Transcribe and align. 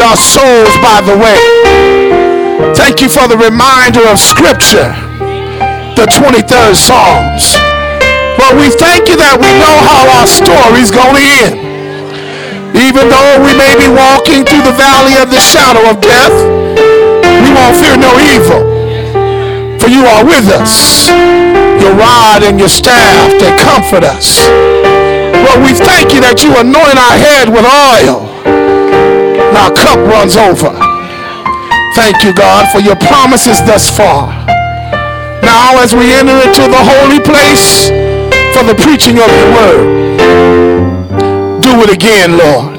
our 0.00 0.16
souls 0.16 0.72
by 0.80 1.02
the 1.04 1.12
way. 1.18 1.36
Thank 2.72 3.02
you 3.02 3.08
for 3.10 3.28
the 3.28 3.36
reminder 3.36 4.00
of 4.08 4.16
Scripture, 4.16 4.88
the 5.98 6.06
23rd 6.08 6.72
Psalms. 6.72 7.58
But 8.40 8.56
we 8.56 8.72
thank 8.72 9.12
you 9.12 9.20
that 9.20 9.36
we 9.36 9.50
know 9.60 9.76
how 9.84 10.08
our 10.22 10.28
story's 10.30 10.88
going 10.88 11.18
to 11.18 11.26
end. 11.44 11.56
Even 12.72 13.12
though 13.12 13.44
we 13.44 13.52
may 13.52 13.76
be 13.76 13.92
walking 13.92 14.48
through 14.48 14.64
the 14.64 14.72
valley 14.72 15.20
of 15.20 15.28
the 15.28 15.42
shadow 15.42 15.84
of 15.92 16.00
death, 16.00 16.32
we 17.44 17.50
won't 17.52 17.76
fear 17.76 18.00
no 18.00 18.16
evil. 18.32 18.64
For 19.76 19.92
you 19.92 20.08
are 20.08 20.24
with 20.24 20.48
us. 20.48 21.10
Your 21.82 21.92
rod 21.98 22.40
and 22.46 22.58
your 22.58 22.72
staff, 22.72 23.28
they 23.36 23.52
comfort 23.60 24.04
us. 24.06 24.40
Lord, 25.44 25.60
we 25.66 25.74
thank 25.76 26.14
you 26.14 26.22
that 26.24 26.40
you 26.40 26.54
anoint 26.56 26.96
our 26.96 27.16
head 27.20 27.50
with 27.52 27.66
oil. 27.66 28.31
Our 29.56 29.72
cup 29.72 29.98
runs 30.08 30.36
over. 30.36 30.72
Thank 31.94 32.24
you, 32.24 32.32
God, 32.34 32.68
for 32.72 32.80
your 32.80 32.96
promises 32.96 33.60
thus 33.64 33.90
far. 33.94 34.32
Now, 35.42 35.82
as 35.82 35.94
we 35.94 36.12
enter 36.12 36.36
into 36.40 36.64
the 36.68 36.80
holy 36.80 37.20
place, 37.20 37.90
for 38.52 38.64
the 38.64 38.74
preaching 38.74 39.18
of 39.18 39.28
your 39.28 39.48
word. 39.56 39.84
Do 41.60 41.72
it 41.82 41.90
again, 41.90 42.36
Lord. 42.36 42.76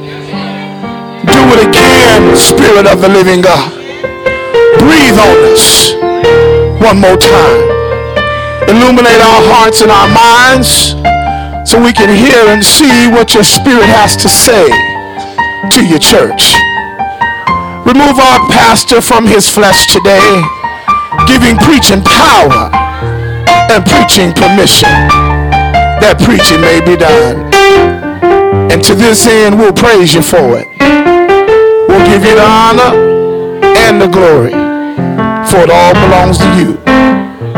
Do 1.26 1.42
it 1.58 1.68
again, 1.68 2.38
Spirit 2.38 2.86
of 2.86 3.02
the 3.02 3.10
living 3.10 3.42
God. 3.42 3.74
Breathe 4.78 5.18
on 5.18 5.38
us 5.50 5.94
one 6.80 7.02
more 7.02 7.18
time. 7.18 7.62
Illuminate 8.70 9.22
our 9.22 9.42
hearts 9.50 9.82
and 9.82 9.92
our 9.92 10.10
minds 10.14 10.94
so 11.70 11.82
we 11.82 11.92
can 11.92 12.10
hear 12.10 12.48
and 12.54 12.64
see 12.64 13.10
what 13.10 13.34
your 13.34 13.44
Spirit 13.44 13.86
has 13.86 14.16
to 14.18 14.30
say 14.30 14.93
to 15.74 15.84
your 15.84 15.98
church. 15.98 16.54
Remove 17.82 18.22
our 18.22 18.40
pastor 18.54 19.02
from 19.02 19.26
his 19.26 19.50
flesh 19.50 19.88
today, 19.92 20.42
giving 21.26 21.58
preaching 21.58 22.02
power 22.06 22.70
and 23.74 23.82
preaching 23.82 24.30
permission 24.38 24.94
that 25.98 26.22
preaching 26.22 26.62
may 26.62 26.78
be 26.86 26.94
done. 26.94 27.50
And 28.70 28.84
to 28.86 28.94
this 28.94 29.26
end, 29.26 29.58
we'll 29.58 29.74
praise 29.74 30.14
you 30.14 30.22
for 30.22 30.62
it. 30.62 30.70
We'll 31.90 32.06
give 32.06 32.22
you 32.22 32.36
the 32.38 32.46
honor 32.46 32.94
and 33.82 34.00
the 34.00 34.08
glory, 34.08 34.54
for 35.50 35.66
it 35.66 35.72
all 35.74 35.94
belongs 36.06 36.38
to 36.38 36.50
you. 36.54 36.78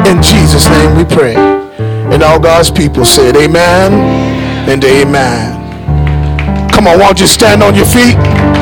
In 0.07 0.23
Jesus' 0.23 0.69
name 0.69 0.95
we 0.95 1.03
pray. 1.03 1.35
And 1.35 2.23
all 2.23 2.39
God's 2.39 2.71
people 2.71 3.03
said, 3.03 3.35
Amen 3.35 3.91
and 4.69 4.81
Amen. 4.85 5.64
Come 6.85 6.93
on, 6.93 6.99
won't 6.99 7.19
you 7.19 7.25
stand 7.25 7.63
on 7.63 7.73
your 7.73 7.87
feet? 7.87 8.13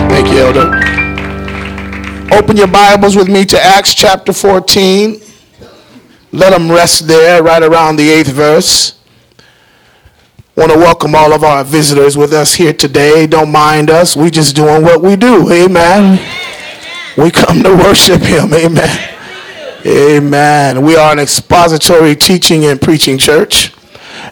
Thank 0.08 0.30
you, 0.30 0.38
Elder. 0.38 0.70
Open 2.34 2.56
your 2.56 2.68
Bibles 2.68 3.18
with 3.18 3.28
me 3.28 3.44
to 3.44 3.62
Acts 3.62 3.94
chapter 3.94 4.32
14. 4.32 5.20
Let 6.32 6.52
them 6.52 6.72
rest 6.72 7.06
there, 7.06 7.44
right 7.44 7.62
around 7.62 7.98
the 7.98 8.10
eighth 8.10 8.30
verse 8.30 8.98
want 10.56 10.72
to 10.72 10.78
welcome 10.78 11.16
all 11.16 11.34
of 11.34 11.44
our 11.44 11.64
visitors 11.64 12.16
with 12.16 12.32
us 12.32 12.54
here 12.54 12.72
today. 12.72 13.26
Don't 13.26 13.52
mind 13.52 13.90
us. 13.90 14.16
We 14.16 14.30
just 14.30 14.56
doing 14.56 14.84
what 14.84 15.02
we 15.02 15.16
do. 15.16 15.52
Amen. 15.52 16.20
We 17.18 17.32
come 17.32 17.64
to 17.64 17.76
worship 17.76 18.22
him. 18.22 18.54
Amen. 18.54 19.10
Amen. 19.86 20.82
We 20.86 20.96
are 20.96 21.12
an 21.12 21.20
expository 21.20 22.16
teaching 22.16 22.66
and 22.66 22.80
preaching 22.80 23.18
church. 23.18 23.74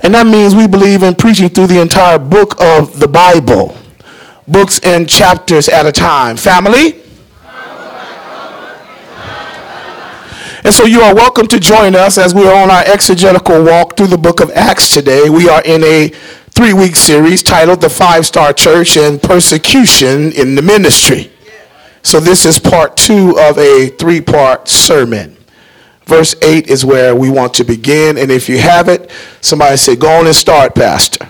And 0.03 0.13
that 0.13 0.27
means 0.27 0.55
we 0.55 0.67
believe 0.67 1.03
in 1.03 1.15
preaching 1.15 1.49
through 1.49 1.67
the 1.67 1.81
entire 1.81 2.19
book 2.19 2.55
of 2.61 2.99
the 2.99 3.07
Bible. 3.07 3.75
Books 4.51 4.79
and 4.83 5.07
chapters 5.07 5.69
at 5.69 5.85
a 5.85 5.93
time. 5.93 6.35
Family? 6.35 7.01
And 10.63 10.73
so 10.73 10.85
you 10.85 11.01
are 11.01 11.15
welcome 11.15 11.47
to 11.47 11.59
join 11.59 11.95
us 11.95 12.17
as 12.17 12.35
we 12.35 12.45
are 12.45 12.53
on 12.53 12.69
our 12.69 12.83
exegetical 12.83 13.63
walk 13.63 13.95
through 13.95 14.07
the 14.07 14.17
book 14.17 14.41
of 14.41 14.51
Acts 14.51 14.93
today. 14.93 15.29
We 15.29 15.49
are 15.49 15.61
in 15.63 15.83
a 15.83 16.09
three 16.49 16.73
week 16.73 16.95
series 16.97 17.41
titled 17.41 17.79
The 17.81 17.89
Five 17.89 18.25
Star 18.25 18.51
Church 18.51 18.97
and 18.97 19.21
Persecution 19.21 20.33
in 20.33 20.55
the 20.55 20.61
Ministry. 20.61 21.31
So 22.03 22.19
this 22.19 22.45
is 22.45 22.59
part 22.59 22.97
two 22.97 23.39
of 23.39 23.57
a 23.57 23.87
three 23.87 24.21
part 24.21 24.67
sermon. 24.67 25.37
Verse 26.05 26.35
8 26.41 26.67
is 26.67 26.83
where 26.83 27.15
we 27.15 27.29
want 27.29 27.53
to 27.53 27.63
begin. 27.63 28.17
And 28.17 28.29
if 28.29 28.49
you 28.49 28.57
have 28.57 28.89
it, 28.89 29.09
somebody 29.39 29.77
say, 29.77 29.95
Go 29.95 30.09
on 30.19 30.27
and 30.27 30.35
start, 30.35 30.75
Pastor. 30.75 31.29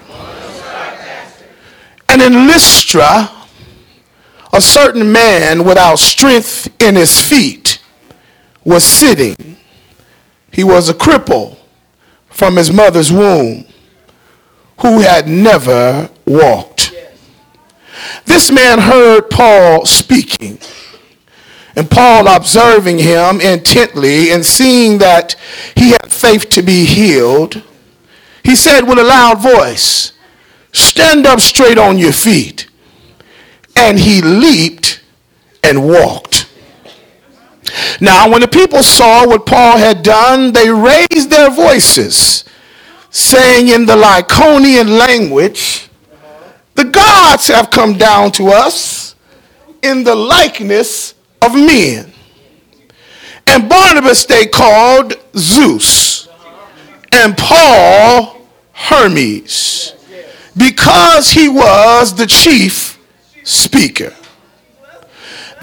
And 2.12 2.22
in 2.22 2.46
Lystra, 2.46 3.32
a 4.52 4.60
certain 4.60 5.14
man 5.14 5.64
without 5.64 5.98
strength 5.98 6.68
in 6.82 6.96
his 6.96 7.22
feet 7.22 7.82
was 8.66 8.84
sitting. 8.84 9.56
He 10.52 10.62
was 10.62 10.90
a 10.90 10.94
cripple 10.94 11.56
from 12.28 12.58
his 12.58 12.70
mother's 12.70 13.14
womb 13.14 13.66
who 14.82 15.00
had 15.00 15.30
never 15.30 16.10
walked. 16.28 16.94
This 18.26 18.52
man 18.52 18.80
heard 18.80 19.30
Paul 19.30 19.86
speaking. 19.86 20.60
And 21.78 21.90
Paul, 21.90 22.28
observing 22.28 23.00
him 23.00 23.40
intently 23.40 24.32
and 24.32 24.46
seeing 24.46 24.98
that 24.98 25.38
he 25.78 25.92
had 25.92 26.12
faith 26.12 26.50
to 26.50 26.62
be 26.62 26.84
healed, 26.84 27.64
he 28.44 28.58
said 28.58 28.82
with 28.82 29.00
a 29.00 29.04
loud 29.04 29.42
voice, 29.42 30.12
Stand 30.72 31.26
up 31.26 31.40
straight 31.40 31.78
on 31.78 31.98
your 31.98 32.14
feet. 32.14 32.68
And 33.76 34.00
he 34.00 34.22
leaped 34.22 35.02
and 35.64 35.88
walked. 35.88 36.48
Now, 38.00 38.30
when 38.30 38.42
the 38.42 38.48
people 38.48 38.84
saw 38.84 39.28
what 39.28 39.46
Paul 39.46 39.78
had 39.78 40.04
done, 40.04 40.52
they 40.52 40.70
raised 40.70 41.30
their 41.30 41.50
voices, 41.50 42.44
saying 43.09 43.70
in 43.70 43.86
the 43.86 43.96
Lycaonian 43.96 44.98
language, 44.98 45.90
The 46.76 46.86
gods 46.86 47.48
have 47.48 47.70
come 47.70 47.98
down 47.98 48.32
to 48.34 48.48
us 48.50 49.16
in 49.82 50.03
the 50.03 50.16
likeness 50.16 51.14
of 51.42 51.53
men. 51.53 52.12
And 53.48 53.68
Barnabas 53.68 54.26
they 54.26 54.46
called 54.46 55.14
Zeus, 55.36 56.28
and 57.12 57.38
Paul 57.38 58.48
Hermes, 58.72 59.94
because 60.56 61.32
he 61.32 61.48
was 61.48 62.16
the 62.16 62.28
chief 62.28 63.00
speaker. 63.44 64.14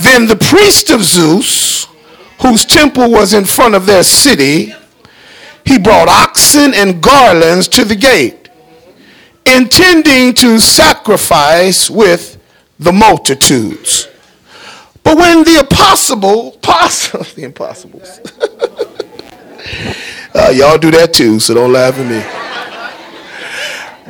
Then 0.00 0.26
the 0.26 0.37
priest 0.37 0.91
of 0.91 1.03
Zeus, 1.03 1.87
whose 2.41 2.65
temple 2.65 3.10
was 3.10 3.34
in 3.34 3.44
front 3.44 3.75
of 3.75 3.87
their 3.87 4.04
city, 4.04 4.72
he 5.65 5.78
brought 5.78 6.09
oxen 6.09 6.72
and 6.72 7.03
garlands 7.03 7.69
to 7.69 7.84
the 7.84 7.97
gate, 7.97 8.49
intending 9.44 10.32
to 10.34 10.59
sacrifice 10.59 11.91
with 11.91 12.38
the 12.78 12.93
multitudes. 12.93 14.09
But 15.03 15.19
when 15.19 15.44
the 15.44 15.60
apostle, 15.60 16.55
apostle, 16.55 17.25
the 17.34 17.44
impossibles, 17.44 18.09
uh, 20.34 20.53
y'all 20.55 20.78
do 20.78 20.91
that 20.93 21.12
too, 21.12 21.41
so 21.41 21.55
don't 21.55 21.72
laugh 21.72 21.99
at 21.99 22.06
me. 22.06 22.47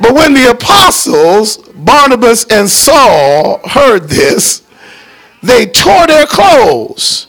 But 0.01 0.13
when 0.13 0.33
the 0.33 0.51
apostles, 0.51 1.57
Barnabas 1.57 2.45
and 2.45 2.69
Saul, 2.69 3.59
heard 3.67 4.09
this, 4.09 4.63
they 5.43 5.65
tore 5.65 6.07
their 6.07 6.25
clothes 6.25 7.27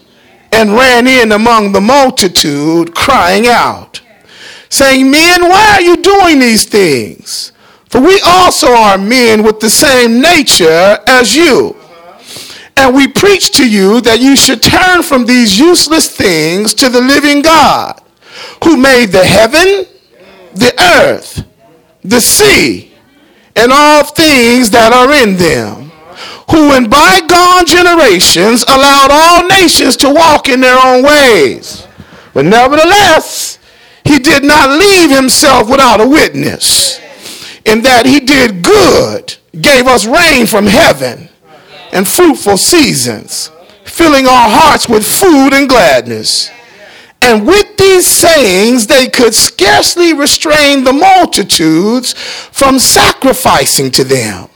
and 0.53 0.73
ran 0.73 1.07
in 1.07 1.33
among 1.33 1.73
the 1.73 1.81
multitude, 1.81 2.95
crying 2.95 3.47
out, 3.47 4.01
saying, 4.69 5.11
Men, 5.11 5.43
why 5.43 5.75
are 5.75 5.83
you 5.83 5.97
doing 5.97 6.39
these 6.39 6.65
things? 6.65 7.53
For 7.89 8.01
we 8.01 8.21
also 8.25 8.69
are 8.69 8.99
men 8.99 9.43
with 9.43 9.59
the 9.59 9.71
same 9.71 10.21
nature 10.21 10.99
as 11.09 11.35
you. 11.35 11.77
And 12.77 12.95
we 12.95 13.09
preach 13.09 13.51
to 13.53 13.69
you 13.69 14.01
that 14.03 14.21
you 14.21 14.37
should 14.37 14.63
turn 14.63 15.03
from 15.03 15.27
these 15.27 15.59
useless 15.59 16.09
things 16.09 16.73
to 16.75 16.89
the 16.89 17.01
living 17.01 17.43
God, 17.43 18.01
who 18.65 18.77
made 18.77 19.07
the 19.07 19.25
heaven, 19.25 19.87
the 20.55 20.73
earth, 20.81 21.45
the 22.03 22.21
sea, 22.21 22.93
and 23.57 23.73
all 23.73 24.05
things 24.05 24.71
that 24.71 24.93
are 24.93 25.13
in 25.13 25.37
them 25.37 25.91
who 26.51 26.75
in 26.75 26.91
bygone 26.91 27.65
generations 27.65 28.65
allowed 28.69 29.11
all 29.11 29.47
nations 29.49 29.97
to 29.99 30.13
walk 30.13 30.49
in 30.49 30.61
their 30.61 30.79
own 30.85 31.05
ways. 31.05 31.87
But 32.35 32.45
nevertheless, 32.45 33.59
he 34.05 34.19
did 34.19 34.43
not 34.43 34.79
leave 34.79 35.11
himself 35.11 35.69
without 35.71 36.01
a 36.01 36.09
witness 36.09 36.99
in 37.65 37.83
that 37.83 38.07
he 38.07 38.21
did 38.21 38.65
good, 38.65 39.37
gave 39.61 39.87
us 39.87 40.07
rain 40.07 40.47
from 40.47 40.67
heaven 40.67 41.29
and 41.93 42.09
fruitful 42.09 42.57
seasons, 42.57 43.51
filling 43.85 44.27
our 44.27 44.49
hearts 44.49 44.89
with 44.89 45.07
food 45.07 45.53
and 45.53 45.69
gladness. 45.69 46.51
And 47.23 47.47
with 47.47 47.77
these 47.77 48.07
sayings, 48.07 48.87
they 48.87 49.09
could 49.09 49.35
scarcely 49.35 50.13
restrain 50.15 50.85
the 50.85 50.93
multitudes 50.93 52.15
from 52.15 52.79
sacrificing 52.79 53.91
to 53.93 54.05
them. 54.05 54.49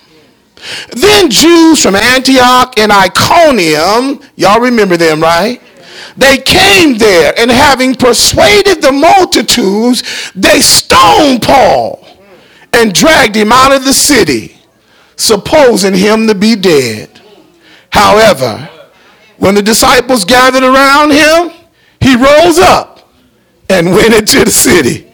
Then 0.92 1.30
Jews 1.30 1.82
from 1.82 1.94
Antioch 1.94 2.78
and 2.78 2.90
Iconium, 2.90 4.20
y'all 4.36 4.60
remember 4.60 4.96
them, 4.96 5.20
right? 5.20 5.60
They 6.16 6.38
came 6.38 6.96
there, 6.96 7.34
and 7.38 7.50
having 7.50 7.94
persuaded 7.94 8.80
the 8.80 8.92
multitudes, 8.92 10.32
they 10.34 10.60
stoned 10.60 11.42
Paul 11.42 12.06
and 12.72 12.94
dragged 12.94 13.36
him 13.36 13.52
out 13.52 13.72
of 13.72 13.84
the 13.84 13.92
city, 13.92 14.56
supposing 15.16 15.94
him 15.94 16.26
to 16.28 16.34
be 16.34 16.56
dead. 16.56 17.20
However, 17.90 18.68
when 19.36 19.54
the 19.54 19.62
disciples 19.62 20.24
gathered 20.24 20.62
around 20.62 21.12
him, 21.12 21.50
he 22.04 22.16
rose 22.16 22.58
up 22.58 23.08
and 23.70 23.90
went 23.90 24.12
into 24.12 24.44
the 24.44 24.50
city. 24.50 25.10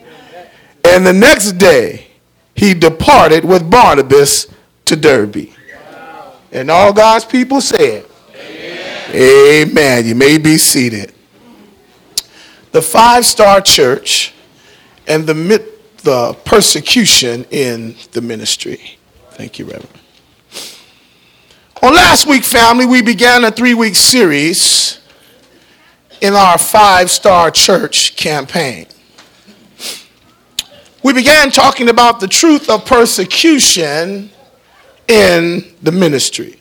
And 0.84 1.06
the 1.06 1.12
next 1.12 1.52
day, 1.52 2.08
he 2.56 2.74
departed 2.74 3.44
with 3.44 3.70
Barnabas 3.70 4.48
to 4.86 4.96
Derbe. 4.96 5.50
And 6.50 6.68
all 6.68 6.92
God's 6.92 7.24
people 7.24 7.60
said, 7.60 8.06
Amen. 8.34 9.68
Amen. 9.68 10.06
You 10.06 10.16
may 10.16 10.36
be 10.36 10.58
seated. 10.58 11.12
The 12.72 12.82
five 12.82 13.24
star 13.24 13.60
church 13.60 14.34
and 15.06 15.28
the, 15.28 15.64
the 16.02 16.36
persecution 16.44 17.44
in 17.52 17.94
the 18.10 18.20
ministry. 18.20 18.98
Thank 19.30 19.60
you, 19.60 19.66
Reverend. 19.66 19.88
On 21.82 21.94
last 21.94 22.26
week, 22.26 22.42
family, 22.42 22.84
we 22.84 23.00
began 23.00 23.44
a 23.44 23.52
three 23.52 23.74
week 23.74 23.94
series 23.94 24.99
in 26.20 26.34
our 26.34 26.58
five 26.58 27.10
star 27.10 27.50
church 27.50 28.16
campaign. 28.16 28.86
We 31.02 31.12
began 31.14 31.50
talking 31.50 31.88
about 31.88 32.20
the 32.20 32.28
truth 32.28 32.68
of 32.68 32.84
persecution 32.84 34.30
in 35.08 35.74
the 35.82 35.92
ministry. 35.92 36.60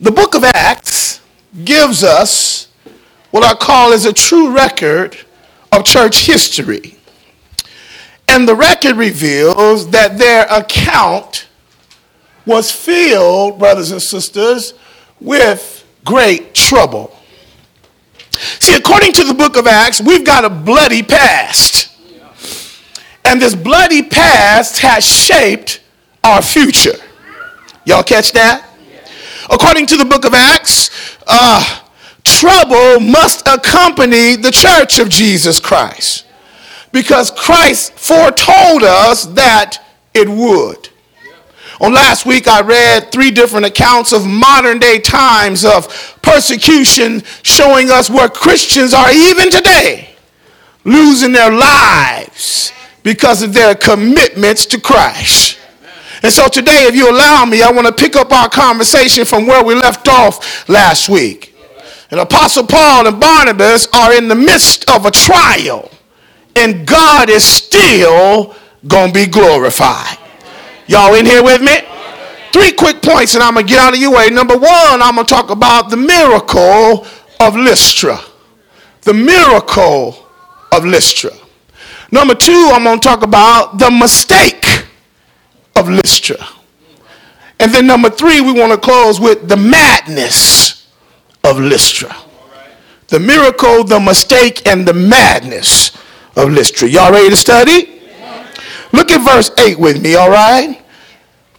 The 0.00 0.10
book 0.10 0.34
of 0.34 0.44
Acts 0.44 1.20
gives 1.64 2.04
us 2.04 2.68
what 3.30 3.44
I 3.44 3.54
call 3.54 3.92
is 3.92 4.04
a 4.04 4.12
true 4.12 4.54
record 4.54 5.16
of 5.70 5.84
church 5.84 6.26
history. 6.26 6.98
And 8.28 8.46
the 8.46 8.54
record 8.54 8.96
reveals 8.96 9.90
that 9.90 10.18
their 10.18 10.46
account 10.50 11.48
was 12.44 12.70
filled, 12.70 13.58
brothers 13.58 13.90
and 13.90 14.02
sisters, 14.02 14.74
with 15.22 15.86
great 16.04 16.54
trouble. 16.54 17.16
See, 18.32 18.74
according 18.74 19.12
to 19.14 19.24
the 19.24 19.34
book 19.34 19.56
of 19.56 19.66
Acts, 19.66 20.00
we've 20.00 20.24
got 20.24 20.44
a 20.44 20.50
bloody 20.50 21.02
past. 21.02 21.90
And 23.24 23.40
this 23.40 23.54
bloody 23.54 24.02
past 24.02 24.78
has 24.80 25.04
shaped 25.04 25.80
our 26.24 26.42
future. 26.42 26.96
Y'all 27.84 28.02
catch 28.02 28.32
that? 28.32 28.68
According 29.50 29.86
to 29.86 29.96
the 29.96 30.04
book 30.04 30.24
of 30.24 30.34
Acts, 30.34 31.18
uh, 31.26 31.80
trouble 32.24 33.00
must 33.00 33.46
accompany 33.46 34.36
the 34.36 34.50
church 34.50 34.98
of 34.98 35.08
Jesus 35.08 35.60
Christ 35.60 36.26
because 36.92 37.30
Christ 37.30 37.92
foretold 37.94 38.82
us 38.82 39.26
that 39.26 39.78
it 40.14 40.28
would. 40.28 40.88
On 41.82 41.92
last 41.92 42.26
week, 42.26 42.46
I 42.46 42.60
read 42.62 43.10
three 43.10 43.32
different 43.32 43.66
accounts 43.66 44.12
of 44.12 44.24
modern 44.24 44.78
day 44.78 45.00
times 45.00 45.64
of 45.64 46.16
persecution, 46.22 47.24
showing 47.42 47.90
us 47.90 48.08
where 48.08 48.28
Christians 48.28 48.94
are 48.94 49.12
even 49.12 49.50
today 49.50 50.10
losing 50.84 51.32
their 51.32 51.50
lives 51.50 52.72
because 53.02 53.42
of 53.42 53.52
their 53.52 53.74
commitments 53.74 54.66
to 54.66 54.80
Christ. 54.80 55.58
And 56.22 56.32
so 56.32 56.46
today, 56.48 56.86
if 56.86 56.94
you 56.94 57.10
allow 57.10 57.44
me, 57.44 57.62
I 57.62 57.70
want 57.72 57.88
to 57.88 57.92
pick 57.92 58.14
up 58.14 58.30
our 58.30 58.48
conversation 58.48 59.24
from 59.24 59.46
where 59.46 59.64
we 59.64 59.74
left 59.74 60.06
off 60.06 60.68
last 60.68 61.08
week. 61.08 61.54
And 62.12 62.20
Apostle 62.20 62.66
Paul 62.66 63.08
and 63.08 63.18
Barnabas 63.18 63.88
are 63.92 64.14
in 64.14 64.28
the 64.28 64.34
midst 64.36 64.88
of 64.88 65.04
a 65.04 65.10
trial, 65.10 65.90
and 66.54 66.86
God 66.86 67.28
is 67.28 67.44
still 67.44 68.54
going 68.86 69.12
to 69.12 69.14
be 69.14 69.26
glorified. 69.26 70.18
Y'all 70.92 71.14
in 71.14 71.24
here 71.24 71.42
with 71.42 71.62
me? 71.62 71.72
Three 72.52 72.70
quick 72.70 73.00
points, 73.00 73.32
and 73.34 73.42
I'm 73.42 73.54
going 73.54 73.66
to 73.66 73.72
get 73.72 73.78
out 73.78 73.94
of 73.94 73.98
your 73.98 74.12
way. 74.14 74.28
Number 74.28 74.58
one, 74.58 75.00
I'm 75.00 75.14
going 75.14 75.26
to 75.26 75.34
talk 75.34 75.48
about 75.48 75.88
the 75.88 75.96
miracle 75.96 77.06
of 77.40 77.56
Lystra. 77.56 78.20
The 79.00 79.14
miracle 79.14 80.28
of 80.70 80.84
Lystra. 80.84 81.30
Number 82.10 82.34
two, 82.34 82.68
I'm 82.74 82.84
going 82.84 83.00
to 83.00 83.08
talk 83.08 83.22
about 83.22 83.78
the 83.78 83.90
mistake 83.90 84.84
of 85.76 85.88
Lystra. 85.88 86.46
And 87.58 87.72
then 87.72 87.86
number 87.86 88.10
three, 88.10 88.42
we 88.42 88.52
want 88.52 88.72
to 88.72 88.78
close 88.78 89.18
with 89.18 89.48
the 89.48 89.56
madness 89.56 90.92
of 91.42 91.58
Lystra. 91.58 92.14
The 93.06 93.18
miracle, 93.18 93.82
the 93.82 93.98
mistake, 93.98 94.68
and 94.68 94.86
the 94.86 94.92
madness 94.92 95.92
of 96.36 96.50
Lystra. 96.50 96.86
Y'all 96.86 97.12
ready 97.12 97.30
to 97.30 97.36
study? 97.36 98.02
Look 98.92 99.10
at 99.10 99.24
verse 99.24 99.50
8 99.56 99.78
with 99.78 100.02
me, 100.02 100.16
all 100.16 100.28
right? 100.28 100.81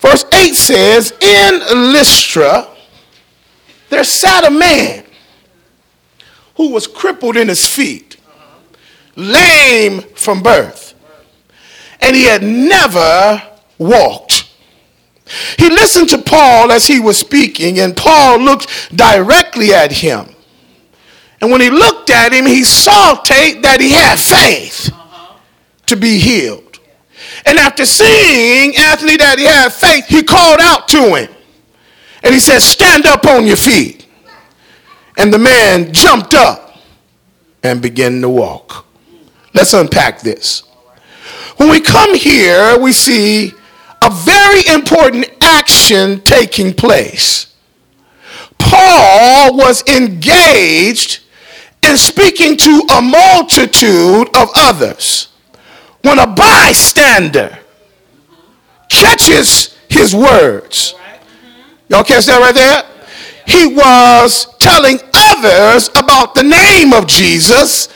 Verse 0.04 0.26
8 0.34 0.54
says, 0.54 1.14
In 1.22 1.94
Lystra, 1.94 2.68
there 3.90 4.04
sat 4.04 4.46
a 4.46 4.52
man 4.52 5.06
who 6.58 6.72
was 6.72 6.88
crippled 6.88 7.38
in 7.38 7.48
his 7.48 7.66
feet 7.66 8.18
lame 9.16 10.02
from 10.02 10.44
birth, 10.44 10.94
and 12.02 12.18
he 12.18 12.26
had 12.26 12.44
never 12.44 13.42
walked. 13.78 14.50
He 15.58 15.70
listened 15.70 16.10
to 16.10 16.18
Paul 16.18 16.74
as 16.74 16.86
he 16.86 17.00
was 17.00 17.18
speaking, 17.18 17.80
and 17.80 17.96
Paul 17.96 18.40
looked 18.40 18.94
directly 18.94 19.74
at 19.74 19.94
him. 19.94 20.36
And 21.40 21.50
when 21.50 21.62
he 21.62 21.70
looked 21.70 22.10
at 22.10 22.34
him, 22.34 22.46
he 22.46 22.66
saw 22.66 23.14
that 23.24 23.78
he 23.80 23.92
had 23.92 24.20
faith 24.20 24.94
to 25.86 25.96
be 25.96 26.18
healed. 26.18 26.63
And 27.46 27.58
after 27.58 27.86
seeing 27.86 28.76
Anthony 28.78 29.18
that 29.18 29.38
he 29.38 29.46
had 29.46 29.70
faith, 29.74 30.06
he 30.08 30.24
called 30.24 30.60
out 30.62 30.88
to 30.90 31.16
him. 31.16 31.30
And 32.24 32.34
he 32.34 32.40
said, 32.40 32.60
Stand 32.60 33.06
up 33.06 33.26
on 33.26 33.46
your 33.46 33.58
feet. 33.58 34.08
And 35.18 35.32
the 35.34 35.40
man 35.40 35.94
jumped 35.94 36.34
up 36.34 36.78
and 37.62 37.82
began 37.82 38.22
to 38.22 38.30
walk. 38.30 38.86
Let's 39.54 39.74
unpack 39.74 40.22
this. 40.22 40.64
When 41.58 41.70
we 41.70 41.82
come 41.82 42.16
here, 42.16 42.80
we 42.80 42.94
see 42.94 43.52
a 44.02 44.10
very 44.10 44.66
important 44.74 45.28
action 45.42 46.22
taking 46.22 46.74
place. 46.74 47.54
Paul 48.58 49.56
was 49.56 49.84
engaged 49.88 51.22
in 51.84 51.98
speaking 51.98 52.58
to 52.58 52.88
a 52.98 53.02
multitude 53.02 54.36
of 54.36 54.50
others. 54.56 55.28
When 56.04 56.20
a 56.20 56.28
bystander 56.28 57.58
catches 58.90 59.76
his 59.90 60.14
words, 60.16 60.94
y'all 61.90 62.04
catch 62.04 62.26
that 62.28 62.40
right 62.40 62.54
there? 62.54 62.84
He 63.46 63.74
was 63.74 64.48
telling 64.60 65.00
others 65.14 65.90
about 65.96 66.36
the 66.36 66.44
name 66.44 66.94
of 66.94 67.08
Jesus 67.08 67.90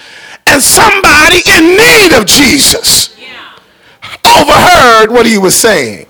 and 0.48 0.62
somebody 0.62 1.42
in 1.48 1.78
need 1.78 2.14
of 2.18 2.26
Jesus 2.26 3.16
overheard 4.26 5.12
what 5.12 5.26
he 5.26 5.38
was 5.38 5.56
saying. 5.56 6.08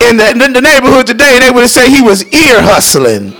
In 0.00 0.16
the, 0.16 0.30
in 0.30 0.52
the 0.52 0.60
neighborhood 0.60 1.06
today, 1.06 1.38
they 1.40 1.50
would 1.50 1.68
say 1.68 1.90
he 1.90 2.00
was 2.00 2.24
ear 2.32 2.62
hustling. 2.62 3.34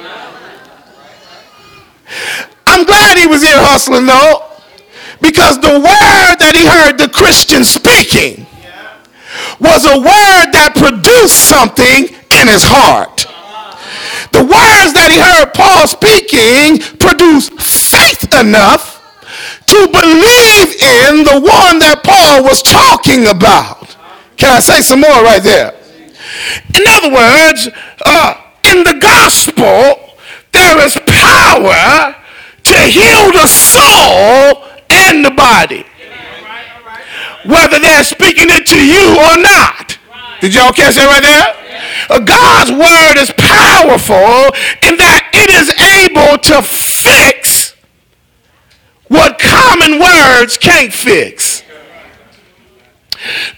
I'm 2.66 2.84
glad 2.84 3.16
he 3.16 3.26
was 3.26 3.42
ear 3.42 3.58
hustling 3.58 4.06
though, 4.06 4.49
because 5.20 5.60
the 5.60 5.78
word 5.78 6.36
that 6.40 6.54
he 6.56 6.64
heard 6.66 6.98
the 6.98 7.08
Christian 7.08 7.64
speaking 7.64 8.46
was 9.60 9.84
a 9.84 9.98
word 9.98 10.48
that 10.56 10.72
produced 10.74 11.48
something 11.48 12.08
in 12.08 12.48
his 12.48 12.64
heart. 12.64 13.28
The 14.32 14.44
words 14.44 14.92
that 14.96 15.12
he 15.12 15.18
heard 15.20 15.52
Paul 15.52 15.86
speaking 15.86 16.80
produced 16.98 17.52
faith 17.60 18.32
enough 18.32 19.00
to 19.66 19.80
believe 19.86 20.68
in 20.80 21.24
the 21.24 21.38
one 21.40 21.78
that 21.78 22.02
Paul 22.02 22.42
was 22.42 22.62
talking 22.62 23.28
about. 23.28 23.96
Can 24.36 24.56
I 24.56 24.60
say 24.60 24.80
some 24.80 25.00
more 25.00 25.22
right 25.22 25.42
there? 25.42 25.74
In 26.74 26.84
other 26.86 27.12
words, 27.12 27.68
uh, 28.04 28.34
in 28.64 28.84
the 28.84 28.98
gospel, 29.00 30.16
there 30.52 30.78
is 30.84 30.96
power 31.06 32.16
to 32.64 32.76
heal 32.88 33.32
the 33.32 33.46
soul 33.46 34.69
and 35.08 35.24
the 35.24 35.30
body. 35.30 35.84
Whether 37.44 37.78
they're 37.78 38.04
speaking 38.04 38.48
it 38.50 38.66
to 38.66 38.78
you 38.78 39.16
or 39.16 39.36
not. 39.40 39.98
Did 40.40 40.54
y'all 40.54 40.72
catch 40.72 40.96
that 40.96 41.08
right 41.08 41.22
there? 41.24 41.60
Uh, 42.08 42.20
God's 42.20 42.72
word 42.72 43.20
is 43.20 43.30
powerful 43.36 44.52
in 44.88 44.96
that 44.96 45.30
it 45.32 45.50
is 45.50 45.68
able 45.80 46.38
to 46.38 46.62
fix 46.62 47.74
what 49.08 49.38
common 49.38 49.98
words 49.98 50.56
can't 50.56 50.92
fix. 50.92 51.62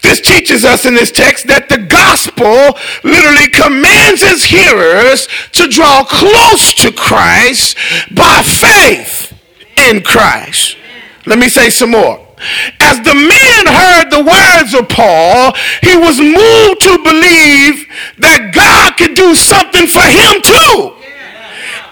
This 0.01 0.19
teaches 0.19 0.65
us 0.65 0.85
in 0.85 0.93
this 0.93 1.11
text 1.11 1.47
that 1.47 1.69
the 1.69 1.77
gospel 1.77 2.77
literally 3.03 3.47
commands 3.47 4.21
its 4.21 4.43
hearers 4.43 5.27
to 5.53 5.67
draw 5.69 6.03
close 6.03 6.73
to 6.75 6.91
Christ 6.91 7.77
by 8.13 8.41
faith 8.43 9.31
in 9.77 10.03
Christ. 10.03 10.75
Let 11.25 11.39
me 11.39 11.49
say 11.49 11.69
some 11.69 11.91
more. 11.91 12.19
As 12.79 12.97
the 12.99 13.15
man 13.15 13.63
heard 13.67 14.09
the 14.09 14.23
words 14.23 14.73
of 14.73 14.89
Paul, 14.89 15.53
he 15.81 15.95
was 15.95 16.19
moved 16.19 16.81
to 16.81 16.97
believe 17.03 17.87
that 18.19 18.51
God 18.53 18.97
could 18.97 19.15
do 19.15 19.33
something 19.35 19.87
for 19.87 20.03
him 20.03 20.41
too. 20.43 20.99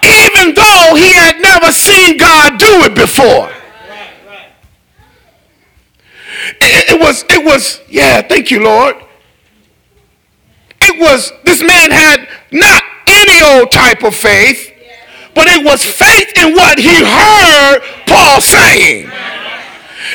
Even 0.03 0.53
though 0.55 0.95
he 0.95 1.13
had 1.13 1.39
never 1.39 1.71
seen 1.71 2.17
God 2.17 2.57
do 2.59 2.83
it 2.83 2.95
before. 2.95 3.50
It, 6.59 7.00
was, 7.00 7.23
it 7.29 7.45
was, 7.45 7.79
yeah, 7.88 8.21
thank 8.21 8.51
you, 8.51 8.63
Lord. 8.63 8.95
It 10.81 11.00
was, 11.00 11.31
this 11.45 11.61
man 11.61 11.91
had 11.91 12.27
not 12.51 12.83
any 13.07 13.41
old 13.41 13.71
type 13.71 14.03
of 14.03 14.15
faith, 14.15 14.70
but 15.33 15.47
it 15.47 15.63
was 15.63 15.83
faith 15.83 16.31
in 16.38 16.53
what 16.53 16.79
he 16.79 17.03
heard 17.03 17.81
Paul 18.07 18.41
saying. 18.41 19.09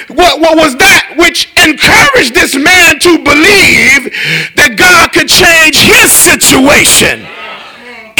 What, 0.09 0.41
what 0.41 0.57
was 0.57 0.77
that 0.77 1.17
which 1.19 1.51
encouraged 1.57 2.35
this 2.35 2.55
man 2.55 3.01
to 3.01 3.19
believe 3.19 4.13
that 4.55 4.77
God 4.77 5.13
could 5.13 5.29
change 5.29 5.81
his 5.81 6.13
situation 6.13 7.27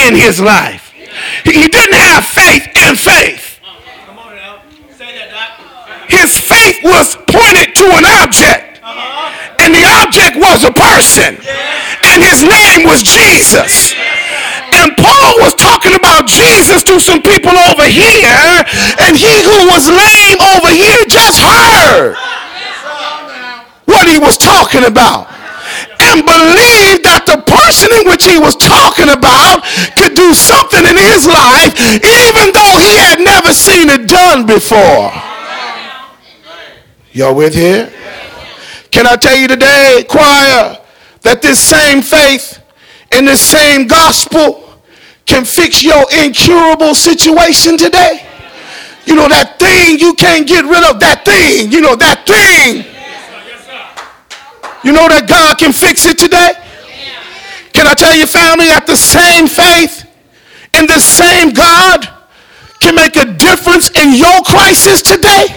in 0.01 0.17
his 0.17 0.41
life? 0.41 0.93
He, 1.45 1.53
he 1.53 1.69
didn't 1.69 1.95
have 1.95 2.25
faith 2.25 2.67
in 2.75 2.97
faith. 2.97 3.61
His 6.09 6.39
faith 6.39 6.81
was 6.83 7.17
pointed 7.29 7.75
to 7.77 7.87
an 7.99 8.05
object. 8.25 8.81
And 9.59 9.75
the 9.75 9.85
object 10.03 10.37
was 10.37 10.65
a 10.65 10.73
person. 10.73 11.39
And 12.05 12.23
his 12.23 12.43
name 12.43 12.87
was 12.87 13.03
Jesus. 13.03 13.95
And 14.73 14.97
Paul 14.97 15.33
was 15.41 15.55
talking 15.55 15.95
about 15.95 16.27
Jesus 16.27 16.83
to 16.85 17.01
some 17.01 17.23
people 17.23 17.53
over 17.53 17.85
here, 17.85 18.65
and 19.05 19.17
he 19.17 19.35
who 19.45 19.69
was 19.69 19.89
lame 19.89 20.41
over 20.57 20.71
here 20.71 21.05
just 21.09 21.39
heard 21.41 22.17
what 23.87 24.07
he 24.09 24.19
was 24.19 24.37
talking 24.37 24.85
about 24.85 25.31
and 26.01 26.23
believed 26.23 27.03
that 27.07 27.25
the 27.25 27.41
person 27.43 27.89
in 27.99 28.07
which 28.07 28.25
he 28.25 28.39
was 28.39 28.55
talking 28.57 29.09
about 29.09 29.65
could 29.97 30.15
do 30.15 30.35
something 30.35 30.85
in 30.85 30.97
his 30.97 31.25
life 31.27 31.73
even 32.05 32.53
though 32.53 32.77
he 32.79 32.93
had 33.01 33.19
never 33.19 33.53
seen 33.55 33.89
it 33.89 34.09
done 34.09 34.47
before. 34.47 35.11
Y'all 37.13 37.35
with 37.35 37.55
here? 37.55 37.91
Can 38.91 39.07
I 39.07 39.17
tell 39.17 39.37
you 39.37 39.49
today, 39.49 40.05
choir, 40.09 40.79
that 41.23 41.41
this 41.41 41.61
same 41.61 42.03
faith 42.03 42.61
and 43.17 43.27
the 43.27 43.37
same 43.37 43.87
gospel 43.87 44.63
can 45.25 45.45
fix 45.45 45.83
your 45.83 46.05
incurable 46.23 46.95
situation 46.95 47.79
today? 47.79 48.29
You 49.07 49.17
know, 49.17 49.27
that 49.29 49.59
thing 49.59 49.99
you 49.99 50.13
can't 50.15 50.47
get 50.47 50.65
rid 50.65 50.85
of, 50.85 51.01
that 51.01 51.25
thing, 51.25 51.73
you 51.73 51.81
know, 51.81 51.97
that 51.97 52.27
thing. 52.29 52.85
You 54.85 54.93
know 54.93 55.09
that 55.09 55.27
God 55.27 55.59
can 55.59 55.73
fix 55.73 56.05
it 56.05 56.19
today? 56.19 56.53
Can 57.73 57.87
I 57.87 57.95
tell 57.95 58.15
you, 58.15 58.27
family, 58.27 58.67
that 58.67 58.87
the 58.87 58.97
same 58.97 59.49
faith 59.49 60.05
in 60.77 60.87
the 60.87 61.01
same 61.01 61.51
God 61.51 62.05
can 62.81 62.95
make 62.95 63.17
a 63.17 63.25
difference 63.25 63.89
in 63.97 64.13
your 64.13 64.45
crisis 64.45 65.01
today? 65.01 65.49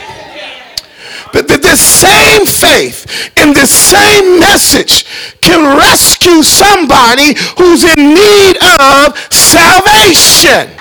But 1.32 1.48
this 1.48 1.82
same 1.82 2.46
faith 2.46 3.32
in 3.38 3.54
this 3.54 3.72
same 3.72 4.40
message 4.40 5.06
can 5.42 5.78
rescue 5.78 6.44
somebody 6.44 7.36
who's 7.58 7.84
in 7.84 8.14
need 8.14 8.58
of 8.80 9.18
salvation. 9.32 10.76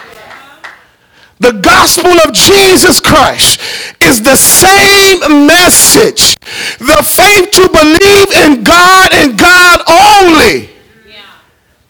The 1.40 1.52
gospel 1.52 2.10
of 2.26 2.32
Jesus 2.32 3.00
Christ 3.00 3.60
is 4.00 4.22
the 4.22 4.36
same 4.36 5.46
message. 5.46 6.34
The 6.78 7.02
faith 7.04 7.50
to 7.52 7.68
believe 7.68 8.32
in 8.44 8.64
God 8.64 9.10
and 9.14 9.38
God 9.38 9.80
only 9.88 10.70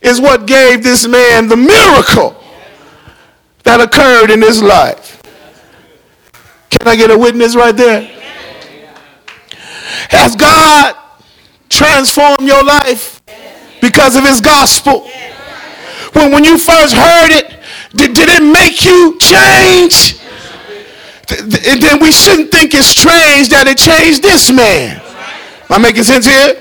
is 0.02 0.20
what 0.20 0.46
gave 0.46 0.82
this 0.82 1.06
man 1.06 1.48
the 1.48 1.56
miracle 1.56 2.42
that 3.62 3.80
occurred 3.80 4.30
in 4.30 4.42
his 4.42 4.62
life. 4.62 5.22
Can 6.70 6.86
I 6.86 6.96
get 6.96 7.10
a 7.10 7.18
witness 7.18 7.56
right 7.56 7.74
there? 7.74 8.17
Has 10.10 10.36
God 10.36 10.96
transformed 11.68 12.46
your 12.46 12.62
life 12.64 13.22
because 13.80 14.16
of 14.16 14.24
his 14.24 14.40
gospel? 14.40 15.08
When, 16.12 16.32
when 16.32 16.44
you 16.44 16.58
first 16.58 16.94
heard 16.94 17.30
it, 17.30 17.58
did, 17.94 18.14
did 18.14 18.28
it 18.30 18.42
make 18.42 18.84
you 18.84 19.18
change? 19.18 20.16
And 21.30 21.82
then 21.82 22.00
we 22.00 22.10
shouldn't 22.10 22.50
think 22.50 22.74
it's 22.74 22.86
strange 22.86 23.50
that 23.50 23.66
it 23.66 23.76
changed 23.76 24.22
this 24.22 24.50
man. 24.50 25.00
Am 25.68 25.76
I 25.76 25.78
making 25.78 26.04
sense 26.04 26.24
here? 26.24 26.54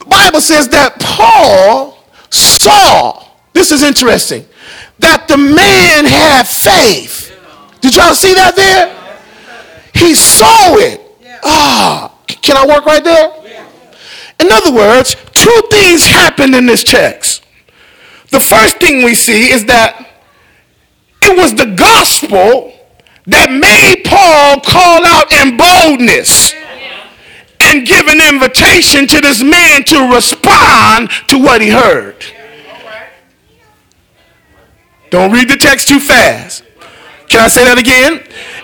The 0.00 0.04
Bible 0.06 0.40
says 0.40 0.68
that 0.70 0.98
Paul 0.98 1.98
saw, 2.30 3.24
this 3.52 3.70
is 3.70 3.82
interesting, 3.82 4.44
that 4.98 5.28
the 5.28 5.36
man 5.36 6.04
had 6.04 6.48
faith. 6.48 7.32
Did 7.80 7.94
y'all 7.94 8.14
see 8.14 8.34
that 8.34 8.56
there? 8.56 8.92
He 9.94 10.14
saw 10.14 10.76
it. 10.76 11.00
Ah, 11.44 12.12
can 12.42 12.56
I 12.56 12.66
work 12.66 12.86
right 12.86 13.02
there? 13.02 13.32
In 14.40 14.52
other 14.52 14.72
words, 14.72 15.16
two 15.32 15.62
things 15.70 16.06
happened 16.06 16.54
in 16.54 16.66
this 16.66 16.84
text. 16.84 17.44
The 18.30 18.40
first 18.40 18.78
thing 18.78 19.04
we 19.04 19.14
see 19.14 19.50
is 19.50 19.64
that 19.66 20.06
it 21.22 21.36
was 21.36 21.54
the 21.54 21.74
gospel 21.74 22.72
that 23.26 23.50
made 23.50 24.04
Paul 24.04 24.60
call 24.60 25.04
out 25.04 25.32
in 25.32 25.56
boldness 25.56 26.54
and 27.60 27.86
give 27.86 28.06
an 28.06 28.20
invitation 28.20 29.06
to 29.08 29.20
this 29.20 29.42
man 29.42 29.82
to 29.84 30.14
respond 30.14 31.10
to 31.28 31.38
what 31.38 31.60
he 31.60 31.70
heard. 31.70 32.24
Don't 35.10 35.32
read 35.32 35.48
the 35.48 35.56
text 35.56 35.88
too 35.88 35.98
fast. 35.98 36.62
Can 37.28 37.40
I 37.40 37.48
say 37.48 37.64
that 37.64 37.78
again? 37.78 38.22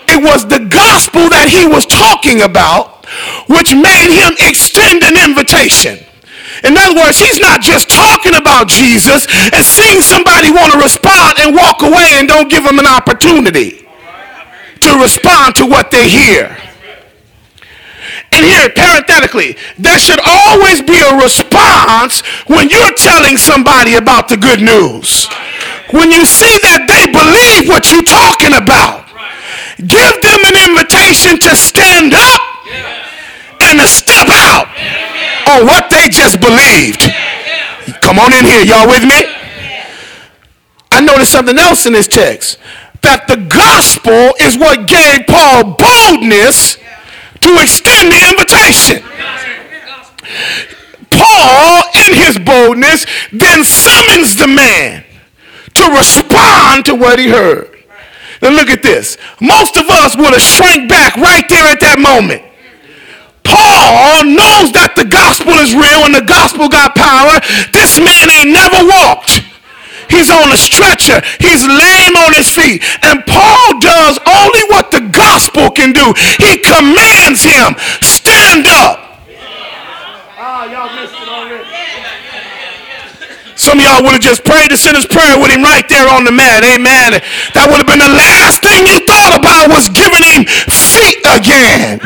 It 0.08 0.22
was 0.22 0.46
the 0.46 0.60
gospel 0.60 1.28
that 1.30 1.48
he 1.48 1.66
was 1.66 1.86
talking 1.86 2.42
about 2.42 3.01
which 3.46 3.74
made 3.74 4.10
him 4.10 4.34
extend 4.40 5.02
an 5.02 5.16
invitation. 5.16 5.98
In 6.64 6.76
other 6.76 6.94
words, 6.94 7.18
he's 7.18 7.40
not 7.40 7.60
just 7.60 7.90
talking 7.90 8.34
about 8.34 8.68
Jesus 8.68 9.26
and 9.52 9.64
seeing 9.64 10.00
somebody 10.00 10.50
want 10.50 10.72
to 10.72 10.78
respond 10.78 11.38
and 11.40 11.56
walk 11.56 11.82
away 11.82 12.14
and 12.14 12.28
don't 12.28 12.50
give 12.50 12.64
them 12.64 12.78
an 12.78 12.86
opportunity 12.86 13.86
to 14.80 14.98
respond 14.98 15.56
to 15.56 15.66
what 15.66 15.90
they 15.90 16.08
hear. 16.08 16.56
And 18.32 18.44
here, 18.44 18.70
parenthetically, 18.70 19.56
there 19.78 19.98
should 19.98 20.20
always 20.24 20.80
be 20.82 20.98
a 20.98 21.16
response 21.16 22.20
when 22.46 22.68
you're 22.70 22.94
telling 22.94 23.36
somebody 23.36 23.94
about 23.94 24.28
the 24.28 24.36
good 24.36 24.60
news. 24.60 25.28
When 25.92 26.10
you 26.10 26.24
see 26.24 26.56
that 26.64 26.88
they 26.88 27.10
believe 27.12 27.68
what 27.68 27.92
you're 27.92 28.06
talking 28.08 28.56
about, 28.56 29.04
give 29.76 30.16
them 30.24 30.40
an 30.48 30.56
invitation 30.70 31.38
to 31.38 31.52
stand 31.56 32.14
up 32.14 32.51
and 33.62 33.78
to 33.78 33.86
step 33.86 34.28
out 34.28 34.68
on 35.48 35.66
what 35.66 35.90
they 35.90 36.08
just 36.08 36.40
believed. 36.40 37.02
Come 38.00 38.18
on 38.18 38.32
in 38.32 38.44
here. 38.44 38.64
Y'all 38.64 38.86
with 38.88 39.02
me? 39.02 39.24
I 40.90 41.00
noticed 41.00 41.32
something 41.32 41.58
else 41.58 41.86
in 41.86 41.92
this 41.94 42.06
text. 42.06 42.58
That 43.02 43.26
the 43.26 43.36
gospel 43.36 44.34
is 44.40 44.56
what 44.56 44.86
gave 44.86 45.26
Paul 45.26 45.74
boldness 45.74 46.76
to 47.40 47.50
extend 47.58 48.12
the 48.12 48.20
invitation. 48.30 49.02
Paul, 51.10 51.82
in 52.06 52.14
his 52.14 52.38
boldness, 52.38 53.06
then 53.32 53.64
summons 53.64 54.36
the 54.36 54.46
man 54.46 55.04
to 55.74 55.82
respond 55.90 56.84
to 56.86 56.94
what 56.94 57.18
he 57.18 57.28
heard. 57.28 57.68
Now 58.40 58.50
look 58.50 58.68
at 58.68 58.82
this. 58.82 59.18
Most 59.40 59.76
of 59.76 59.88
us 59.88 60.16
would 60.16 60.32
have 60.32 60.42
shrank 60.42 60.88
back 60.88 61.16
right 61.16 61.48
there 61.48 61.66
at 61.66 61.80
that 61.80 61.98
moment. 61.98 62.42
Paul 63.44 64.24
knows 64.24 64.72
that 64.72 64.94
the 64.96 65.04
gospel 65.04 65.52
is 65.58 65.74
real 65.74 66.06
and 66.06 66.14
the 66.14 66.24
gospel 66.24 66.68
got 66.68 66.94
power. 66.94 67.42
This 67.74 67.98
man 67.98 68.30
ain't 68.30 68.54
never 68.54 68.86
walked. 68.86 69.42
He's 70.12 70.28
on 70.28 70.52
a 70.52 70.60
stretcher. 70.60 71.24
He's 71.40 71.64
lame 71.64 72.14
on 72.20 72.36
his 72.36 72.52
feet. 72.52 72.84
And 73.00 73.24
Paul 73.24 73.80
does 73.80 74.20
only 74.28 74.62
what 74.68 74.92
the 74.92 75.08
gospel 75.08 75.72
can 75.72 75.96
do. 75.96 76.12
He 76.36 76.60
commands 76.60 77.42
him, 77.42 77.74
stand 78.04 78.68
up. 78.68 79.00
Ah, 80.36 80.68
y'all 80.68 80.92
missed 80.98 81.16
it 81.16 81.28
already. 81.28 81.64
Some 83.56 83.78
of 83.78 83.84
y'all 83.84 84.02
would 84.02 84.12
have 84.12 84.20
just 84.20 84.44
prayed 84.44 84.70
the 84.70 84.76
sinner's 84.76 85.06
prayer 85.06 85.38
with 85.38 85.54
him 85.54 85.62
right 85.62 85.86
there 85.88 86.08
on 86.10 86.24
the 86.24 86.32
mat. 86.32 86.64
Amen. 86.66 87.22
That 87.54 87.70
would 87.70 87.78
have 87.78 87.86
been 87.86 88.02
the 88.02 88.10
last 88.10 88.60
thing 88.60 88.84
you 88.84 88.98
thought 89.06 89.38
about 89.38 89.70
was 89.70 89.88
giving 89.88 90.24
him 90.24 90.44
feet 90.66 91.22
again. 91.24 92.02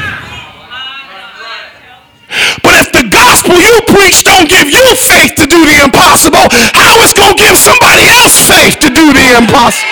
But 2.62 2.74
if 2.82 2.88
the 2.92 3.08
gospel 3.08 3.56
you 3.56 3.80
preach 3.88 4.24
don't 4.24 4.48
give 4.48 4.68
you 4.70 4.84
faith 4.96 5.34
to 5.40 5.46
do 5.46 5.64
the 5.64 5.84
impossible, 5.84 6.46
how 6.74 7.00
is 7.02 7.12
going 7.12 7.36
to 7.36 7.40
give 7.40 7.56
somebody 7.56 8.04
else 8.08 8.36
faith 8.44 8.78
to 8.84 8.88
do 8.92 9.12
the 9.12 9.36
impossible? 9.36 9.88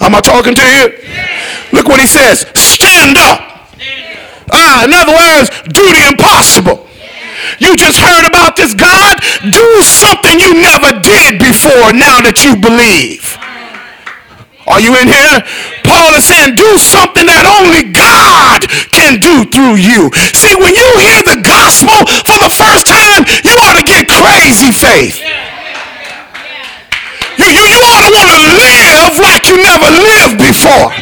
Am 0.00 0.14
I 0.14 0.20
talking 0.20 0.54
to 0.54 0.66
you? 0.66 0.84
Look 1.72 1.88
what 1.88 2.00
he 2.00 2.06
says. 2.06 2.46
Stand 2.54 3.16
up. 3.16 3.40
Ah, 4.52 4.84
in 4.84 4.92
other 4.92 5.14
words, 5.14 5.50
do 5.72 5.82
the 5.90 6.06
impossible. 6.08 6.86
You 7.58 7.76
just 7.76 7.98
heard 7.98 8.26
about 8.26 8.56
this 8.56 8.74
God. 8.74 9.20
Do 9.42 9.82
something 9.82 10.40
you 10.40 10.60
never 10.60 10.98
did 11.00 11.38
before 11.38 11.92
now 11.92 12.20
that 12.20 12.42
you 12.44 12.56
believe. 12.56 13.38
Are 14.66 14.80
you 14.80 14.96
in 14.96 15.08
here? 15.08 15.44
Paul 15.84 16.16
is 16.16 16.24
saying, 16.24 16.56
do 16.56 16.70
something 16.80 17.28
that 17.28 17.44
only 17.44 17.92
God 17.92 18.64
can 18.88 19.20
do 19.20 19.44
through 19.44 19.76
you. 19.76 20.08
See, 20.32 20.56
when 20.56 20.72
you 20.72 20.88
hear 21.04 21.20
the 21.28 21.40
gospel 21.44 22.08
for 22.24 22.38
the 22.40 22.48
first 22.48 22.88
time, 22.88 23.28
you 23.44 23.52
ought 23.60 23.76
to 23.76 23.84
get 23.84 24.08
crazy 24.08 24.72
faith. 24.72 25.20
You, 27.36 27.50
you, 27.50 27.64
you 27.66 27.80
ought 27.82 28.08
to 28.08 28.12
want 28.14 28.30
to 28.30 28.40
live 28.56 29.12
like 29.20 29.44
you 29.50 29.60
never 29.60 29.90
lived 29.90 30.38
before. 30.40 30.94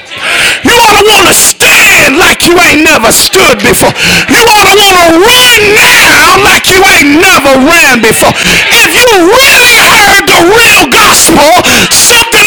You 0.64 0.75
ought 0.75 0.97
to 0.99 1.04
want 1.04 1.26
to 1.28 1.37
stand 1.37 2.16
like 2.16 2.42
you 2.47 2.57
ain't 2.57 2.83
never 2.83 3.12
stood 3.12 3.61
before. 3.61 3.92
You 4.33 4.42
ought 4.42 4.66
to 4.71 4.75
want 4.75 4.97
to 4.97 5.09
run 5.23 5.61
now 5.76 6.40
like 6.42 6.66
you 6.73 6.81
ain't 6.83 7.21
never 7.21 7.52
ran 7.62 8.00
before. 8.00 8.33
If 8.73 8.90
you 8.97 9.07
really 9.28 9.75
heard 9.76 10.25
the 10.26 10.40
real 10.50 10.85
gospel, 10.88 11.52
something 11.92 12.41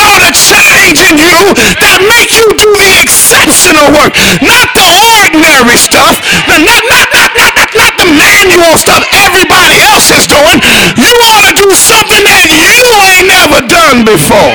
in 1.05 1.21
you 1.21 1.53
that 1.81 2.01
make 2.01 2.33
you 2.33 2.47
do 2.57 2.69
the 2.81 2.91
exceptional 3.01 3.93
work, 3.93 4.13
not 4.41 4.73
the 4.73 4.85
ordinary 5.21 5.77
stuff, 5.77 6.17
the, 6.49 6.57
not, 6.65 6.83
not, 6.89 7.07
not, 7.13 7.31
not, 7.37 7.51
not, 7.53 7.69
not 7.77 7.93
the 8.01 8.09
manual 8.09 8.75
stuff 8.77 9.05
everybody 9.13 9.77
else 9.85 10.09
is 10.09 10.25
doing. 10.25 10.57
You 10.97 11.13
ought 11.33 11.45
to 11.45 11.53
do 11.53 11.69
something 11.73 12.21
that 12.25 12.45
you 12.49 12.89
ain't 13.13 13.29
never 13.29 13.59
done 13.69 14.05
before. 14.05 14.53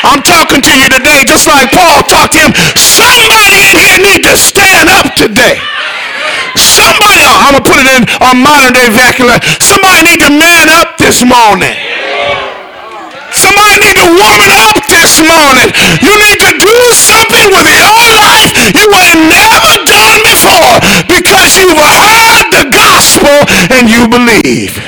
I'm 0.00 0.24
talking 0.24 0.64
to 0.64 0.72
you 0.72 0.88
today 0.88 1.28
just 1.28 1.44
like 1.44 1.68
Paul 1.76 2.00
talked 2.08 2.32
to 2.32 2.40
him. 2.40 2.52
Somebody 2.80 3.60
in 3.68 3.76
here 3.76 3.98
need 4.00 4.24
to 4.24 4.34
stand 4.40 4.88
up 4.88 5.12
today. 5.12 5.60
Somebody, 6.56 7.20
I'm 7.20 7.52
going 7.52 7.60
to 7.60 7.66
put 7.68 7.78
it 7.84 7.88
in 7.92 8.02
a 8.08 8.32
modern 8.32 8.72
day 8.72 8.88
vernacular. 8.88 9.36
Somebody 9.60 10.08
need 10.08 10.20
to 10.24 10.32
man 10.32 10.72
up 10.72 10.96
this 10.96 11.20
morning. 11.20 11.89
Somebody 13.50 13.82
need 13.82 13.98
to 13.98 14.06
woman 14.14 14.50
up 14.62 14.78
this 14.86 15.18
morning. 15.26 15.74
You 16.06 16.14
need 16.22 16.38
to 16.38 16.54
do 16.54 16.76
something 16.94 17.50
with 17.50 17.66
your 17.66 17.98
life 18.14 18.54
you 18.78 18.86
ain't 18.94 19.26
never 19.26 19.74
done 19.90 20.22
before 20.22 20.78
because 21.10 21.58
you've 21.58 21.74
heard 21.74 22.46
the 22.54 22.70
gospel 22.70 23.42
and 23.74 23.90
you 23.90 24.06
believe. 24.06 24.78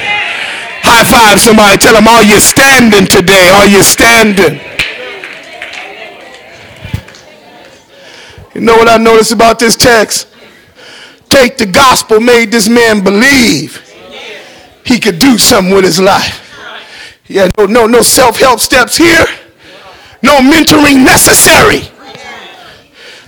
High 0.86 1.02
five 1.02 1.40
somebody. 1.40 1.76
Tell 1.78 1.94
them, 1.94 2.06
are 2.06 2.22
you 2.22 2.38
standing 2.38 3.06
today? 3.06 3.50
Are 3.50 3.66
you 3.66 3.82
standing? 3.82 4.60
You 8.54 8.60
know 8.60 8.76
what 8.76 8.88
I 8.88 8.96
noticed 8.96 9.32
about 9.32 9.58
this 9.58 9.74
text? 9.74 10.28
Take 11.28 11.56
the 11.56 11.66
gospel 11.66 12.20
made 12.20 12.52
this 12.52 12.68
man 12.68 13.02
believe 13.02 13.82
he 14.86 15.00
could 15.00 15.18
do 15.18 15.36
something 15.36 15.74
with 15.74 15.84
his 15.84 15.98
life. 15.98 16.41
Yeah, 17.32 17.48
no, 17.56 17.64
no, 17.64 17.86
no 17.86 18.02
self-help 18.02 18.60
steps 18.60 18.98
here. 18.98 19.24
No 20.22 20.40
mentoring 20.40 21.02
necessary. 21.02 21.88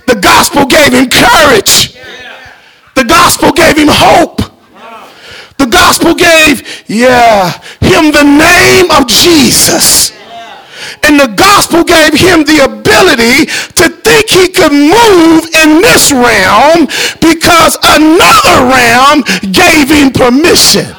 The 0.05 0.21
gospel 0.21 0.67
gave 0.67 0.93
him 0.93 1.09
courage. 1.09 1.97
The 2.93 3.03
gospel 3.03 3.51
gave 3.51 3.75
him 3.75 3.87
hope. 3.89 4.41
The 5.57 5.65
gospel 5.65 6.13
gave, 6.13 6.83
yeah, 6.85 7.49
him 7.81 8.11
the 8.11 8.21
name 8.21 8.91
of 8.91 9.07
Jesus. 9.07 10.11
And 11.01 11.19
the 11.19 11.33
gospel 11.35 11.83
gave 11.83 12.13
him 12.13 12.45
the 12.45 12.61
ability 12.63 13.49
to 13.73 13.89
think 13.89 14.29
he 14.29 14.49
could 14.49 14.71
move 14.71 15.49
in 15.65 15.81
this 15.81 16.11
realm 16.11 16.85
because 17.19 17.75
another 17.81 18.69
realm 18.69 19.23
gave 19.51 19.89
him 19.89 20.11
permission. 20.11 20.93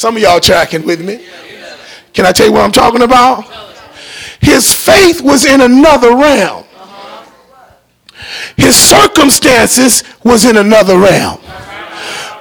Some 0.00 0.16
of 0.16 0.22
y'all 0.22 0.40
tracking 0.40 0.86
with 0.86 1.04
me. 1.04 1.20
Can 2.14 2.24
I 2.24 2.32
tell 2.32 2.46
you 2.46 2.54
what 2.54 2.64
I'm 2.64 2.72
talking 2.72 3.02
about? 3.02 3.44
His 4.40 4.72
faith 4.72 5.20
was 5.20 5.44
in 5.44 5.60
another 5.60 6.16
realm. 6.16 6.64
His 8.56 8.74
circumstances 8.78 10.02
was 10.24 10.46
in 10.46 10.56
another 10.56 10.96
realm. 10.96 11.38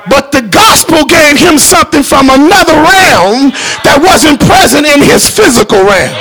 But 0.08 0.32
the 0.32 0.48
gospel 0.50 1.04
gave 1.04 1.38
him 1.38 1.60
something 1.60 2.02
from 2.02 2.30
another 2.30 2.80
realm 2.80 3.52
that 3.84 4.00
wasn't 4.00 4.39
present 4.39 4.88
in 4.88 5.04
his 5.04 5.28
physical 5.28 5.84
realm. 5.84 6.15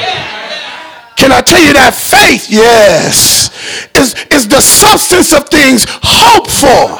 Can 1.14 1.30
I 1.30 1.40
tell 1.40 1.62
you 1.62 1.72
that 1.74 1.94
faith, 1.94 2.50
yes, 2.50 3.54
is, 3.94 4.16
is 4.34 4.48
the 4.48 4.60
substance 4.60 5.32
of 5.32 5.48
things 5.48 5.86
hoped 6.02 6.50
for, 6.50 6.98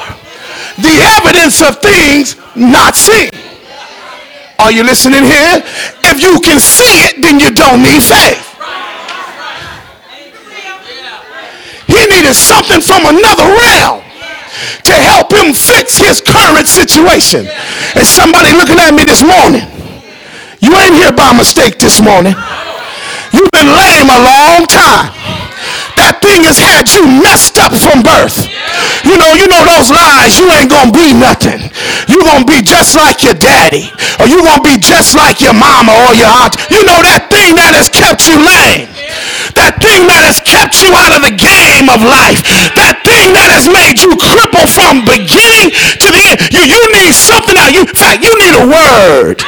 the 0.79 0.95
evidence 1.19 1.59
of 1.61 1.81
things 1.81 2.37
not 2.55 2.95
seen. 2.95 3.48
Are 4.59 4.71
you 4.71 4.83
listening 4.83 5.23
here? 5.23 5.63
If 6.03 6.21
you 6.21 6.35
can 6.43 6.59
see 6.59 7.07
it, 7.07 7.23
then 7.23 7.39
you 7.39 7.49
don't 7.51 7.81
need 7.81 8.03
faith. 8.03 8.43
He 11.87 11.99
needed 12.11 12.35
something 12.35 12.81
from 12.81 13.07
another 13.07 13.47
realm 13.47 14.03
to 14.83 14.93
help 14.93 15.31
him 15.31 15.53
fix 15.53 15.97
his 15.97 16.19
current 16.21 16.67
situation. 16.67 17.47
And 17.95 18.05
somebody 18.05 18.51
looking 18.51 18.79
at 18.79 18.91
me 18.91 19.05
this 19.05 19.23
morning, 19.23 19.63
you 20.59 20.75
ain't 20.75 20.95
here 20.95 21.13
by 21.13 21.31
mistake 21.31 21.79
this 21.79 22.01
morning. 22.01 22.35
You've 23.31 23.51
been 23.51 23.67
lame 23.67 24.11
a 24.11 24.19
long 24.27 24.67
time. 24.67 25.18
That 25.99 26.23
thing 26.23 26.47
has 26.47 26.55
had 26.55 26.87
you 26.87 27.03
messed 27.03 27.59
up 27.59 27.75
from 27.75 27.99
birth. 27.99 28.47
You 29.03 29.19
know, 29.19 29.35
you 29.35 29.51
know 29.51 29.67
those 29.67 29.91
lies, 29.91 30.39
you 30.39 30.47
ain't 30.47 30.71
gonna 30.71 30.95
be 30.95 31.11
nothing. 31.11 31.67
you 32.07 32.23
gonna 32.23 32.47
be 32.47 32.63
just 32.63 32.95
like 32.95 33.19
your 33.19 33.35
daddy. 33.35 33.91
Or 34.15 34.31
you 34.31 34.39
gonna 34.39 34.63
be 34.63 34.79
just 34.79 35.11
like 35.11 35.43
your 35.43 35.51
mama 35.51 35.91
or 36.07 36.15
your 36.15 36.31
aunt. 36.31 36.55
You 36.71 36.87
know 36.87 37.03
that 37.03 37.27
thing 37.27 37.59
that 37.59 37.75
has 37.75 37.91
kept 37.91 38.31
you 38.31 38.39
lame. 38.39 38.87
That 39.59 39.75
thing 39.83 40.07
that 40.07 40.23
has 40.23 40.39
kept 40.39 40.79
you 40.79 40.87
out 40.95 41.19
of 41.19 41.21
the 41.27 41.35
game 41.35 41.91
of 41.91 41.99
life. 41.99 42.47
That 42.79 43.03
thing 43.03 43.35
that 43.35 43.51
has 43.51 43.67
made 43.67 43.99
you 43.99 44.15
cripple 44.15 44.71
from 44.71 45.03
beginning 45.03 45.75
to 45.75 46.07
the 46.15 46.21
end. 46.31 46.39
You, 46.55 46.63
you 46.63 46.81
need 46.95 47.11
something 47.11 47.59
out. 47.59 47.75
You, 47.75 47.83
in 47.83 47.91
fact, 47.91 48.23
you 48.23 48.31
need 48.39 48.55
a 48.55 48.65
word. 48.71 49.43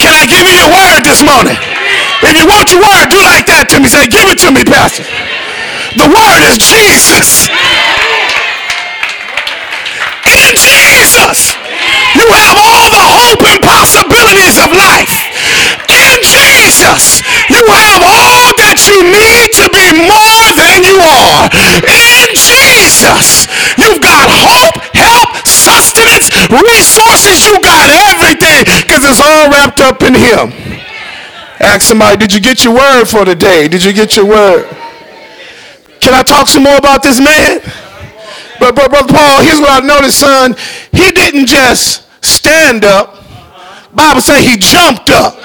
Can 0.00 0.16
I 0.16 0.24
give 0.24 0.40
you 0.48 0.56
your 0.56 0.72
word 0.72 1.04
this 1.04 1.20
morning? 1.20 1.79
If 2.22 2.36
you 2.36 2.44
want 2.44 2.68
your 2.68 2.84
word, 2.84 3.08
do 3.08 3.16
like 3.24 3.48
that 3.48 3.72
to 3.72 3.80
me. 3.80 3.88
Say, 3.88 4.04
give 4.04 4.28
it 4.28 4.36
to 4.44 4.52
me, 4.52 4.60
Pastor. 4.60 5.08
The 5.96 6.06
word 6.06 6.40
is 6.52 6.60
Jesus. 6.60 7.48
In 10.28 10.52
Jesus, 10.54 11.56
you 12.14 12.28
have 12.28 12.60
all 12.60 12.92
the 12.92 13.06
hope 13.08 13.42
and 13.48 13.60
possibilities 13.64 14.60
of 14.60 14.70
life. 14.76 15.10
In 15.88 16.20
Jesus, 16.22 17.24
you 17.48 17.64
have 17.66 18.04
all 18.04 18.52
that 18.60 18.84
you 18.84 19.00
need 19.00 19.48
to 19.58 19.66
be 19.72 19.88
more 20.04 20.48
than 20.54 20.84
you 20.84 21.00
are. 21.00 21.48
In 21.88 22.28
Jesus, 22.36 23.48
you've 23.80 24.04
got 24.04 24.28
hope, 24.28 24.76
help, 24.92 25.32
sustenance, 25.48 26.30
resources. 26.52 27.42
You 27.42 27.58
got 27.64 27.90
everything 28.12 28.68
because 28.84 29.02
it's 29.08 29.24
all 29.24 29.50
wrapped 29.50 29.80
up 29.80 30.04
in 30.04 30.14
Him. 30.14 30.52
Ask 31.60 31.82
somebody, 31.82 32.16
did 32.16 32.32
you 32.32 32.40
get 32.40 32.64
your 32.64 32.74
word 32.74 33.04
for 33.04 33.24
today? 33.26 33.68
Did 33.68 33.84
you 33.84 33.92
get 33.92 34.16
your 34.16 34.24
word? 34.24 34.64
Can 36.00 36.14
I 36.14 36.22
talk 36.22 36.48
some 36.48 36.62
more 36.62 36.76
about 36.76 37.02
this 37.02 37.20
man? 37.20 37.60
But, 38.58 38.74
but 38.74 38.88
Brother 38.88 39.12
Paul, 39.12 39.42
here's 39.44 39.60
what 39.60 39.82
I 39.82 39.86
noticed, 39.86 40.20
son. 40.20 40.56
He 40.90 41.12
didn't 41.12 41.46
just 41.46 42.08
stand 42.24 42.84
up. 42.84 43.22
Bible 43.92 44.22
say 44.22 44.40
he 44.42 44.56
jumped 44.56 45.10
up. 45.10 45.36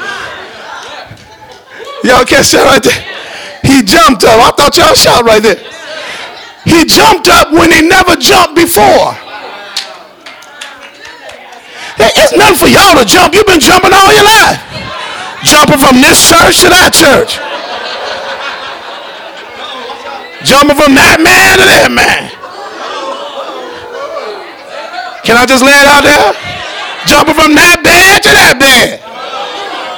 Y'all 2.08 2.23
catch 2.23 2.56
that 2.56 2.63
right 2.63 2.80
there? 2.80 3.01
He 3.67 3.84
jumped 3.84 4.23
up. 4.23 4.39
I 4.39 4.51
thought 4.56 4.78
y'all 4.78 4.95
shout 4.95 5.25
right 5.25 5.43
there. 5.43 5.60
He 6.63 6.86
jumped 6.86 7.28
up 7.28 7.51
when 7.51 7.71
he 7.71 7.82
never 7.84 8.15
jumped 8.15 8.56
before. 8.56 9.19
It's 11.99 12.32
nothing 12.38 12.56
for 12.56 12.71
y'all 12.71 12.95
to 12.95 13.04
jump. 13.04 13.36
You've 13.36 13.47
been 13.47 13.60
jumping 13.60 13.91
all 13.91 14.13
your 14.13 14.23
life 14.23 14.85
jumping 15.46 15.78
from 15.78 16.02
this 16.02 16.18
church 16.26 16.66
to 16.66 16.70
that 16.74 16.90
church. 16.92 17.38
Jumping 20.42 20.78
from 20.78 20.94
that 20.98 21.22
man 21.22 21.58
to 21.62 21.66
that 21.70 21.90
man. 21.94 22.34
Can 25.26 25.38
I 25.38 25.46
just 25.46 25.66
lay 25.66 25.74
it 25.74 25.88
out 25.90 26.06
there? 26.06 26.34
Jumping 27.06 27.38
from 27.38 27.54
that 27.58 27.82
bed 27.82 28.22
to 28.26 28.32
that 28.34 28.58
bed. 28.58 29.02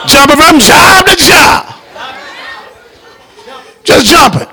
Jumping 0.08 0.40
from 0.40 0.60
job 0.60 1.08
to 1.08 1.16
job. 1.16 1.76
just 3.84 4.08
jumping. 4.08 4.48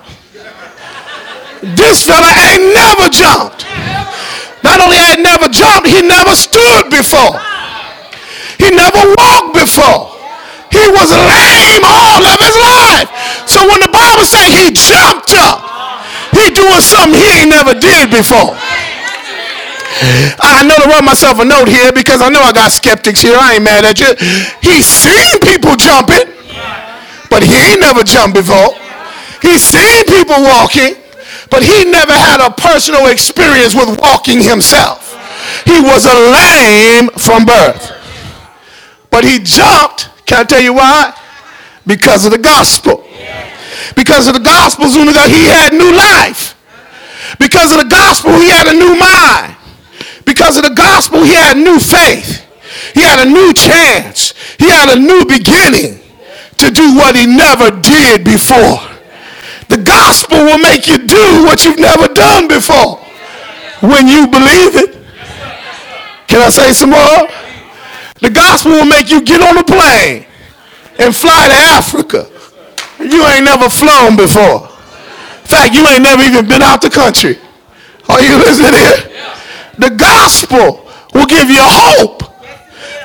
This 1.75 2.07
fella 2.07 2.31
ain't 2.51 2.75
never 2.75 3.11
jumped. 3.11 3.67
Not 4.63 4.81
only 4.81 4.99
had 4.99 5.19
never 5.19 5.47
jumped, 5.49 5.89
he 5.89 6.03
never 6.03 6.35
stood 6.35 6.91
before. 6.91 7.39
He 8.59 8.71
never 8.75 9.03
walked 9.19 9.55
before. 9.55 10.14
He 10.75 10.85
was 10.91 11.09
lame 11.15 11.87
all 11.87 12.23
of 12.27 12.39
his 12.43 12.57
life. 12.59 13.07
So 13.47 13.63
when 13.63 13.79
the 13.79 13.93
Bible 13.95 14.27
says 14.27 14.51
he 14.51 14.75
jumped 14.75 15.31
up, 15.39 15.63
he 16.35 16.51
doing 16.51 16.83
something 16.83 17.15
he 17.15 17.47
ain't 17.47 17.55
never 17.55 17.79
did 17.79 18.11
before. 18.11 18.59
I 20.43 20.67
know 20.67 20.75
to 20.83 20.91
write 20.91 21.07
myself 21.07 21.39
a 21.39 21.45
note 21.47 21.69
here 21.69 21.93
because 21.93 22.21
I 22.21 22.29
know 22.29 22.43
I 22.43 22.53
got 22.53 22.73
skeptics 22.73 23.23
here. 23.23 23.37
I 23.39 23.55
ain't 23.55 23.65
mad 23.65 23.87
at 23.87 24.03
you. 24.03 24.11
He's 24.61 24.85
seen 24.87 25.39
people 25.39 25.77
jumping, 25.79 26.27
but 27.31 27.47
he 27.47 27.55
ain't 27.55 27.81
never 27.81 28.03
jumped 28.03 28.35
before. 28.35 28.75
He's 29.41 29.63
seen 29.63 30.05
people 30.11 30.43
walking, 30.43 30.99
but 31.51 31.63
he 31.63 31.85
never 31.85 32.13
had 32.13 32.43
a 32.43 32.51
personal 32.51 33.07
experience 33.07 33.75
with 33.75 33.95
walking 34.01 34.43
himself. 34.43 35.15
He 35.65 35.79
was 35.81 36.05
a 36.05 36.17
lame 36.35 37.09
from 37.15 37.47
birth. 37.47 37.93
But 39.11 39.23
he 39.25 39.39
jumped, 39.39 40.11
can 40.27 40.41
I 40.41 40.45
tell 40.45 40.61
you 40.61 40.75
why? 40.75 41.15
Because 41.87 42.25
of 42.25 42.33
the 42.33 42.39
gospel. 42.39 43.05
Because 43.95 44.27
of 44.27 44.35
the 44.35 44.41
gospel, 44.41 44.89
Zuniga, 44.89 45.29
he 45.29 45.45
had 45.45 45.73
new 45.73 45.93
life. 45.95 46.57
Because 47.39 47.73
of 47.73 47.79
the 47.79 47.89
gospel, 47.89 48.33
he 48.33 48.49
had 48.49 48.67
a 48.67 48.75
new 48.75 48.97
mind. 48.99 49.57
Because 50.25 50.57
of 50.57 50.65
the 50.65 50.75
gospel, 50.75 51.23
he 51.23 51.35
had 51.35 51.57
new 51.57 51.79
faith. 51.79 52.45
He 52.95 53.03
had 53.03 53.27
a 53.27 53.31
new 53.31 53.53
chance. 53.53 54.33
He 54.59 54.69
had 54.69 54.97
a 54.97 54.99
new 54.99 55.25
beginning 55.25 56.01
to 56.59 56.71
do 56.71 56.97
what 56.97 57.17
he 57.17 57.27
never 57.27 57.71
did 57.71 58.25
before. 58.25 58.81
The 59.69 59.79
gospel 59.79 60.39
will 60.39 60.59
make 60.59 60.87
you 60.87 60.99
do 60.99 61.45
what 61.45 61.65
you've 61.65 61.79
never 61.79 62.09
done 62.09 62.49
before 62.49 62.97
when 63.81 64.09
you 64.09 64.27
believe 64.27 64.77
it. 64.77 64.95
Can 66.29 66.41
I 66.41 66.49
say 66.49 66.73
some 66.73 66.91
more? 66.91 67.29
The 68.25 68.31
gospel 68.31 68.73
will 68.73 68.87
make 68.87 69.11
you 69.11 69.21
get 69.21 69.43
on 69.43 69.59
a 69.59 69.63
plane 69.63 70.25
and 70.99 71.15
fly 71.15 71.47
to 71.47 71.59
Africa. 71.77 72.27
You 72.99 73.23
ain't 73.27 73.45
never 73.45 73.69
flown 73.69 74.17
before. 74.17 74.65
In 74.65 75.47
fact, 75.47 75.75
you 75.75 75.87
ain't 75.87 76.01
never 76.01 76.23
even 76.23 76.49
been 76.49 76.63
out 76.63 76.81
the 76.81 76.89
country. 76.89 77.37
Are 78.09 78.23
you 78.23 78.39
listening 78.39 78.73
here? 78.73 79.29
The 79.77 79.91
gospel 79.91 80.89
will 81.13 81.27
give 81.27 81.51
you 81.51 81.61
hope, 81.61 82.23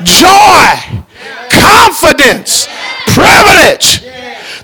joy, 0.07 1.03
confidence, 1.51 2.69
privilege. 3.07 3.99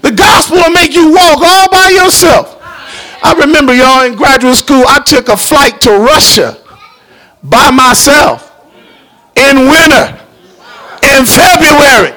The 0.04 0.16
gospel 0.16 0.56
will 0.56 0.72
make 0.72 0.96
you 0.96 1.12
walk 1.12 1.44
all 1.44 1.70
by 1.70 1.90
yourself. 1.90 2.56
I 3.22 3.36
remember 3.42 3.74
y'all 3.74 4.06
in 4.06 4.16
graduate 4.16 4.56
school, 4.56 4.86
I 4.88 5.02
took 5.02 5.28
a 5.28 5.36
flight 5.36 5.82
to 5.82 6.00
Russia 6.00 6.64
by 7.44 7.72
myself 7.72 8.56
in 9.36 9.68
winter 9.68 10.22
in 11.14 11.26
February. 11.26 12.14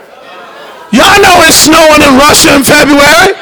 Y'all 0.90 1.20
know 1.20 1.44
it's 1.44 1.68
snowing 1.68 2.00
in 2.00 2.14
Russia 2.16 2.56
in 2.56 2.64
February. 2.64 3.36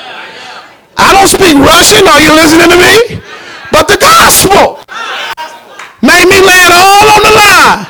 I 0.99 1.15
don't 1.15 1.31
speak 1.31 1.55
Russian. 1.55 2.03
Are 2.09 2.19
you 2.19 2.35
listening 2.35 2.71
to 2.75 2.79
me? 2.81 3.23
But 3.71 3.87
the 3.87 3.99
gospel 4.03 4.83
made 6.03 6.27
me 6.27 6.39
lay 6.43 6.61
it 6.67 6.75
all 6.75 7.07
on 7.15 7.23
the 7.23 7.35
line 7.35 7.81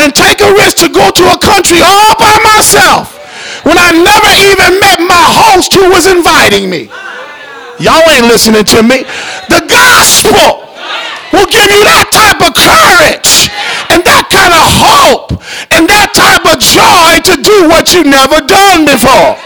and 0.00 0.14
take 0.14 0.40
a 0.40 0.50
risk 0.56 0.80
to 0.84 0.88
go 0.88 1.10
to 1.10 1.24
a 1.32 1.38
country 1.40 1.80
all 1.84 2.14
by 2.16 2.36
myself 2.44 3.16
when 3.64 3.76
I 3.76 3.92
never 3.92 4.32
even 4.48 4.80
met 4.80 5.00
my 5.02 5.24
host 5.26 5.74
who 5.74 5.90
was 5.90 6.06
inviting 6.06 6.70
me. 6.70 6.88
Y'all 7.80 8.04
ain't 8.08 8.26
listening 8.26 8.64
to 8.64 8.82
me. 8.82 9.04
The 9.52 9.66
gospel 9.68 10.65
will 11.32 11.48
give 11.50 11.68
you 11.70 11.82
that 11.86 12.10
type 12.12 12.40
of 12.42 12.52
courage 12.54 13.50
and 13.90 14.02
that 14.04 14.28
kind 14.30 14.52
of 14.52 14.66
hope 14.66 15.42
and 15.72 15.88
that 15.88 16.14
type 16.14 16.44
of 16.46 16.58
joy 16.60 17.18
to 17.22 17.34
do 17.42 17.68
what 17.68 17.94
you've 17.94 18.10
never 18.10 18.42
done 18.44 18.86
before. 18.86 19.38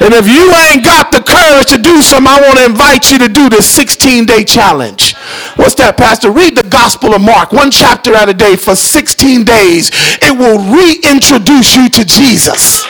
And 0.00 0.14
if 0.14 0.28
you 0.28 0.46
ain't 0.70 0.84
got 0.84 1.10
the 1.10 1.20
courage 1.20 1.68
to 1.68 1.78
do 1.78 2.00
something, 2.02 2.30
I 2.30 2.40
want 2.40 2.58
to 2.58 2.64
invite 2.64 3.10
you 3.10 3.18
to 3.18 3.28
do 3.28 3.48
the 3.50 3.60
16 3.60 4.26
day 4.26 4.44
challenge. 4.44 5.14
What's 5.56 5.74
that, 5.76 5.96
Pastor? 5.96 6.30
Read 6.30 6.56
the 6.56 6.62
Gospel 6.62 7.14
of 7.14 7.20
Mark, 7.20 7.52
one 7.52 7.70
chapter 7.70 8.14
at 8.14 8.28
a 8.28 8.34
day 8.34 8.54
for 8.54 8.76
16 8.76 9.44
days. 9.44 9.90
It 10.22 10.38
will 10.38 10.62
reintroduce 10.70 11.74
you 11.74 11.88
to 11.90 12.04
Jesus. 12.04 12.86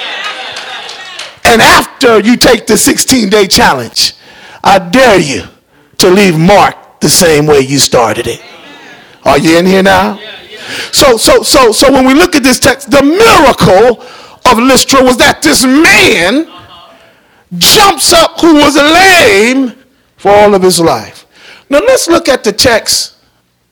And 1.45 1.63
after 1.63 2.21
you 2.21 2.37
take 2.37 2.67
the 2.67 2.77
16 2.77 3.31
day 3.31 3.47
challenge, 3.47 4.13
I 4.63 4.79
dare 4.79 5.19
you 5.19 5.45
to 5.99 6.11
leave 6.11 6.39
Mark 6.39 6.77
the 7.01 7.09
same 7.09 7.47
way 7.47 7.61
you 7.61 7.79
started 7.79 8.27
it. 8.27 8.43
Are 9.25 9.39
you 9.39 9.59
in 9.59 9.67
here 9.67 9.83
now? 9.83 10.19
So, 10.93 11.17
so, 11.17 11.43
so, 11.43 11.73
so 11.73 11.93
when 11.93 12.07
we 12.07 12.15
look 12.15 12.35
at 12.35 12.43
this 12.43 12.59
text, 12.59 12.91
the 12.91 13.03
miracle 13.03 14.03
of 14.51 14.59
Lystra 14.59 15.03
was 15.03 15.17
that 15.19 15.43
this 15.43 15.65
man 15.65 16.51
jumps 17.57 18.13
up 18.13 18.41
who 18.41 18.55
was 18.55 18.77
lame 18.77 19.75
for 20.17 20.31
all 20.31 20.55
of 20.55 20.63
his 20.63 20.81
life. 20.81 21.27
Now 21.71 21.79
let's 21.79 22.09
look 22.09 22.29
at 22.29 22.45
the 22.45 22.53
text. 22.53 23.17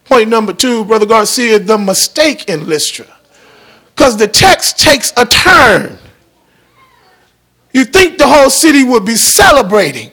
Point 0.05 0.29
number 0.29 0.53
two, 0.53 0.85
Brother 0.85 1.07
Garcia, 1.07 1.59
the 1.59 1.77
mistake 1.77 2.49
in 2.49 2.67
Lystra. 2.67 3.07
Because 3.95 4.17
the 4.17 4.29
text 4.29 4.79
takes 4.79 5.12
a 5.17 5.27
turn. 5.27 5.99
You 7.73 7.85
think 7.85 8.19
the 8.19 8.27
whole 8.27 8.51
city 8.51 8.85
would 8.85 9.05
be 9.05 9.17
celebrating, 9.17 10.11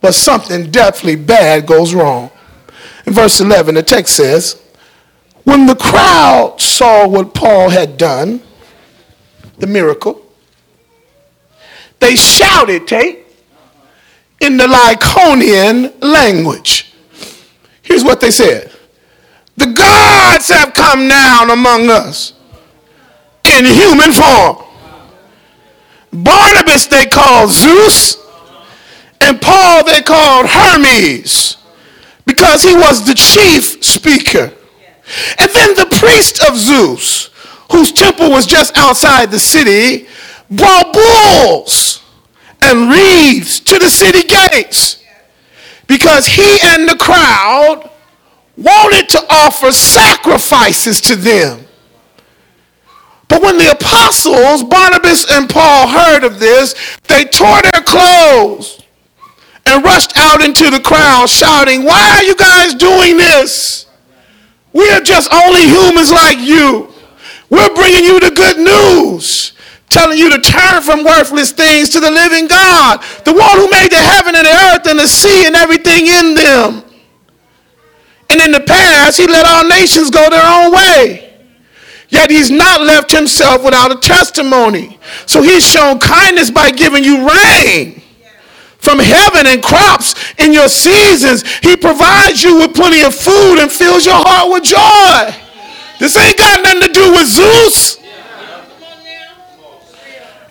but 0.00 0.14
something 0.14 0.70
definitely 0.70 1.16
bad 1.16 1.66
goes 1.66 1.94
wrong. 1.94 2.30
In 3.06 3.12
verse 3.12 3.40
11, 3.40 3.76
the 3.76 3.82
text 3.82 4.16
says, 4.16 4.60
When 5.44 5.66
the 5.66 5.76
crowd 5.76 6.60
saw 6.60 7.06
what 7.06 7.34
Paul 7.34 7.70
had 7.70 7.96
done, 7.96 8.42
the 9.58 9.66
miracle, 9.66 10.22
they 11.98 12.16
shouted, 12.16 12.86
Tate, 12.86 13.26
in 14.40 14.56
the 14.56 14.66
Lycaonian 14.66 16.02
language. 16.02 16.92
Here's 17.82 18.04
what 18.04 18.20
they 18.20 18.30
said 18.30 18.72
The 19.56 19.66
gods 19.66 20.48
have 20.48 20.74
come 20.74 21.08
down 21.08 21.50
among 21.50 21.90
us 21.90 22.34
in 23.44 23.64
human 23.64 24.12
form. 24.12 24.62
Barnabas 26.12 26.86
they 26.86 27.06
called 27.06 27.50
Zeus, 27.50 28.16
and 29.26 29.42
Paul 29.42 29.84
they 29.84 30.02
called 30.02 30.46
Hermes 30.46 31.56
because 32.26 32.62
he 32.62 32.74
was 32.74 33.06
the 33.06 33.14
chief 33.14 33.82
speaker. 33.84 34.52
And 35.38 35.50
then 35.52 35.74
the 35.74 35.88
priest 35.90 36.44
of 36.48 36.56
Zeus, 36.56 37.30
whose 37.70 37.92
temple 37.92 38.30
was 38.30 38.46
just 38.46 38.76
outside 38.76 39.30
the 39.30 39.38
city, 39.38 40.08
brought 40.50 40.92
bulls 40.92 42.02
and 42.62 42.90
wreaths 42.90 43.60
to 43.60 43.78
the 43.78 43.90
city 43.90 44.26
gates 44.26 45.02
because 45.86 46.26
he 46.26 46.58
and 46.64 46.88
the 46.88 46.96
crowd 46.96 47.90
wanted 48.56 49.08
to 49.10 49.24
offer 49.28 49.72
sacrifices 49.72 51.00
to 51.02 51.16
them. 51.16 51.64
But 53.28 53.42
when 53.42 53.58
the 53.58 53.72
apostles, 53.72 54.62
Barnabas 54.62 55.30
and 55.32 55.48
Paul, 55.50 55.88
heard 55.88 56.24
of 56.24 56.38
this, 56.38 56.74
they 57.08 57.24
tore 57.24 57.60
their 57.62 57.82
clothes 57.82 58.82
and 59.66 59.84
rushed 59.84 60.16
out 60.16 60.42
into 60.42 60.70
the 60.70 60.80
crowd 60.80 61.28
shouting, 61.28 61.84
Why 61.84 62.16
are 62.16 62.22
you 62.22 62.36
guys 62.36 62.74
doing 62.74 63.16
this? 63.16 63.86
We 64.72 64.88
are 64.90 65.00
just 65.00 65.32
only 65.32 65.62
humans 65.62 66.12
like 66.12 66.38
you. 66.38 66.88
We're 67.50 67.74
bringing 67.74 68.04
you 68.04 68.20
the 68.20 68.30
good 68.30 68.58
news 68.58 69.52
telling 69.88 70.18
you 70.18 70.28
to 70.28 70.40
turn 70.40 70.82
from 70.82 71.04
worthless 71.04 71.52
things 71.52 71.88
to 71.90 72.00
the 72.00 72.10
living 72.10 72.46
God, 72.48 73.02
the 73.24 73.32
one 73.32 73.56
who 73.56 73.70
made 73.70 73.90
the 73.90 73.96
heaven 73.96 74.34
and 74.34 74.44
the 74.44 74.50
earth 74.50 74.86
and 74.86 74.98
the 74.98 75.06
sea 75.06 75.46
and 75.46 75.56
everything 75.56 76.06
in 76.06 76.34
them. 76.34 76.84
And 78.28 78.40
in 78.40 78.52
the 78.52 78.60
past, 78.60 79.16
he 79.16 79.26
let 79.26 79.46
all 79.46 79.66
nations 79.66 80.10
go 80.10 80.28
their 80.28 80.44
own 80.44 80.72
way. 80.72 81.22
Yet 82.08 82.30
he's 82.30 82.50
not 82.50 82.82
left 82.82 83.10
himself 83.10 83.64
without 83.64 83.90
a 83.90 83.96
testimony. 83.96 84.98
So 85.26 85.42
he's 85.42 85.66
shown 85.66 85.98
kindness 85.98 86.50
by 86.50 86.70
giving 86.70 87.02
you 87.02 87.28
rain 87.28 88.02
from 88.86 89.00
heaven 89.00 89.48
and 89.48 89.60
crops 89.60 90.14
in 90.38 90.52
your 90.52 90.68
seasons. 90.68 91.42
He 91.58 91.76
provides 91.76 92.44
you 92.44 92.58
with 92.58 92.72
plenty 92.72 93.02
of 93.02 93.12
food 93.12 93.58
and 93.58 93.70
fills 93.70 94.06
your 94.06 94.14
heart 94.16 94.48
with 94.52 94.62
joy. 94.62 95.34
This 95.98 96.16
ain't 96.16 96.38
got 96.38 96.62
nothing 96.62 96.82
to 96.82 96.92
do 96.92 97.10
with 97.10 97.26
Zeus. 97.26 97.98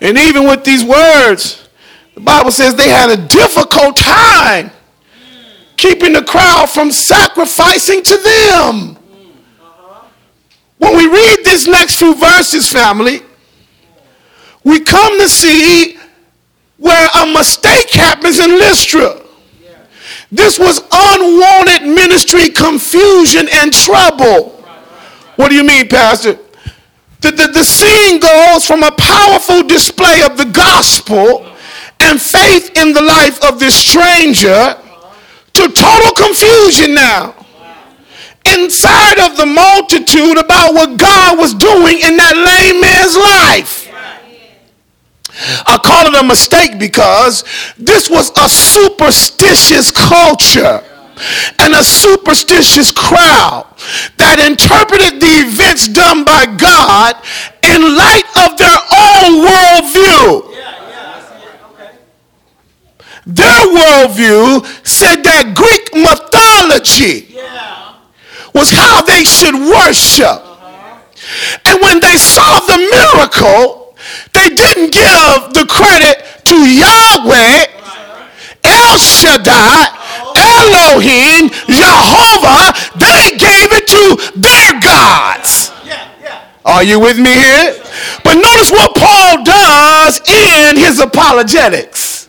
And 0.02 0.18
even 0.18 0.44
with 0.44 0.64
these 0.64 0.84
words, 0.84 1.66
the 2.14 2.20
Bible 2.20 2.50
says 2.50 2.74
they 2.74 2.90
had 2.90 3.08
a 3.08 3.16
difficult 3.16 3.96
time 3.96 4.70
keeping 5.78 6.12
the 6.12 6.22
crowd 6.22 6.68
from 6.68 6.92
sacrificing 6.92 8.02
to 8.02 8.16
them. 8.18 8.98
When 10.76 10.94
we 10.94 11.06
read 11.06 11.38
this 11.42 11.66
next 11.66 11.98
few 11.98 12.14
verses, 12.14 12.70
family, 12.70 13.22
we 14.62 14.80
come 14.80 15.18
to 15.20 15.28
see 15.28 15.96
where 16.78 17.08
a 17.22 17.26
mistake 17.26 17.90
happens 17.90 18.38
in 18.38 18.50
Lystra. 18.50 19.22
This 20.30 20.58
was 20.58 20.80
unwanted 20.92 21.82
ministry 21.88 22.50
confusion 22.50 23.48
and 23.52 23.72
trouble. 23.72 24.50
What 25.36 25.50
do 25.50 25.54
you 25.54 25.64
mean, 25.64 25.88
Pastor? 25.88 26.38
The, 27.20 27.30
the, 27.30 27.48
the 27.48 27.64
scene 27.64 28.20
goes 28.20 28.66
from 28.66 28.82
a 28.82 28.92
powerful 28.92 29.62
display 29.62 30.22
of 30.22 30.36
the 30.36 30.44
gospel 30.44 31.46
and 32.00 32.20
faith 32.20 32.76
in 32.76 32.92
the 32.92 33.00
life 33.00 33.42
of 33.42 33.58
this 33.58 33.74
stranger 33.74 34.76
to 35.54 35.68
total 35.68 36.12
confusion 36.14 36.94
now 36.94 37.34
inside 38.54 39.18
of 39.18 39.36
the 39.36 39.46
multitude 39.46 40.38
about 40.38 40.74
what 40.74 40.98
God 40.98 41.38
was 41.38 41.54
doing 41.54 41.98
in 41.98 42.16
that 42.16 42.36
lame 42.36 42.80
man's 42.80 43.16
life. 43.16 43.85
I 45.66 45.78
call 45.82 46.06
it 46.06 46.14
a 46.22 46.26
mistake 46.26 46.78
because 46.78 47.44
this 47.76 48.08
was 48.08 48.30
a 48.38 48.48
superstitious 48.48 49.90
culture 49.90 50.82
and 51.58 51.74
a 51.74 51.84
superstitious 51.84 52.92
crowd 52.92 53.66
that 54.16 54.40
interpreted 54.40 55.20
the 55.20 55.48
events 55.48 55.88
done 55.88 56.24
by 56.24 56.46
God 56.56 57.16
in 57.64 57.80
light 57.96 58.28
of 58.44 58.56
their 58.56 58.80
own 58.96 59.44
worldview. 59.44 60.56
Their 63.26 63.66
worldview 63.74 64.64
said 64.86 65.22
that 65.24 65.52
Greek 65.56 65.92
mythology 65.92 67.34
was 68.54 68.70
how 68.70 69.02
they 69.02 69.24
should 69.24 69.54
worship. 69.54 70.42
And 71.66 71.82
when 71.82 72.00
they 72.00 72.16
saw 72.16 72.60
the 72.60 72.78
miracle, 72.78 73.85
they 74.46 74.54
didn't 74.54 74.92
give 74.92 75.54
the 75.54 75.66
credit 75.68 76.22
to 76.44 76.54
Yahweh, 76.54 77.66
El 78.62 78.98
Shaddai, 78.98 79.90
Elohim, 80.36 81.50
Jehovah. 81.66 82.70
They 82.94 83.36
gave 83.38 83.68
it 83.74 83.86
to 83.88 84.38
their 84.38 84.80
gods. 84.80 85.72
Are 86.64 86.82
you 86.82 87.00
with 87.00 87.18
me 87.18 87.30
here? 87.30 87.74
But 88.24 88.34
notice 88.34 88.70
what 88.70 88.94
Paul 88.94 89.44
does 89.44 90.20
in 90.28 90.76
his 90.76 91.00
apologetics. 91.00 92.28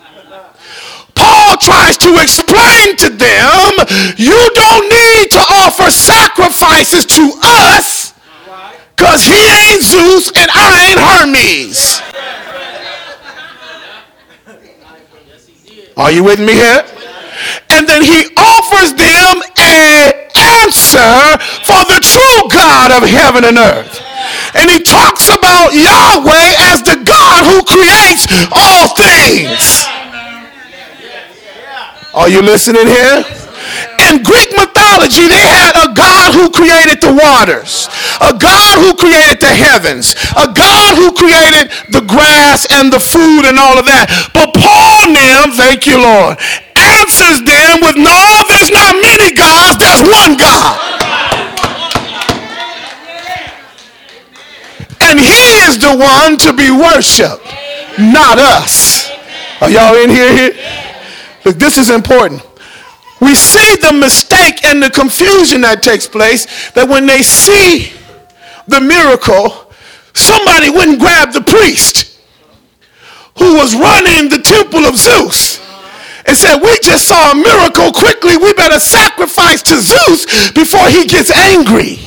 Paul 1.15 1.57
tries 1.57 1.97
to 1.97 2.21
explain 2.21 2.95
to 2.97 3.09
them 3.09 3.71
you 4.17 4.49
don't 4.53 4.89
need 4.89 5.31
to 5.31 5.39
offer 5.65 5.89
sacrifices 5.89 7.05
to 7.05 7.33
us 7.43 7.96
because 8.97 9.23
he 9.23 9.37
ain't 9.37 9.83
Zeus 9.83 10.31
and 10.35 10.49
I 10.51 10.89
ain't 10.89 10.99
Hermes. 10.99 12.01
Are 15.95 16.11
you 16.11 16.23
with 16.23 16.39
me 16.39 16.53
here? 16.53 16.83
And 17.69 17.87
then 17.87 18.01
he 18.01 18.25
offers 18.37 18.93
them 18.93 19.41
an 19.57 20.13
answer 20.33 21.37
for 21.61 21.81
the 21.93 22.01
true 22.01 22.49
God 22.49 22.91
of 22.91 23.07
heaven 23.07 23.45
and 23.45 23.57
earth. 23.57 24.01
And 24.55 24.69
he 24.69 24.81
talks 24.81 25.29
about 25.29 25.73
Yahweh 25.73 26.57
as 26.73 26.81
the 26.81 26.97
God 27.05 27.45
who 27.45 27.61
creates 27.69 28.25
all 28.51 28.95
things. 28.97 29.85
Are 32.13 32.29
you 32.29 32.41
listening 32.41 32.87
here? 32.87 33.46
In 34.07 34.23
Greek 34.23 34.55
mythology, 34.55 35.27
they 35.27 35.43
had 35.43 35.75
a 35.75 35.91
God 35.91 36.31
who 36.31 36.47
created 36.47 37.03
the 37.03 37.11
waters, 37.11 37.91
a 38.23 38.31
God 38.31 38.79
who 38.79 38.95
created 38.95 39.41
the 39.43 39.51
heavens, 39.51 40.15
a 40.31 40.47
God 40.47 40.95
who 40.95 41.11
created 41.11 41.71
the 41.91 42.07
grass 42.07 42.63
and 42.71 42.87
the 42.91 42.99
food 43.03 43.43
and 43.43 43.59
all 43.59 43.75
of 43.75 43.83
that. 43.83 44.07
But 44.31 44.55
Paul 44.55 45.11
them, 45.11 45.51
thank 45.59 45.83
you, 45.83 45.99
Lord, 45.99 46.39
answers 46.79 47.43
them 47.43 47.83
with 47.83 47.99
no, 47.99 48.15
there's 48.47 48.71
not 48.71 48.95
many 49.03 49.35
gods, 49.35 49.75
there's 49.75 50.03
one 50.07 50.39
God. 50.39 50.79
And 55.03 55.19
he 55.19 55.67
is 55.67 55.79
the 55.79 55.95
one 55.95 56.37
to 56.47 56.53
be 56.55 56.71
worshiped, 56.71 57.43
not 57.99 58.39
us. 58.39 59.11
Are 59.59 59.69
y'all 59.69 59.95
in 59.95 60.09
here? 60.09 60.31
here? 60.31 60.53
Look, 61.43 61.57
this 61.57 61.77
is 61.77 61.89
important. 61.89 62.41
We 63.19 63.33
see 63.33 63.75
the 63.81 63.93
mistake 63.93 64.63
and 64.65 64.81
the 64.81 64.89
confusion 64.89 65.61
that 65.61 65.81
takes 65.81 66.07
place 66.07 66.71
that 66.71 66.87
when 66.87 67.07
they 67.07 67.23
see 67.23 67.91
the 68.67 68.79
miracle, 68.79 69.73
somebody 70.13 70.69
wouldn't 70.69 70.99
grab 70.99 71.33
the 71.33 71.41
priest 71.41 72.19
who 73.37 73.55
was 73.55 73.73
running 73.73 74.29
the 74.29 74.41
temple 74.41 74.85
of 74.85 74.97
Zeus 74.97 75.59
and 76.25 76.37
said, 76.37 76.61
We 76.61 76.77
just 76.83 77.07
saw 77.07 77.31
a 77.31 77.35
miracle 77.35 77.91
quickly. 77.91 78.37
We 78.37 78.53
better 78.53 78.79
sacrifice 78.79 79.61
to 79.63 79.81
Zeus 79.81 80.51
before 80.51 80.87
he 80.89 81.05
gets 81.05 81.31
angry. 81.31 81.97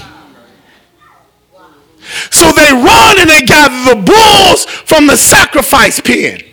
So 2.31 2.51
they 2.53 2.71
run 2.73 3.21
and 3.21 3.31
they 3.31 3.43
gather 3.43 3.95
the 3.95 4.03
bulls 4.03 4.65
from 4.67 5.07
the 5.07 5.17
sacrifice 5.17 6.01
pen 6.01 6.50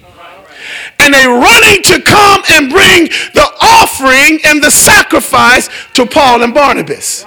and 0.99 1.13
they 1.13 1.25
running 1.25 1.81
to 1.83 2.01
come 2.01 2.41
and 2.49 2.69
bring 2.69 3.07
the 3.33 3.47
offering 3.61 4.39
and 4.45 4.61
the 4.61 4.71
sacrifice 4.71 5.69
to 5.93 6.05
Paul 6.05 6.43
and 6.43 6.53
Barnabas. 6.53 7.25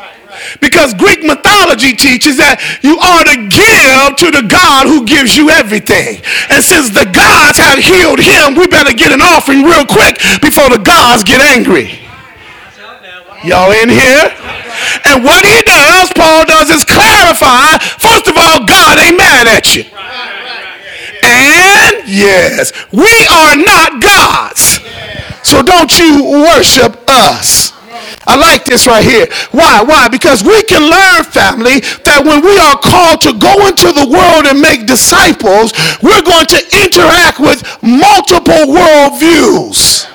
Because 0.61 0.95
Greek 0.95 1.23
mythology 1.23 1.93
teaches 1.93 2.39
that 2.39 2.63
you 2.87 2.97
are 2.99 3.25
to 3.27 3.37
give 3.51 4.17
to 4.25 4.29
the 4.31 4.47
God 4.47 4.87
who 4.87 5.05
gives 5.05 5.37
you 5.37 5.51
everything. 5.51 6.23
And 6.49 6.63
since 6.63 6.91
the 6.91 7.07
gods 7.11 7.59
have 7.59 7.83
healed 7.83 8.23
him, 8.23 8.55
we 8.55 8.67
better 8.71 8.95
get 8.95 9.11
an 9.11 9.21
offering 9.21 9.67
real 9.67 9.85
quick 9.85 10.23
before 10.41 10.71
the 10.71 10.81
gods 10.81 11.27
get 11.27 11.43
angry. 11.43 11.99
Y'all 13.43 13.73
in 13.73 13.89
here? 13.89 14.29
And 15.09 15.25
what 15.25 15.45
he 15.45 15.59
does, 15.65 16.13
Paul 16.15 16.45
does, 16.45 16.71
is 16.71 16.85
clarify 16.85 17.79
first 17.99 18.29
of 18.29 18.37
all, 18.37 18.65
God 18.65 18.99
ain't 18.99 19.17
mad 19.17 19.47
at 19.49 19.75
you. 19.75 19.85
Yes, 22.11 22.73
we 22.91 23.07
are 23.31 23.55
not 23.55 24.03
gods. 24.03 24.81
So 25.47 25.63
don't 25.63 25.97
you 25.99 26.43
worship 26.43 26.99
us. 27.09 27.73
I 28.27 28.37
like 28.37 28.65
this 28.65 28.87
right 28.87 29.05
here. 29.05 29.27
Why? 29.53 29.83
Why? 29.83 30.09
Because 30.09 30.43
we 30.43 30.63
can 30.65 30.83
learn, 30.83 31.25
family, 31.25 31.81
that 32.05 32.23
when 32.27 32.43
we 32.43 32.59
are 32.59 32.77
called 32.79 33.23
to 33.23 33.33
go 33.33 33.67
into 33.67 33.95
the 33.95 34.07
world 34.11 34.47
and 34.51 34.61
make 34.61 34.87
disciples, 34.87 35.73
we're 36.03 36.23
going 36.23 36.47
to 36.51 36.61
interact 36.83 37.39
with 37.39 37.63
multiple 37.83 38.75
worldviews. 38.75 40.11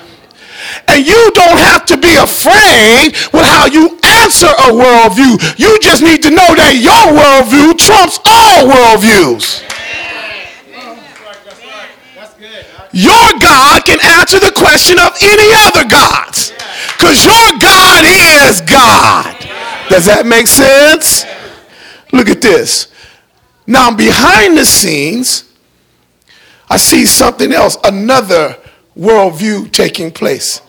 And 0.88 1.05
you 1.05 1.31
don't 1.34 1.58
have 1.58 1.86
to 1.88 1.97
be 1.97 2.13
afraid 2.15 3.15
with 3.34 3.45
how 3.47 3.65
you 3.65 3.97
answer 4.21 4.51
a 4.51 4.69
worldview. 4.75 5.39
You 5.58 5.79
just 5.79 6.03
need 6.03 6.21
to 6.23 6.29
know 6.29 6.51
that 6.60 6.75
your 6.77 7.15
worldview 7.15 7.79
trumps 7.79 8.19
all 8.27 8.69
worldviews. 8.69 9.63
Your 12.95 13.39
God 13.41 13.84
can 13.84 13.99
answer 14.19 14.39
the 14.39 14.53
question 14.55 14.97
of 14.97 15.12
any 15.21 15.51
other 15.53 15.84
gods. 15.84 16.53
Because 16.95 17.25
your 17.25 17.60
God 17.60 18.05
is 18.05 18.62
God. 18.62 19.36
Does 19.89 20.05
that 20.05 20.25
make 20.25 20.47
sense? 20.47 21.25
Look 22.13 22.29
at 22.29 22.41
this. 22.41 22.88
Now, 23.67 23.93
behind 23.93 24.58
the 24.58 24.65
scenes, 24.65 25.43
I 26.69 26.77
see 26.77 27.05
something 27.05 27.51
else, 27.51 27.77
another 27.84 28.58
worldview 28.97 29.73
taking 29.73 30.10
place. 30.10 30.62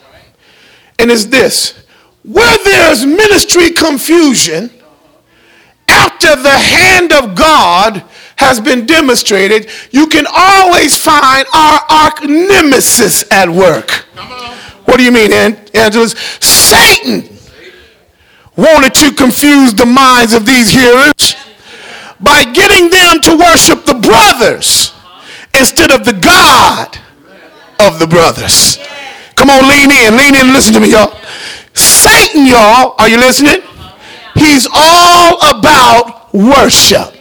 And 0.99 1.13
it's 1.13 1.27
this 1.27 1.81
where 2.25 2.59
there's 2.65 3.07
ministry 3.07 3.71
confusion, 3.71 4.71
after 5.87 6.35
the 6.35 6.51
hand 6.51 7.13
of 7.13 7.37
God 7.37 8.03
has 8.37 8.61
been 8.61 8.87
demonstrated, 8.87 9.71
you 9.91 10.07
can 10.07 10.27
always 10.33 10.97
find 10.97 11.47
our 11.55 11.81
arch 11.89 12.23
nemesis 12.23 13.25
at 13.33 13.49
work. 13.49 13.91
What 14.85 14.99
do 14.99 15.05
you 15.05 15.13
mean, 15.13 15.33
Angelus? 15.33 16.13
Satan 16.41 17.29
wanted 18.57 18.95
to 18.95 19.13
confuse 19.15 19.75
the 19.75 19.87
minds 19.87 20.33
of 20.33 20.47
these 20.47 20.71
hearers 20.71 21.35
by 22.21 22.45
getting 22.45 22.89
them 22.89 23.21
to 23.21 23.37
worship 23.37 23.85
the 23.85 23.95
brothers 23.95 24.95
instead 25.55 25.91
of 25.91 26.05
the 26.05 26.13
God 26.13 26.99
of 27.81 27.99
the 27.99 28.07
brothers. 28.07 28.79
Come 29.35 29.51
on, 29.51 29.69
lean 29.69 29.91
in, 29.91 30.17
lean 30.17 30.35
in, 30.35 30.47
and 30.47 30.53
listen 30.53 30.73
to 30.75 30.81
me, 30.81 30.93
y'all. 30.93 31.15
Satan, 31.75 32.47
y'all, 32.47 32.95
are 32.99 33.09
you 33.09 33.19
listening? 33.19 33.61
He's 34.35 34.67
all 34.73 35.37
about 35.59 36.33
worship. 36.33 37.16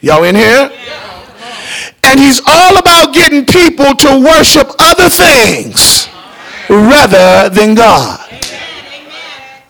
Y'all 0.00 0.24
in 0.24 0.34
here? 0.34 0.70
And 2.04 2.18
he's 2.18 2.40
all 2.46 2.78
about 2.78 3.12
getting 3.12 3.44
people 3.44 3.94
to 3.94 4.20
worship 4.24 4.70
other 4.78 5.08
things 5.08 6.08
rather 6.68 7.48
than 7.50 7.74
God. 7.74 8.18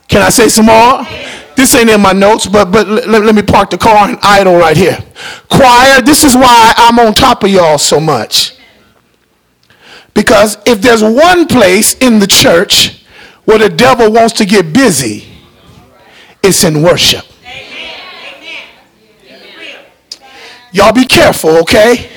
Can 0.08 0.22
I 0.22 0.28
say 0.28 0.48
some 0.48 0.66
more? 0.66 1.06
This 1.56 1.74
ain't 1.74 1.90
in 1.90 2.00
my 2.00 2.12
notes, 2.12 2.46
but, 2.46 2.72
but 2.72 2.88
let, 2.88 3.06
let 3.06 3.34
me 3.34 3.42
park 3.42 3.70
the 3.70 3.78
car 3.78 4.08
and 4.08 4.18
idle 4.22 4.56
right 4.56 4.76
here. 4.76 4.98
Choir, 5.48 6.00
this 6.00 6.24
is 6.24 6.34
why 6.34 6.72
I'm 6.76 6.98
on 6.98 7.12
top 7.12 7.44
of 7.44 7.50
y'all 7.50 7.78
so 7.78 8.00
much. 8.00 8.56
Because 10.14 10.56
if 10.66 10.80
there's 10.80 11.02
one 11.02 11.46
place 11.46 11.94
in 11.94 12.18
the 12.18 12.26
church 12.26 13.04
where 13.44 13.58
the 13.58 13.68
devil 13.68 14.10
wants 14.10 14.34
to 14.34 14.46
get 14.46 14.72
busy, 14.72 15.26
it's 16.42 16.64
in 16.64 16.82
worship. 16.82 17.24
Y'all 20.72 20.92
be 20.92 21.04
careful, 21.04 21.58
okay? 21.58 22.10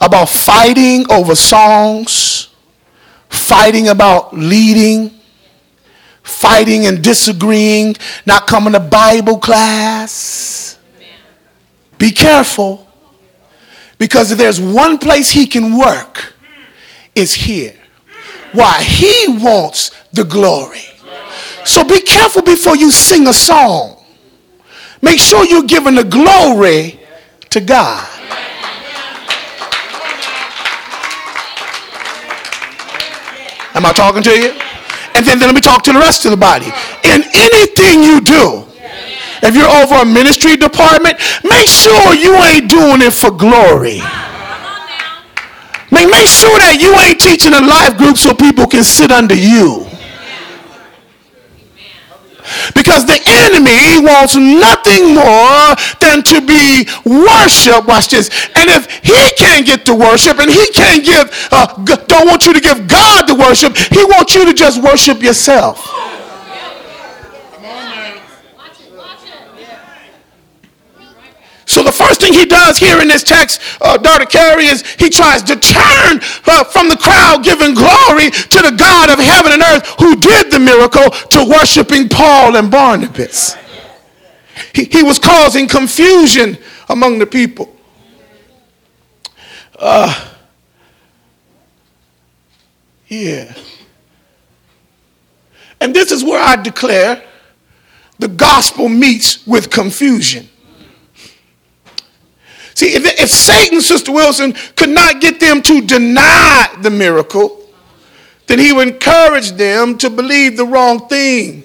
About 0.00 0.28
fighting 0.28 1.10
over 1.10 1.34
songs, 1.34 2.48
fighting 3.28 3.88
about 3.88 4.34
leading, 4.34 5.10
fighting 6.22 6.86
and 6.86 7.02
disagreeing, 7.02 7.96
not 8.26 8.46
coming 8.46 8.72
to 8.72 8.80
Bible 8.80 9.38
class. 9.38 10.78
Be 11.98 12.10
careful. 12.10 12.86
Because 13.98 14.30
if 14.30 14.38
there's 14.38 14.60
one 14.60 14.96
place 14.96 15.30
he 15.30 15.46
can 15.46 15.76
work, 15.76 16.32
it's 17.14 17.34
here. 17.34 17.74
Why? 18.52 18.82
He 18.82 19.26
wants 19.28 19.90
the 20.12 20.24
glory. 20.24 20.80
So 21.64 21.84
be 21.84 22.00
careful 22.00 22.42
before 22.42 22.76
you 22.76 22.90
sing 22.90 23.26
a 23.26 23.34
song. 23.34 24.02
Make 25.02 25.20
sure 25.20 25.44
you're 25.44 25.64
giving 25.64 25.94
the 25.94 26.04
glory 26.04 26.99
to 27.50 27.60
God. 27.60 28.06
Am 33.74 33.84
I 33.84 33.92
talking 33.92 34.22
to 34.22 34.30
you? 34.30 34.50
And 35.16 35.26
then, 35.26 35.38
then 35.38 35.48
let 35.48 35.54
me 35.54 35.60
talk 35.60 35.82
to 35.84 35.92
the 35.92 35.98
rest 35.98 36.24
of 36.24 36.30
the 36.30 36.36
body. 36.36 36.66
In 37.02 37.22
anything 37.34 38.04
you 38.04 38.20
do, 38.20 38.66
if 39.42 39.56
you're 39.56 39.66
over 39.66 39.96
a 39.96 40.04
ministry 40.04 40.56
department, 40.56 41.18
make 41.42 41.66
sure 41.66 42.14
you 42.14 42.36
ain't 42.36 42.70
doing 42.70 43.02
it 43.02 43.12
for 43.12 43.32
glory. 43.32 43.98
Make, 45.90 46.06
make 46.06 46.30
sure 46.30 46.54
that 46.62 46.78
you 46.78 46.94
ain't 47.02 47.18
teaching 47.18 47.52
a 47.52 47.60
life 47.60 47.98
group 47.98 48.16
so 48.16 48.32
people 48.32 48.68
can 48.68 48.84
sit 48.84 49.10
under 49.10 49.34
you. 49.34 49.89
Because 52.74 53.06
the 53.06 53.20
enemy 53.26 54.00
wants 54.02 54.36
nothing 54.36 55.14
more 55.14 55.74
than 56.00 56.22
to 56.24 56.40
be 56.40 56.86
worshiped. 57.04 57.86
Watch 57.86 58.08
this. 58.10 58.30
And 58.56 58.68
if 58.70 58.86
he 59.02 59.16
can't 59.36 59.66
get 59.66 59.84
the 59.84 59.94
worship 59.94 60.38
and 60.38 60.50
he 60.50 60.70
can't 60.72 61.04
give, 61.04 61.30
uh, 61.50 61.66
don't 62.06 62.26
want 62.26 62.46
you 62.46 62.52
to 62.52 62.60
give 62.60 62.86
God 62.86 63.26
the 63.26 63.34
worship, 63.34 63.76
he 63.76 64.04
wants 64.04 64.34
you 64.34 64.44
to 64.44 64.54
just 64.54 64.82
worship 64.82 65.22
yourself. 65.22 66.09
So 71.80 71.84
the 71.84 71.92
first 71.92 72.20
thing 72.20 72.34
he 72.34 72.44
does 72.44 72.76
here 72.76 73.00
in 73.00 73.08
this 73.08 73.22
text, 73.22 73.58
uh, 73.80 73.96
Dr. 73.96 74.26
Carey, 74.26 74.66
is 74.66 74.82
he 74.98 75.08
tries 75.08 75.42
to 75.44 75.56
turn 75.56 76.20
uh, 76.46 76.62
from 76.64 76.90
the 76.90 76.96
crowd 76.98 77.42
giving 77.42 77.72
glory 77.72 78.30
to 78.30 78.60
the 78.60 78.76
God 78.78 79.08
of 79.08 79.18
heaven 79.18 79.52
and 79.52 79.62
earth 79.62 79.86
who 79.98 80.14
did 80.14 80.52
the 80.52 80.58
miracle 80.58 81.08
to 81.08 81.42
worshiping 81.48 82.10
Paul 82.10 82.56
and 82.56 82.70
Barnabas. 82.70 83.56
He, 84.74 84.84
he 84.84 85.02
was 85.02 85.18
causing 85.18 85.66
confusion 85.66 86.58
among 86.90 87.18
the 87.18 87.24
people. 87.24 87.74
Uh, 89.78 90.32
yeah. 93.08 93.54
And 95.80 95.94
this 95.94 96.12
is 96.12 96.22
where 96.22 96.42
I 96.44 96.56
declare 96.56 97.24
the 98.18 98.28
gospel 98.28 98.90
meets 98.90 99.46
with 99.46 99.70
confusion. 99.70 100.49
See, 102.74 102.94
if, 102.94 103.04
if 103.20 103.30
Satan, 103.30 103.80
Sister 103.80 104.12
Wilson, 104.12 104.54
could 104.76 104.90
not 104.90 105.20
get 105.20 105.40
them 105.40 105.62
to 105.62 105.80
deny 105.80 106.68
the 106.82 106.90
miracle, 106.90 107.68
then 108.46 108.58
he 108.58 108.72
would 108.72 108.88
encourage 108.88 109.52
them 109.52 109.98
to 109.98 110.10
believe 110.10 110.56
the 110.56 110.64
wrong 110.64 111.08
thing 111.08 111.64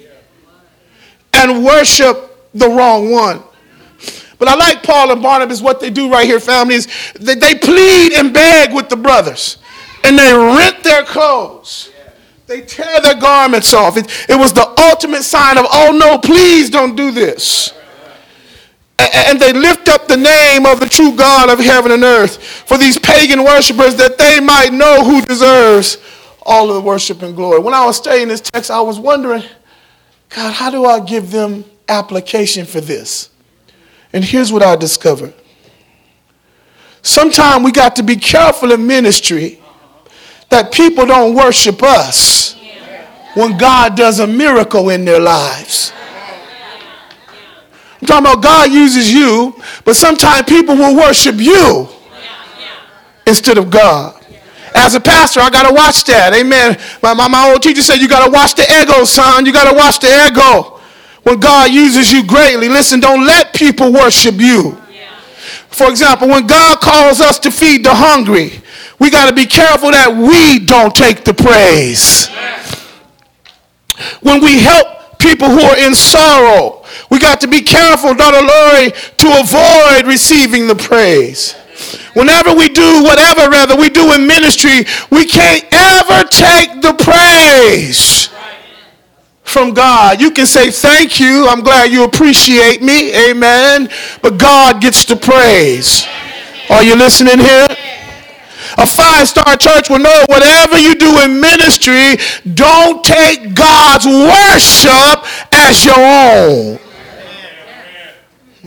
and 1.32 1.64
worship 1.64 2.50
the 2.54 2.68
wrong 2.68 3.10
one. 3.10 3.42
But 4.38 4.48
I 4.48 4.54
like 4.54 4.82
Paul 4.82 5.12
and 5.12 5.22
Barnabas, 5.22 5.62
what 5.62 5.80
they 5.80 5.90
do 5.90 6.10
right 6.10 6.26
here, 6.26 6.40
families. 6.40 6.86
that 7.14 7.40
they 7.40 7.54
plead 7.54 8.12
and 8.12 8.32
beg 8.32 8.74
with 8.74 8.88
the 8.88 8.96
brothers. 8.96 9.58
And 10.04 10.18
they 10.18 10.32
rent 10.32 10.84
their 10.84 11.04
clothes. 11.04 11.90
They 12.46 12.60
tear 12.60 13.00
their 13.00 13.18
garments 13.18 13.72
off. 13.74 13.96
It, 13.96 14.06
it 14.28 14.36
was 14.36 14.52
the 14.52 14.68
ultimate 14.90 15.24
sign 15.24 15.58
of, 15.58 15.66
oh 15.72 15.96
no, 15.98 16.18
please 16.18 16.70
don't 16.70 16.94
do 16.94 17.10
this 17.10 17.72
and 18.98 19.40
they 19.40 19.52
lift 19.52 19.88
up 19.88 20.08
the 20.08 20.16
name 20.16 20.66
of 20.66 20.80
the 20.80 20.88
true 20.88 21.14
God 21.14 21.50
of 21.50 21.58
heaven 21.58 21.92
and 21.92 22.02
earth 22.02 22.42
for 22.42 22.78
these 22.78 22.98
pagan 22.98 23.44
worshippers 23.44 23.96
that 23.96 24.18
they 24.18 24.40
might 24.40 24.72
know 24.72 25.04
who 25.04 25.20
deserves 25.22 25.98
all 26.42 26.68
of 26.70 26.76
the 26.76 26.80
worship 26.80 27.22
and 27.22 27.36
glory. 27.36 27.58
When 27.60 27.74
I 27.74 27.84
was 27.84 27.96
studying 27.96 28.28
this 28.28 28.40
text, 28.40 28.70
I 28.70 28.80
was 28.80 28.98
wondering, 28.98 29.42
God, 30.30 30.54
how 30.54 30.70
do 30.70 30.84
I 30.84 31.00
give 31.00 31.30
them 31.30 31.64
application 31.88 32.64
for 32.64 32.80
this? 32.80 33.30
And 34.12 34.24
here's 34.24 34.52
what 34.52 34.62
I 34.62 34.76
discovered. 34.76 35.34
Sometimes 37.02 37.64
we 37.64 37.72
got 37.72 37.96
to 37.96 38.02
be 38.02 38.16
careful 38.16 38.72
in 38.72 38.86
ministry 38.86 39.60
that 40.48 40.72
people 40.72 41.06
don't 41.06 41.34
worship 41.34 41.82
us 41.82 42.54
when 43.34 43.58
God 43.58 43.96
does 43.96 44.20
a 44.20 44.26
miracle 44.26 44.88
in 44.88 45.04
their 45.04 45.20
lives. 45.20 45.92
I'm 48.00 48.06
talking 48.06 48.26
about 48.26 48.42
God 48.42 48.70
uses 48.70 49.12
you, 49.12 49.54
but 49.84 49.96
sometimes 49.96 50.46
people 50.48 50.76
will 50.76 50.96
worship 50.96 51.36
you 51.36 51.88
instead 53.26 53.58
of 53.58 53.70
God. 53.70 54.14
As 54.74 54.94
a 54.94 55.00
pastor, 55.00 55.40
I 55.40 55.48
got 55.48 55.66
to 55.66 55.74
watch 55.74 56.04
that. 56.04 56.34
Amen. 56.34 56.78
My, 57.02 57.14
my, 57.14 57.28
my 57.28 57.50
old 57.50 57.62
teacher 57.62 57.80
said, 57.80 57.96
You 57.96 58.08
got 58.08 58.26
to 58.26 58.30
watch 58.30 58.54
the 58.54 58.64
ego, 58.82 59.04
son. 59.04 59.46
You 59.46 59.52
got 59.52 59.70
to 59.70 59.76
watch 59.76 60.00
the 60.00 60.08
ego. 60.28 60.80
When 61.22 61.40
God 61.40 61.72
uses 61.72 62.12
you 62.12 62.24
greatly, 62.24 62.68
listen, 62.68 63.00
don't 63.00 63.26
let 63.26 63.54
people 63.54 63.92
worship 63.92 64.36
you. 64.36 64.76
For 65.68 65.90
example, 65.90 66.28
when 66.28 66.46
God 66.46 66.80
calls 66.80 67.20
us 67.20 67.38
to 67.40 67.50
feed 67.50 67.84
the 67.84 67.94
hungry, 67.94 68.62
we 68.98 69.10
got 69.10 69.28
to 69.28 69.34
be 69.34 69.46
careful 69.46 69.90
that 69.90 70.14
we 70.14 70.64
don't 70.64 70.94
take 70.94 71.24
the 71.24 71.34
praise. 71.34 72.28
When 74.20 74.42
we 74.42 74.60
help 74.60 75.18
people 75.18 75.48
who 75.48 75.60
are 75.60 75.76
in 75.76 75.94
sorrow, 75.94 76.84
we 77.10 77.18
got 77.18 77.40
to 77.42 77.48
be 77.48 77.62
careful, 77.62 78.14
Dr. 78.14 78.44
Lori, 78.44 78.90
to 78.90 79.40
avoid 79.40 80.06
receiving 80.06 80.66
the 80.66 80.74
praise. 80.74 81.54
Whenever 82.14 82.54
we 82.54 82.68
do 82.68 83.02
whatever, 83.04 83.50
rather, 83.50 83.76
we 83.76 83.90
do 83.90 84.12
in 84.12 84.26
ministry, 84.26 84.86
we 85.10 85.26
can't 85.26 85.64
ever 85.72 86.26
take 86.28 86.80
the 86.80 86.94
praise 86.94 88.30
from 89.42 89.74
God. 89.74 90.20
You 90.20 90.30
can 90.30 90.46
say, 90.46 90.70
Thank 90.70 91.20
you. 91.20 91.46
I'm 91.48 91.60
glad 91.60 91.90
you 91.90 92.04
appreciate 92.04 92.82
me. 92.82 93.14
Amen. 93.30 93.88
But 94.22 94.38
God 94.38 94.80
gets 94.80 95.04
the 95.04 95.16
praise. 95.16 96.06
Are 96.70 96.82
you 96.82 96.96
listening 96.96 97.38
here? 97.38 97.68
A 98.78 98.86
five 98.86 99.28
star 99.28 99.56
church 99.56 99.88
will 99.88 100.00
know 100.00 100.24
whatever 100.28 100.78
you 100.78 100.94
do 100.96 101.20
in 101.20 101.40
ministry, 101.40 102.16
don't 102.54 103.04
take 103.04 103.54
God's 103.54 104.04
worship 104.04 105.24
as 105.52 105.84
your 105.84 105.96
own. 105.98 106.78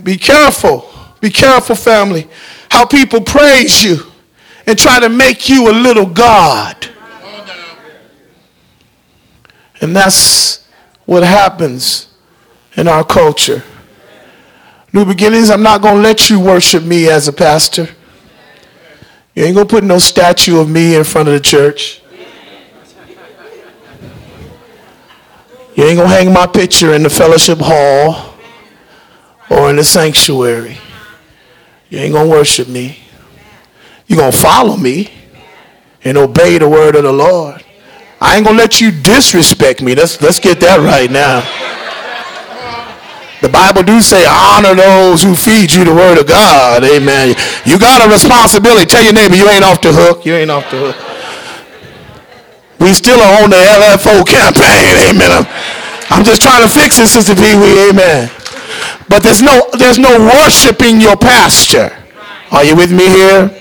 Be 0.09 0.17
careful. 0.17 0.89
Be 1.21 1.29
careful, 1.29 1.75
family. 1.75 2.27
How 2.71 2.83
people 2.83 3.21
praise 3.21 3.83
you 3.83 4.11
and 4.65 4.75
try 4.75 4.99
to 4.99 5.07
make 5.07 5.47
you 5.47 5.69
a 5.69 5.71
little 5.71 6.07
God. 6.07 6.87
And 9.79 9.95
that's 9.95 10.67
what 11.05 11.21
happens 11.21 12.11
in 12.75 12.87
our 12.87 13.03
culture. 13.03 13.61
New 14.93 15.05
beginnings, 15.05 15.51
I'm 15.51 15.61
not 15.61 15.83
going 15.83 15.97
to 15.97 16.01
let 16.01 16.31
you 16.31 16.39
worship 16.39 16.81
me 16.81 17.07
as 17.07 17.27
a 17.27 17.33
pastor. 17.33 17.87
You 19.35 19.43
ain't 19.43 19.53
going 19.53 19.67
to 19.67 19.71
put 19.71 19.83
no 19.83 19.99
statue 19.99 20.59
of 20.59 20.67
me 20.67 20.95
in 20.95 21.03
front 21.03 21.27
of 21.27 21.35
the 21.35 21.39
church. 21.39 22.01
You 25.75 25.83
ain't 25.83 25.97
going 25.97 26.09
to 26.09 26.15
hang 26.15 26.33
my 26.33 26.47
picture 26.47 26.95
in 26.95 27.03
the 27.03 27.11
fellowship 27.11 27.59
hall 27.61 28.28
or 29.49 29.69
in 29.69 29.75
the 29.75 29.83
sanctuary. 29.83 30.77
You 31.89 31.99
ain't 31.99 32.13
going 32.13 32.29
to 32.29 32.31
worship 32.31 32.67
me. 32.67 32.99
You're 34.07 34.19
going 34.19 34.31
to 34.31 34.37
follow 34.37 34.77
me 34.77 35.11
and 36.03 36.17
obey 36.17 36.57
the 36.57 36.69
word 36.69 36.95
of 36.95 37.03
the 37.03 37.11
Lord. 37.11 37.63
I 38.21 38.35
ain't 38.35 38.45
going 38.45 38.57
to 38.57 38.61
let 38.61 38.81
you 38.81 38.91
disrespect 38.91 39.81
me. 39.81 39.95
Let's, 39.95 40.21
let's 40.21 40.39
get 40.39 40.59
that 40.61 40.79
right 40.79 41.09
now. 41.09 41.41
The 43.41 43.47
Bible 43.47 43.83
do 43.83 44.01
say 44.01 44.27
honor 44.27 44.75
those 44.75 45.23
who 45.23 45.33
feed 45.33 45.71
you 45.71 45.85
the 45.85 45.95
word 45.95 46.19
of 46.19 46.27
God. 46.27 46.83
Amen. 46.83 47.35
You 47.63 47.79
got 47.79 48.03
a 48.03 48.11
responsibility. 48.11 48.85
Tell 48.85 49.01
your 49.01 49.13
neighbor 49.13 49.35
you 49.35 49.47
ain't 49.47 49.63
off 49.63 49.79
the 49.81 49.93
hook. 49.93 50.25
You 50.25 50.35
ain't 50.35 50.51
off 50.51 50.69
the 50.69 50.91
hook. 50.91 50.97
We 52.83 52.91
still 52.91 53.19
are 53.19 53.43
on 53.43 53.49
the 53.49 53.59
LFO 53.59 54.27
campaign. 54.27 55.15
Amen. 55.15 55.31
I'm, 55.31 55.47
I'm 56.11 56.23
just 56.25 56.41
trying 56.41 56.63
to 56.63 56.69
fix 56.69 56.99
it, 56.99 57.07
Sister 57.07 57.35
Pee 57.35 57.55
Wee. 57.55 57.91
Amen. 57.91 58.27
But 59.07 59.23
there's 59.23 59.41
no, 59.41 59.69
there's 59.77 59.97
no 59.97 60.17
worshiping 60.19 61.01
your 61.01 61.17
pastor. 61.17 61.95
Are 62.51 62.63
you 62.63 62.75
with 62.75 62.91
me 62.91 63.07
here? 63.07 63.55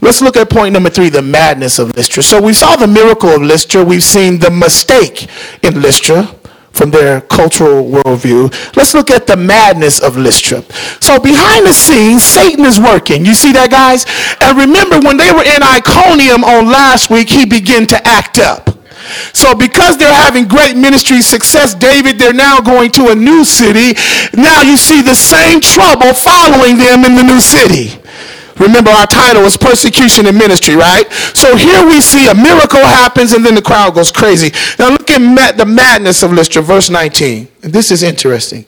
Let's 0.00 0.20
look 0.20 0.36
at 0.36 0.50
point 0.50 0.72
number 0.72 0.90
three 0.90 1.10
the 1.10 1.22
madness 1.22 1.78
of 1.78 1.94
Lystra. 1.96 2.22
So 2.22 2.42
we 2.42 2.52
saw 2.52 2.74
the 2.74 2.88
miracle 2.88 3.30
of 3.30 3.42
Lystra, 3.42 3.84
we've 3.84 4.02
seen 4.02 4.40
the 4.40 4.50
mistake 4.50 5.28
in 5.62 5.80
Lystra 5.80 6.34
from 6.72 6.90
their 6.90 7.20
cultural 7.20 7.84
worldview. 7.84 8.50
Let's 8.76 8.94
look 8.94 9.10
at 9.10 9.26
the 9.26 9.36
madness 9.36 10.00
of 10.00 10.16
Lystra. 10.16 10.62
So 11.00 11.20
behind 11.20 11.66
the 11.66 11.72
scenes, 11.72 12.24
Satan 12.24 12.64
is 12.64 12.80
working. 12.80 13.24
You 13.24 13.34
see 13.34 13.52
that, 13.52 13.70
guys? 13.70 14.04
And 14.40 14.58
remember, 14.58 14.98
when 15.06 15.18
they 15.18 15.30
were 15.30 15.44
in 15.44 15.62
Iconium 15.62 16.42
on 16.42 16.66
last 16.66 17.10
week, 17.10 17.28
he 17.28 17.44
began 17.44 17.86
to 17.86 18.08
act 18.08 18.38
up. 18.38 18.71
So 19.32 19.54
because 19.54 19.96
they're 19.98 20.12
having 20.12 20.46
great 20.46 20.76
ministry 20.76 21.22
success, 21.22 21.74
David, 21.74 22.18
they're 22.18 22.32
now 22.32 22.60
going 22.60 22.90
to 22.92 23.08
a 23.08 23.14
new 23.14 23.44
city. 23.44 23.98
Now 24.36 24.62
you 24.62 24.76
see 24.76 25.02
the 25.02 25.14
same 25.14 25.60
trouble 25.60 26.14
following 26.14 26.78
them 26.78 27.04
in 27.04 27.16
the 27.16 27.22
new 27.22 27.40
city. 27.40 27.98
Remember, 28.58 28.90
our 28.90 29.06
title 29.06 29.42
is 29.42 29.56
Persecution 29.56 30.26
in 30.26 30.36
Ministry, 30.36 30.76
right? 30.76 31.10
So 31.34 31.56
here 31.56 31.86
we 31.86 32.00
see 32.00 32.28
a 32.28 32.34
miracle 32.34 32.80
happens 32.80 33.32
and 33.32 33.44
then 33.44 33.54
the 33.54 33.62
crowd 33.62 33.94
goes 33.94 34.12
crazy. 34.12 34.50
Now 34.78 34.90
look 34.90 35.10
at 35.10 35.56
the 35.56 35.66
madness 35.66 36.22
of 36.22 36.32
Lystra, 36.32 36.62
verse 36.62 36.90
19. 36.90 37.48
This 37.60 37.90
is 37.90 38.02
interesting. 38.02 38.66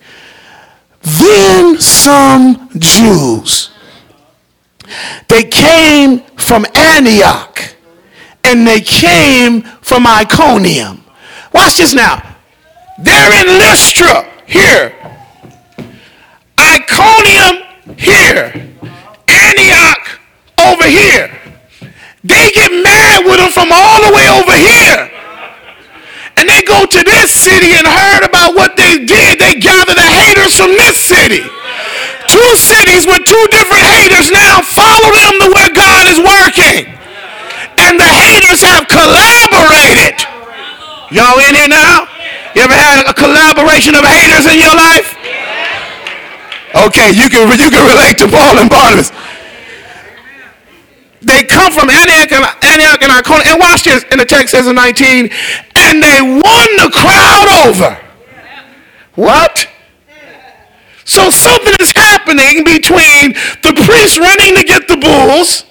Then 1.03 1.79
some 1.79 2.71
Jews, 2.79 3.71
they 5.29 5.45
came 5.45 6.21
from 6.37 6.65
Antioch 6.75 7.74
and 8.45 8.67
they 8.67 8.81
came 8.81 9.63
from 9.81 10.07
Iconium. 10.07 11.05
Watch 11.53 11.79
this 11.79 11.95
now. 11.95 12.37
They're 13.01 13.33
in 13.41 13.59
Lystra 13.59 14.31
here. 14.47 14.95
Iconium 16.61 17.97
here. 17.99 18.53
Antioch 19.29 20.21
over 20.61 20.85
here. 20.85 21.31
They 22.23 22.51
get 22.53 22.71
mad 22.71 23.25
with 23.25 23.39
them 23.39 23.51
from 23.51 23.69
all 23.73 24.01
the 24.01 24.13
way 24.15 24.29
over 24.31 24.57
here. 24.57 25.11
And 26.37 26.49
they 26.49 26.63
go 26.63 26.85
to 26.85 27.03
this 27.05 27.33
city 27.33 27.73
and 27.73 27.87
heard 27.87 28.25
about 28.25 28.55
what 28.55 28.77
they 28.77 29.05
did. 29.05 29.39
They 29.39 29.55
gather 29.55 29.95
the 29.95 30.03
haters 30.03 30.57
from 30.57 30.73
this 30.73 30.99
city. 30.99 31.43
Two 32.29 32.51
cities 32.57 33.07
with 33.07 33.25
two 33.25 33.47
different 33.51 33.85
haters 33.85 34.31
now 34.31 34.61
follow 34.63 35.11
them 35.13 35.35
to 35.41 35.49
where 35.55 35.71
God 35.73 36.09
is 36.09 36.19
working. 36.19 37.04
And 37.95 38.03
the 38.03 38.11
haters 38.11 38.59
have 38.67 38.91
collaborated. 38.91 40.19
Y'all 41.15 41.39
in 41.39 41.55
here 41.55 41.71
now? 41.71 42.11
You 42.59 42.67
ever 42.67 42.75
had 42.75 43.07
a 43.07 43.15
collaboration 43.15 43.95
of 43.95 44.03
haters 44.03 44.51
in 44.51 44.59
your 44.59 44.75
life? 44.75 45.15
Okay, 46.91 47.15
you 47.15 47.31
can, 47.31 47.47
you 47.55 47.71
can 47.71 47.87
relate 47.87 48.19
to 48.19 48.27
Paul 48.27 48.59
and 48.59 48.67
Barnabas. 48.67 49.15
They 51.23 51.45
come 51.45 51.71
from 51.71 51.89
Antioch 51.89 52.35
and, 52.35 52.43
Antioch 52.67 52.99
and 52.99 53.13
Iconium. 53.15 53.47
And 53.47 53.61
watch 53.61 53.85
this. 53.85 54.03
In 54.11 54.19
the 54.19 54.27
text 54.27 54.51
says 54.51 54.67
in 54.67 54.75
19, 54.75 55.31
and 55.77 56.03
they 56.03 56.19
won 56.19 56.69
the 56.83 56.91
crowd 56.91 57.47
over. 57.63 57.97
What? 59.15 59.69
So 61.05 61.31
something 61.31 61.77
is 61.79 61.93
happening 61.93 62.65
between 62.65 63.35
the 63.63 63.73
priests 63.87 64.19
running 64.19 64.57
to 64.57 64.65
get 64.65 64.89
the 64.89 64.97
bulls, 64.97 65.63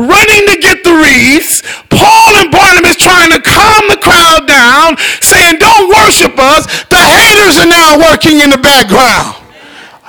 running 0.00 0.44
to 0.48 0.56
get 0.60 0.82
the 0.84 0.96
wreaths. 0.96 1.60
Paul 1.92 2.40
and 2.40 2.48
Barnabas 2.48 2.96
trying 2.96 3.30
to 3.36 3.40
calm 3.44 3.82
the 3.92 4.00
crowd 4.00 4.48
down, 4.48 4.96
saying, 5.20 5.60
Don't 5.60 5.92
worship 5.92 6.38
us. 6.40 6.64
The 6.88 6.96
haters 6.96 7.60
are 7.60 7.68
now 7.68 8.00
working 8.00 8.40
in 8.40 8.50
the 8.50 8.58
background. 8.58 9.36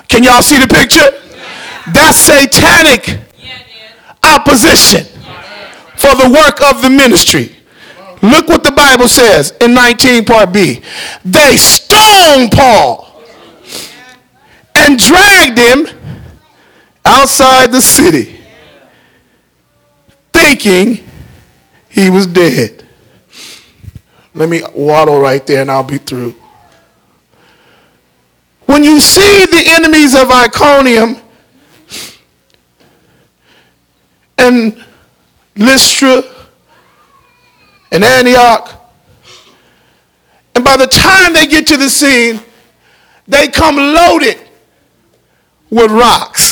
Can 0.07 0.23
y'all 0.23 0.41
see 0.41 0.57
the 0.57 0.67
picture? 0.67 1.11
That's 1.93 2.17
satanic 2.17 3.19
opposition 4.23 5.05
for 5.97 6.15
the 6.15 6.29
work 6.29 6.61
of 6.61 6.81
the 6.81 6.89
ministry. 6.89 7.55
Look 8.21 8.47
what 8.49 8.63
the 8.63 8.71
Bible 8.71 9.07
says 9.07 9.53
in 9.61 9.73
19 9.73 10.25
part 10.25 10.53
B. 10.53 10.81
They 11.25 11.57
stoned 11.57 12.51
Paul 12.51 13.23
and 14.75 14.97
dragged 14.97 15.57
him 15.57 15.87
outside 17.03 17.71
the 17.71 17.81
city, 17.81 18.40
thinking 20.41 21.05
he 21.89 22.09
was 22.09 22.25
dead. 22.25 22.85
Let 24.33 24.49
me 24.49 24.61
waddle 24.73 25.19
right 25.19 25.45
there 25.45 25.61
and 25.61 25.71
I'll 25.71 25.83
be 25.83 25.97
through. 25.97 26.35
When 28.65 28.83
you 28.83 28.99
see 28.99 29.45
the 29.45 29.63
enemies 29.67 30.15
of 30.15 30.31
Iconium 30.31 31.17
and 34.37 34.83
Lystra 35.55 36.23
and 37.91 38.03
Antioch. 38.03 38.77
And 40.55 40.63
by 40.63 40.77
the 40.77 40.87
time 40.87 41.33
they 41.33 41.47
get 41.47 41.67
to 41.67 41.77
the 41.77 41.89
scene, 41.89 42.39
they 43.27 43.47
come 43.47 43.75
loaded 43.75 44.39
with 45.69 45.91
rocks. 45.91 46.50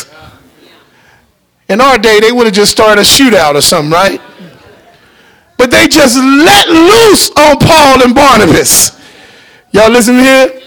In 1.70 1.82
our 1.82 1.98
day, 1.98 2.20
they 2.20 2.32
would 2.32 2.46
have 2.46 2.56
just 2.56 2.72
started 2.72 3.02
a 3.02 3.04
shootout 3.04 3.56
or 3.56 3.62
something, 3.62 3.92
right? 3.92 4.20
But 5.58 5.72
they 5.72 5.88
just 5.88 6.18
let 6.18 6.68
loose 6.68 7.30
on 7.32 7.58
Paul 7.60 8.04
and 8.04 8.16
Barnabas. 8.16 9.00
Y'all 9.72 9.92
listen 9.92 10.16
here? 10.16 10.62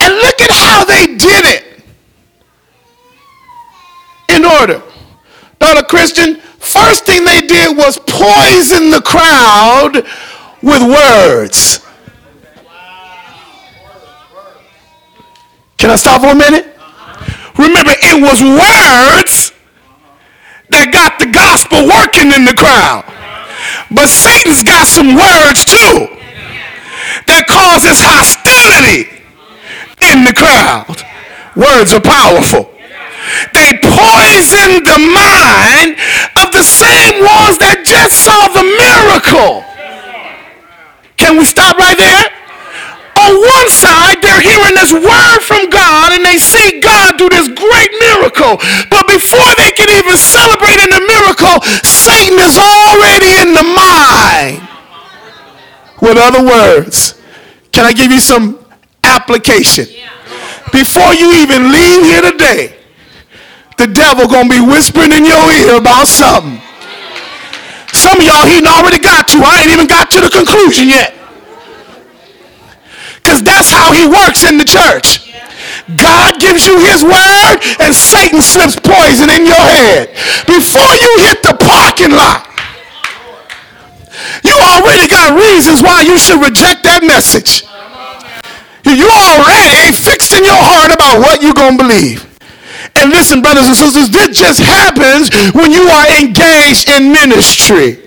And 0.00 0.14
look 0.14 0.40
at 0.40 0.50
how 0.50 0.84
they 0.84 1.06
did 1.16 1.44
it 1.44 1.82
in 4.28 4.44
order. 4.44 4.82
A 5.60 5.84
Christian. 5.84 6.36
First 6.36 7.04
thing 7.04 7.24
they 7.24 7.42
did 7.42 7.76
was 7.76 7.98
poison 7.98 8.90
the 8.90 9.02
crowd 9.04 9.96
with 10.62 10.80
words. 10.80 11.84
Can 15.76 15.90
I 15.90 15.96
stop 15.96 16.22
for 16.22 16.28
a 16.28 16.34
minute? 16.34 16.64
Remember, 17.58 17.92
it 18.00 18.22
was 18.22 18.40
words 18.40 19.45
that 20.70 20.90
got 20.92 21.18
the 21.18 21.30
gospel 21.30 21.86
working 21.86 22.34
in 22.34 22.44
the 22.44 22.56
crowd. 22.56 23.06
But 23.90 24.10
Satan's 24.10 24.62
got 24.62 24.86
some 24.86 25.14
words 25.14 25.62
too 25.64 26.10
that 27.26 27.46
causes 27.48 27.98
hostility 28.02 29.10
in 30.12 30.26
the 30.26 30.34
crowd. 30.34 31.02
Words 31.56 31.94
are 31.94 32.02
powerful. 32.02 32.70
They 33.54 33.74
poison 33.82 34.84
the 34.86 35.00
mind 35.02 35.98
of 36.38 36.52
the 36.52 36.62
same 36.62 37.24
ones 37.24 37.58
that 37.58 37.82
just 37.82 38.22
saw 38.22 38.46
the 38.54 38.62
miracle. 38.62 39.64
Can 41.16 41.38
we 41.38 41.44
stop 41.44 41.78
right 41.78 41.98
there? 41.98 42.35
On 43.16 43.32
one 43.32 43.68
side, 43.72 44.20
they're 44.20 44.44
hearing 44.44 44.76
this 44.76 44.92
word 44.92 45.40
from 45.40 45.70
God 45.70 46.12
and 46.12 46.24
they 46.24 46.36
see 46.36 46.80
God 46.80 47.16
do 47.16 47.28
this 47.28 47.48
great 47.48 47.92
miracle. 47.96 48.60
But 48.92 49.08
before 49.08 49.50
they 49.56 49.72
can 49.72 49.88
even 49.88 50.16
celebrate 50.16 50.78
in 50.84 50.90
the 50.92 51.00
miracle, 51.00 51.56
Satan 51.82 52.36
is 52.36 52.56
already 52.60 53.32
in 53.40 53.56
the 53.56 53.64
mind. 53.64 54.68
With 56.02 56.18
other 56.20 56.44
words, 56.44 57.20
can 57.72 57.84
I 57.84 57.92
give 57.92 58.12
you 58.12 58.20
some 58.20 58.58
application? 59.02 59.86
Before 60.72 61.14
you 61.14 61.32
even 61.40 61.72
leave 61.72 62.02
here 62.04 62.20
today, 62.20 62.76
the 63.78 63.86
devil 63.86 64.28
gonna 64.28 64.48
be 64.48 64.60
whispering 64.60 65.12
in 65.12 65.24
your 65.24 65.52
ear 65.52 65.76
about 65.76 66.06
something. 66.06 66.60
Some 67.92 68.18
of 68.20 68.24
y'all, 68.24 68.44
he 68.44 68.60
already 68.66 68.98
got 68.98 69.26
to. 69.28 69.38
I 69.40 69.62
ain't 69.62 69.72
even 69.72 69.86
got 69.86 70.10
to 70.10 70.20
the 70.20 70.28
conclusion 70.28 70.88
yet. 70.88 71.14
Because 73.36 73.68
that's 73.68 73.68
how 73.68 73.92
he 73.92 74.08
works 74.08 74.48
in 74.48 74.56
the 74.56 74.64
church. 74.64 75.28
God 75.92 76.40
gives 76.40 76.64
you 76.64 76.80
his 76.88 77.04
word 77.04 77.60
and 77.84 77.92
Satan 77.92 78.40
slips 78.40 78.80
poison 78.80 79.28
in 79.28 79.44
your 79.44 79.60
head. 79.60 80.08
Before 80.48 80.88
you 80.96 81.12
hit 81.20 81.44
the 81.44 81.52
parking 81.60 82.16
lot, 82.16 82.48
you 84.40 84.56
already 84.56 85.04
got 85.04 85.36
reasons 85.36 85.84
why 85.84 86.00
you 86.00 86.16
should 86.16 86.40
reject 86.40 86.80
that 86.88 87.04
message. 87.04 87.68
You 88.88 89.04
already 89.04 89.92
fixed 89.92 90.32
in 90.32 90.40
your 90.40 90.56
heart 90.56 90.96
about 90.96 91.20
what 91.20 91.44
you're 91.44 91.52
going 91.52 91.76
to 91.76 91.84
believe. 91.84 92.24
And 92.96 93.12
listen, 93.12 93.42
brothers 93.44 93.68
and 93.68 93.76
sisters, 93.76 94.08
this 94.08 94.32
just 94.32 94.64
happens 94.64 95.28
when 95.52 95.76
you 95.76 95.84
are 95.84 96.08
engaged 96.16 96.88
in 96.88 97.12
ministry. 97.12 98.05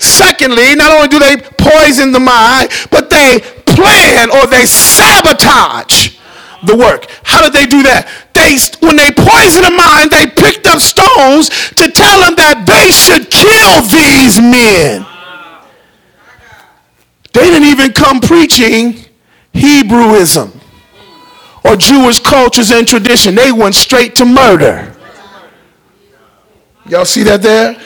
Secondly, 0.00 0.74
not 0.74 0.92
only 0.92 1.08
do 1.08 1.18
they 1.18 1.36
poison 1.36 2.10
the 2.10 2.20
mind, 2.20 2.70
but 2.90 3.10
they 3.10 3.40
plan 3.66 4.30
or 4.30 4.46
they 4.46 4.64
sabotage 4.64 6.16
the 6.64 6.76
work. 6.76 7.06
How 7.22 7.42
did 7.42 7.52
they 7.52 7.66
do 7.66 7.82
that? 7.84 8.08
They, 8.32 8.56
when 8.86 8.96
they 8.96 9.10
poisoned 9.12 9.64
the 9.64 9.76
mind, 9.76 10.10
they 10.10 10.26
picked 10.26 10.66
up 10.66 10.80
stones 10.80 11.48
to 11.76 11.90
tell 11.92 12.20
them 12.24 12.34
that 12.36 12.64
they 12.64 12.90
should 12.90 13.30
kill 13.30 13.84
these 13.88 14.40
men. 14.40 15.06
They 17.32 17.44
didn't 17.44 17.68
even 17.68 17.92
come 17.92 18.20
preaching 18.20 19.04
Hebrewism 19.54 20.58
or 21.64 21.76
Jewish 21.76 22.20
cultures 22.20 22.70
and 22.70 22.88
tradition. 22.88 23.34
They 23.34 23.52
went 23.52 23.74
straight 23.74 24.14
to 24.16 24.24
murder. 24.24 24.96
Y'all 26.86 27.04
see 27.04 27.22
that 27.24 27.42
there? 27.42 27.80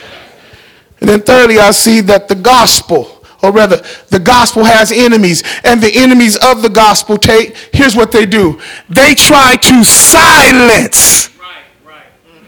And 0.99 1.09
then 1.09 1.21
thirdly, 1.21 1.59
I 1.59 1.71
see 1.71 2.01
that 2.01 2.27
the 2.27 2.35
gospel, 2.35 3.23
or 3.43 3.51
rather, 3.51 3.77
the 4.09 4.19
gospel 4.19 4.63
has 4.63 4.91
enemies, 4.91 5.43
and 5.63 5.81
the 5.81 5.91
enemies 5.95 6.37
of 6.37 6.61
the 6.61 6.69
gospel 6.69 7.17
take, 7.17 7.55
here's 7.73 7.95
what 7.95 8.11
they 8.11 8.25
do. 8.25 8.59
They 8.89 9.13
try 9.13 9.55
to 9.55 9.83
silence 9.83 11.29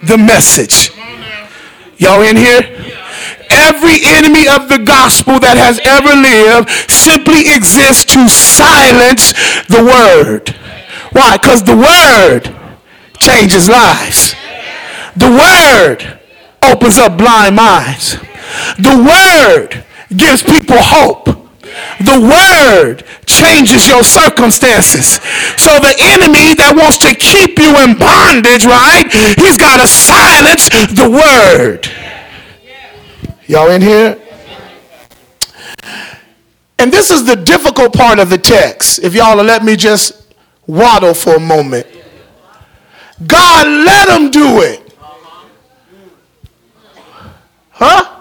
the 0.03 0.17
message. 0.17 0.91
Y'all 1.97 2.21
in 2.21 2.37
here? 2.37 2.61
Every 3.49 3.99
enemy 4.03 4.47
of 4.47 4.69
the 4.69 4.77
gospel 4.77 5.39
that 5.39 5.57
has 5.57 5.79
ever 5.83 6.13
lived 6.13 6.69
simply 6.91 7.47
exists 7.55 8.05
to 8.13 8.27
silence 8.27 9.31
the 9.67 9.83
word. 9.83 10.49
Why? 11.11 11.37
Because 11.37 11.63
the 11.63 11.75
word 11.75 12.53
changes 13.17 13.69
lives. 13.69 14.35
The 15.15 15.31
word 15.31 16.19
opens 16.61 16.97
up 16.97 17.17
blind 17.17 17.55
minds. 17.55 18.17
The 18.77 18.95
word 18.95 19.83
gives 20.15 20.43
people 20.43 20.77
hope. 20.79 21.25
The 21.99 22.19
word 22.19 23.03
changes 23.25 23.87
your 23.87 24.03
circumstances. 24.03 25.19
So 25.57 25.71
the 25.79 25.95
enemy 25.99 26.53
that 26.55 26.73
wants 26.75 26.97
to 26.99 27.13
keep 27.13 27.57
you 27.59 27.73
in 27.83 27.97
bondage, 27.97 28.65
right? 28.65 29.05
He's 29.37 29.57
got 29.57 29.81
to 29.81 29.87
silence 29.87 30.69
the 30.93 31.09
word. 31.09 31.89
Y'all 33.47 33.71
in 33.71 33.81
here? 33.81 34.19
And 36.79 36.91
this 36.91 37.09
is 37.09 37.25
the 37.25 37.35
difficult 37.35 37.93
part 37.93 38.19
of 38.19 38.29
the 38.29 38.37
text. 38.37 38.99
If 38.99 39.15
y'all 39.15 39.37
will 39.37 39.43
let 39.43 39.63
me 39.63 39.75
just 39.75 40.33
waddle 40.67 41.13
for 41.13 41.35
a 41.35 41.39
moment. 41.39 41.87
God 43.25 43.65
let 43.65 44.09
him 44.09 44.29
do 44.29 44.61
it. 44.61 44.93
Huh? 47.71 48.16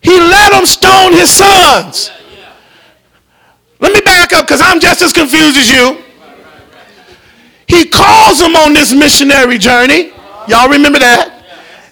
He 0.00 0.18
let 0.18 0.52
them 0.52 0.66
stone 0.66 1.12
his 1.12 1.30
sons. 1.30 2.10
Let 3.80 3.92
me 3.92 4.00
back 4.02 4.32
up 4.32 4.46
because 4.46 4.60
I'm 4.62 4.80
just 4.80 5.02
as 5.02 5.12
confused 5.12 5.56
as 5.56 5.70
you. 5.70 6.02
He 7.66 7.86
calls 7.86 8.38
them 8.38 8.56
on 8.56 8.74
this 8.74 8.92
missionary 8.92 9.58
journey. 9.58 10.12
Y'all 10.48 10.68
remember 10.68 10.98
that? 10.98 11.36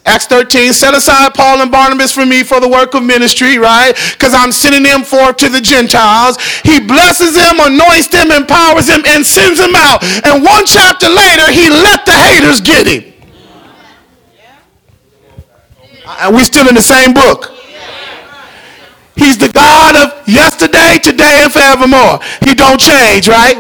Acts 0.05 0.27
13, 0.27 0.73
set 0.73 0.95
aside 0.95 1.35
Paul 1.35 1.61
and 1.61 1.71
Barnabas 1.71 2.13
for 2.13 2.25
me 2.25 2.43
for 2.43 2.61
the 2.61 2.69
work 2.69 2.95
of 2.95 3.03
ministry, 3.03 3.59
right? 3.59 3.93
Because 4.13 4.33
I'm 4.33 4.53
sending 4.53 4.83
them 4.83 5.05
forth 5.05 5.37
to 5.37 5.51
the 5.51 5.61
Gentiles. 5.61 6.41
He 6.65 6.81
blesses 6.81 7.35
them, 7.35 7.61
anoints 7.61 8.09
them, 8.09 8.31
empowers 8.31 8.87
them, 8.87 9.03
and 9.07 9.25
sends 9.25 9.59
them 9.59 9.77
out. 9.77 10.03
And 10.25 10.43
one 10.43 10.65
chapter 10.65 11.09
later, 11.09 11.53
he 11.53 11.69
let 11.69 12.07
the 12.07 12.13
haters 12.13 12.61
get 12.63 12.87
him. 12.87 13.13
And 16.21 16.35
we 16.35 16.43
still 16.43 16.69
in 16.69 16.75
the 16.75 16.81
same 16.81 17.13
book. 17.13 17.58
He's 19.19 19.37
the 19.37 19.51
God 19.51 19.99
of 19.99 20.29
yesterday, 20.29 20.99
today, 21.03 21.43
and 21.43 21.53
forevermore. 21.53 22.21
He 22.47 22.55
don't 22.55 22.81
change, 22.81 23.27
right? 23.27 23.59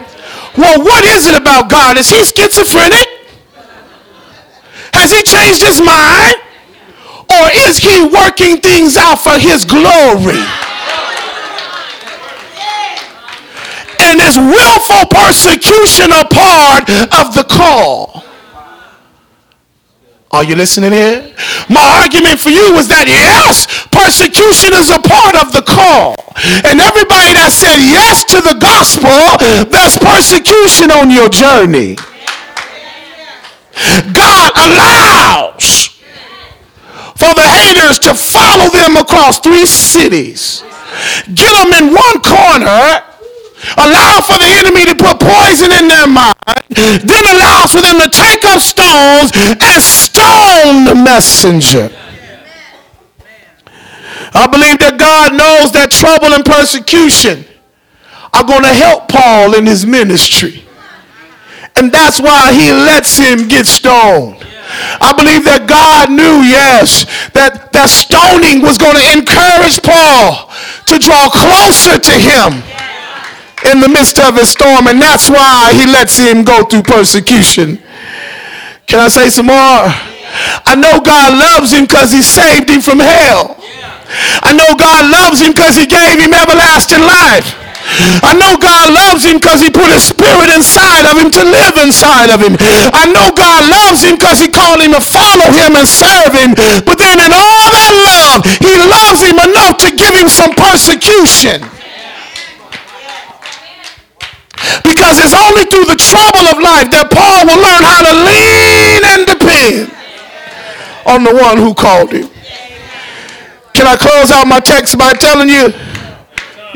Well, 0.56 0.80
what 0.80 1.04
is 1.04 1.26
it 1.26 1.34
about 1.34 1.68
God? 1.68 1.98
Is 1.98 2.09
he 2.09 2.22
schizophrenic? 2.24 3.06
Has 4.94 5.11
he 5.11 5.22
changed 5.22 5.62
his 5.62 5.80
mind? 5.82 6.36
Or 7.30 7.50
is 7.66 7.78
he 7.78 8.06
working 8.06 8.59
things 8.59 8.96
out 8.96 9.16
for 9.16 9.38
his 9.38 9.64
glory? 9.64 10.42
And 14.00 14.20
is 14.20 14.38
willful 14.38 15.06
persecution 15.11 16.12
a 16.12 16.24
part 16.24 16.88
of 17.18 17.34
the 17.34 17.44
call? 17.48 18.28
Are 20.31 20.45
you 20.45 20.57
listening 20.57 20.93
here? 20.93 21.24
My 21.72 22.05
argument 22.05 22.37
for 22.37 22.53
you 22.53 22.76
was 22.76 22.85
that 22.93 23.09
yes, 23.09 23.64
persecution 23.89 24.76
is 24.76 24.93
a 24.93 25.01
part 25.01 25.41
of 25.41 25.57
the 25.57 25.64
call. 25.64 26.20
And 26.68 26.85
everybody 26.85 27.33
that 27.33 27.49
said 27.49 27.81
yes 27.81 28.29
to 28.37 28.45
the 28.45 28.61
gospel, 28.61 29.09
there's 29.72 29.97
persecution 29.97 30.93
on 30.93 31.09
your 31.09 31.33
journey. 31.33 31.97
God 34.12 34.53
allows 34.53 35.97
for 37.16 37.33
the 37.33 37.49
haters 37.49 37.97
to 38.05 38.12
follow 38.12 38.68
them 38.68 39.01
across 39.01 39.41
three 39.41 39.64
cities, 39.64 40.61
get 41.33 41.57
them 41.57 41.72
in 41.72 41.97
one 41.97 42.20
corner, 42.20 43.07
allow 43.76 44.20
for 44.22 44.38
the 44.38 44.50
enemy 44.62 44.84
to 44.86 44.94
put 44.94 45.18
poison 45.18 45.72
in 45.72 45.88
their 45.88 46.06
mind, 46.06 46.70
then 46.70 47.24
allows 47.26 47.72
for 47.72 47.82
them 47.82 47.98
to 48.00 48.09
take 48.11 48.44
up 48.44 48.61
stones 48.61 49.32
and 49.34 49.82
stone 49.82 50.84
the 50.84 50.94
messenger. 50.94 51.90
I 54.34 54.46
believe 54.46 54.78
that 54.78 54.98
God 54.98 55.32
knows 55.32 55.72
that 55.72 55.90
trouble 55.90 56.34
and 56.34 56.44
persecution 56.44 57.44
are 58.34 58.44
going 58.44 58.62
to 58.62 58.74
help 58.74 59.09
Paul 59.09 59.56
in 59.56 59.66
his 59.66 59.86
ministry. 59.86 60.64
And 61.76 61.90
that's 61.90 62.20
why 62.20 62.52
he 62.52 62.70
lets 62.72 63.16
him 63.16 63.48
get 63.48 63.66
stoned. 63.66 64.44
I 65.00 65.16
believe 65.16 65.48
that 65.48 65.64
God 65.64 66.12
knew, 66.12 66.44
yes, 66.44 67.09
that 67.32 67.72
that 67.72 67.88
stoning 67.88 68.61
was 68.61 68.76
going 68.76 69.00
to 69.00 69.06
encourage 69.16 69.80
Paul 69.80 70.52
to 70.92 70.94
draw 71.00 71.32
closer 71.32 71.96
to 71.96 72.14
him 72.14 72.61
in 73.66 73.80
the 73.80 73.88
midst 73.88 74.18
of 74.18 74.36
his 74.36 74.50
storm, 74.50 74.86
and 74.86 75.00
that's 75.00 75.28
why 75.28 75.72
he 75.74 75.86
lets 75.90 76.18
him 76.18 76.44
go 76.44 76.64
through 76.64 76.82
persecution. 76.82 77.82
Can 78.86 79.00
I 79.00 79.09
say 79.09 79.28
some 79.28 79.46
more? 79.46 79.84
I 80.64 80.76
know 80.76 81.00
God 81.00 81.34
loves 81.34 81.72
him 81.72 81.84
because 81.84 82.12
he 82.12 82.22
saved 82.22 82.70
him 82.70 82.80
from 82.80 83.00
hell. 83.00 83.56
I 84.44 84.56
know 84.56 84.76
God 84.76 85.11
loves 85.11 85.40
him 85.40 85.52
because 85.52 85.76
he 85.76 85.84
gave 85.84 86.16
him 86.16 86.32
everlasting 86.32 87.04
life. 87.04 87.56
I 88.20 88.36
know 88.36 88.61
God 88.61 88.92
loves 88.92 89.24
him 89.24 89.40
because 89.40 89.64
he 89.64 89.72
put 89.72 89.88
his 89.88 90.04
spirit 90.12 90.52
inside 90.52 91.09
of 91.09 91.16
him 91.16 91.32
to 91.32 91.42
live 91.44 91.76
inside 91.80 92.28
of 92.28 92.40
him. 92.40 92.56
I 92.92 93.09
know 93.09 93.32
God 93.32 93.64
loves 93.64 94.04
him 94.04 94.20
because 94.20 94.40
he 94.40 94.48
called 94.48 94.84
him 94.84 94.92
to 94.92 95.00
follow 95.00 95.48
him 95.56 95.72
and 95.76 95.88
serve 95.88 96.36
him. 96.36 96.52
But 96.84 97.00
then 97.00 97.16
in 97.16 97.32
all 97.32 97.66
that 97.72 97.92
love, 98.04 98.44
he 98.61 98.76
loves 98.76 99.24
him 99.24 99.40
enough 99.40 99.80
to 99.84 99.88
give 99.92 100.12
him 100.12 100.28
some 100.28 100.52
persecution. 100.52 101.64
Because 104.85 105.18
it's 105.18 105.35
only 105.35 105.64
through 105.66 105.87
the 105.89 105.99
trouble 105.99 106.47
of 106.51 106.59
life 106.62 106.91
that 106.95 107.11
Paul 107.11 107.47
will 107.49 107.61
learn 107.61 107.83
how 107.83 108.01
to 108.07 108.14
lean 108.26 109.03
and 109.14 109.20
depend 109.26 109.93
on 111.07 111.24
the 111.24 111.35
one 111.35 111.57
who 111.59 111.74
called 111.74 112.12
him. 112.12 112.29
Can 113.72 113.87
I 113.87 113.97
close 113.97 114.31
out 114.31 114.47
my 114.47 114.61
text 114.61 114.99
by 114.99 115.12
telling 115.14 115.49
you? 115.49 115.70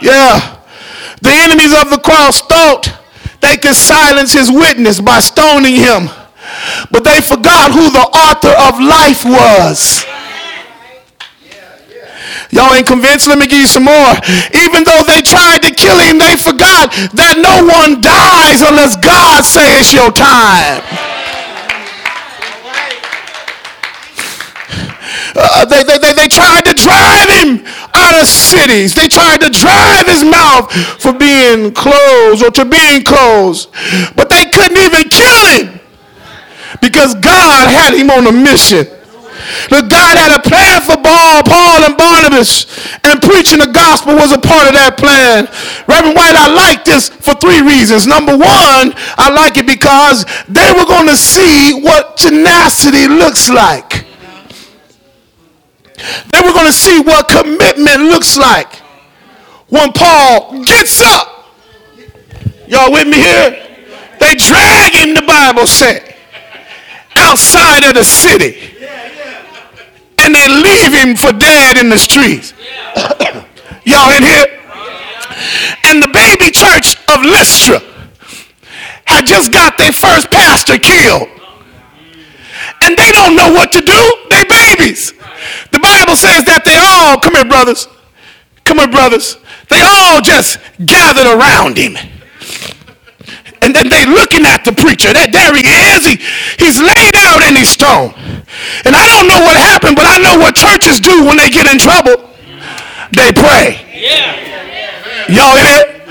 Yeah. 0.00 0.58
The 1.20 1.30
enemies 1.30 1.72
of 1.74 1.90
the 1.90 1.98
cross 1.98 2.40
thought 2.42 2.90
they 3.40 3.56
could 3.56 3.74
silence 3.74 4.32
his 4.32 4.50
witness 4.50 5.00
by 5.00 5.20
stoning 5.20 5.76
him. 5.76 6.08
But 6.90 7.04
they 7.04 7.20
forgot 7.20 7.72
who 7.72 7.90
the 7.90 8.06
author 8.14 8.54
of 8.54 8.80
life 8.80 9.24
was. 9.24 10.04
Y'all 12.52 12.74
ain't 12.74 12.86
convinced? 12.86 13.26
Let 13.26 13.38
me 13.38 13.48
give 13.48 13.64
you 13.64 13.66
some 13.66 13.88
more. 13.88 14.12
Even 14.52 14.84
though 14.84 15.00
they 15.08 15.24
tried 15.24 15.64
to 15.64 15.72
kill 15.72 15.96
him, 16.04 16.20
they 16.20 16.36
forgot 16.36 16.92
that 17.16 17.40
no 17.40 17.64
one 17.64 18.04
dies 18.04 18.60
unless 18.60 18.92
God 19.00 19.40
says 19.40 19.88
it's 19.88 19.92
your 19.96 20.12
time. 20.12 20.84
Uh, 25.34 25.64
they, 25.64 25.82
they, 25.82 25.96
they, 25.96 26.12
they 26.12 26.28
tried 26.28 26.68
to 26.68 26.76
drive 26.76 27.28
him 27.40 27.64
out 27.96 28.20
of 28.20 28.28
cities. 28.28 28.94
They 28.94 29.08
tried 29.08 29.40
to 29.40 29.48
drive 29.48 30.04
his 30.04 30.20
mouth 30.22 30.68
for 31.00 31.16
being 31.16 31.72
closed 31.72 32.44
or 32.44 32.50
to 32.52 32.68
being 32.68 33.02
closed. 33.02 33.72
But 34.14 34.28
they 34.28 34.44
couldn't 34.44 34.76
even 34.76 35.08
kill 35.08 35.40
him 35.56 35.80
because 36.82 37.14
God 37.14 37.72
had 37.72 37.94
him 37.96 38.10
on 38.10 38.26
a 38.26 38.32
mission. 38.32 39.01
But 39.70 39.88
God 39.88 40.16
had 40.16 40.36
a 40.36 40.42
plan 40.42 40.80
for 40.82 40.96
Paul, 41.00 41.42
Paul 41.42 41.84
and 41.88 41.96
Barnabas, 41.96 42.66
and 43.04 43.20
preaching 43.20 43.58
the 43.58 43.72
gospel 43.72 44.14
was 44.14 44.32
a 44.32 44.38
part 44.38 44.68
of 44.68 44.74
that 44.74 44.96
plan. 44.98 45.48
Reverend 45.88 46.16
White, 46.16 46.36
I 46.36 46.52
like 46.52 46.84
this 46.84 47.08
for 47.08 47.34
three 47.34 47.62
reasons. 47.62 48.06
Number 48.06 48.36
one, 48.36 48.92
I 49.16 49.32
like 49.32 49.56
it 49.56 49.66
because 49.66 50.24
they 50.48 50.70
were 50.76 50.84
going 50.84 51.08
to 51.08 51.16
see 51.16 51.80
what 51.80 52.16
tenacity 52.16 53.08
looks 53.08 53.48
like. 53.48 54.04
They 56.28 56.40
were 56.42 56.52
going 56.52 56.66
to 56.66 56.76
see 56.76 57.00
what 57.00 57.28
commitment 57.28 58.10
looks 58.10 58.36
like 58.36 58.76
when 59.68 59.92
Paul 59.92 60.62
gets 60.64 61.00
up. 61.00 61.54
Y'all 62.66 62.92
with 62.92 63.06
me 63.06 63.16
here? 63.16 63.50
They 64.18 64.34
drag 64.34 64.92
him, 64.94 65.14
the 65.14 65.22
Bible 65.26 65.66
said, 65.66 66.14
outside 67.16 67.84
of 67.84 67.94
the 67.94 68.04
city 68.04 68.71
and 70.22 70.34
they 70.34 70.48
leave 70.48 70.92
him 70.92 71.16
for 71.16 71.32
dead 71.32 71.76
in 71.76 71.88
the 71.88 71.98
streets. 71.98 72.54
Y'all 73.84 74.14
in 74.14 74.22
here? 74.22 74.46
And 75.84 76.02
the 76.02 76.08
baby 76.08 76.50
church 76.50 76.96
of 77.12 77.24
Lystra 77.24 77.80
had 79.04 79.26
just 79.26 79.52
got 79.52 79.76
their 79.76 79.92
first 79.92 80.30
pastor 80.30 80.78
killed. 80.78 81.28
And 82.82 82.92
and 82.92 82.98
they 82.98 83.12
don't 83.12 83.34
know 83.34 83.50
what 83.50 83.72
to 83.72 83.80
do. 83.80 84.16
They 84.28 84.44
babies. 84.44 85.12
The 85.72 85.80
Bible 85.80 86.14
says 86.14 86.44
that 86.44 86.62
they 86.64 86.76
all, 86.76 87.18
come 87.18 87.34
here, 87.34 87.44
brothers. 87.46 87.88
Come 88.64 88.78
here, 88.78 88.88
brothers. 88.88 89.38
They 89.70 89.80
all 89.80 90.20
just 90.20 90.58
gathered 90.84 91.26
around 91.26 91.78
him. 91.78 91.96
And 93.62 93.74
then 93.74 93.88
they 93.88 94.04
looking 94.04 94.42
at 94.44 94.66
the 94.66 94.74
preacher. 94.74 95.14
That 95.14 95.30
there 95.30 95.54
he 95.54 95.62
is. 95.62 96.02
He, 96.02 96.18
he's 96.58 96.82
laid 96.82 97.14
out 97.22 97.46
in 97.46 97.54
his 97.54 97.70
stone. 97.70 98.10
And 98.82 98.98
I 98.98 99.06
don't 99.06 99.30
know 99.30 99.38
what 99.38 99.54
happened, 99.54 99.94
but 99.94 100.10
I 100.10 100.18
know 100.18 100.34
what 100.36 100.58
churches 100.58 100.98
do 100.98 101.22
when 101.22 101.38
they 101.38 101.48
get 101.48 101.70
in 101.70 101.78
trouble. 101.78 102.26
They 103.14 103.30
pray. 103.30 103.86
Yeah. 103.94 104.34
Y'all 105.30 105.54
hear? 105.54 106.02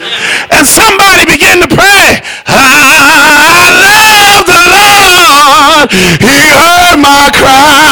And 0.56 0.66
somebody 0.66 1.28
began 1.28 1.60
to 1.60 1.68
pray. 1.68 2.24
I 2.48 3.68
love 3.84 4.48
the 4.48 4.64
Lord. 4.72 5.92
He 6.24 6.50
heard 6.56 6.98
my 7.04 7.30
cry. 7.36 7.92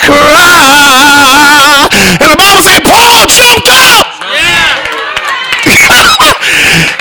cry. 0.00 1.12
And 1.92 2.30
the 2.32 2.36
Bible 2.40 2.64
said 2.64 2.80
Paul 2.88 3.28
jumped 3.28 3.68
up. 3.68 4.08
Yeah. 4.32 4.80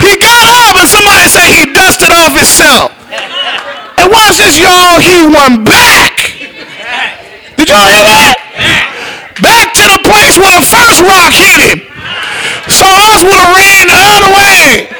he 0.03 0.19
got 0.19 0.51
up 0.67 0.75
and 0.75 0.89
somebody 0.89 1.27
said 1.31 1.47
he 1.47 1.71
dusted 1.71 2.11
off 2.11 2.35
himself. 2.35 2.91
And 3.97 4.11
watch 4.11 4.35
this, 4.37 4.59
y'all. 4.59 4.99
He 4.99 5.23
went 5.23 5.63
back. 5.63 6.19
Did 7.55 7.69
y'all 7.69 7.87
hear 7.87 8.03
that? 8.03 8.35
Back 9.39 9.73
to 9.79 9.83
the 9.87 10.03
place 10.03 10.35
where 10.35 10.51
the 10.51 10.65
first 10.65 10.99
rock 11.07 11.31
hit 11.31 11.55
him. 11.55 11.87
So 12.67 12.85
us 12.85 13.23
would 13.23 13.39
have 13.39 13.55
ran 13.55 13.87
the 13.87 13.95
other 13.95 14.31
way. 14.35 14.90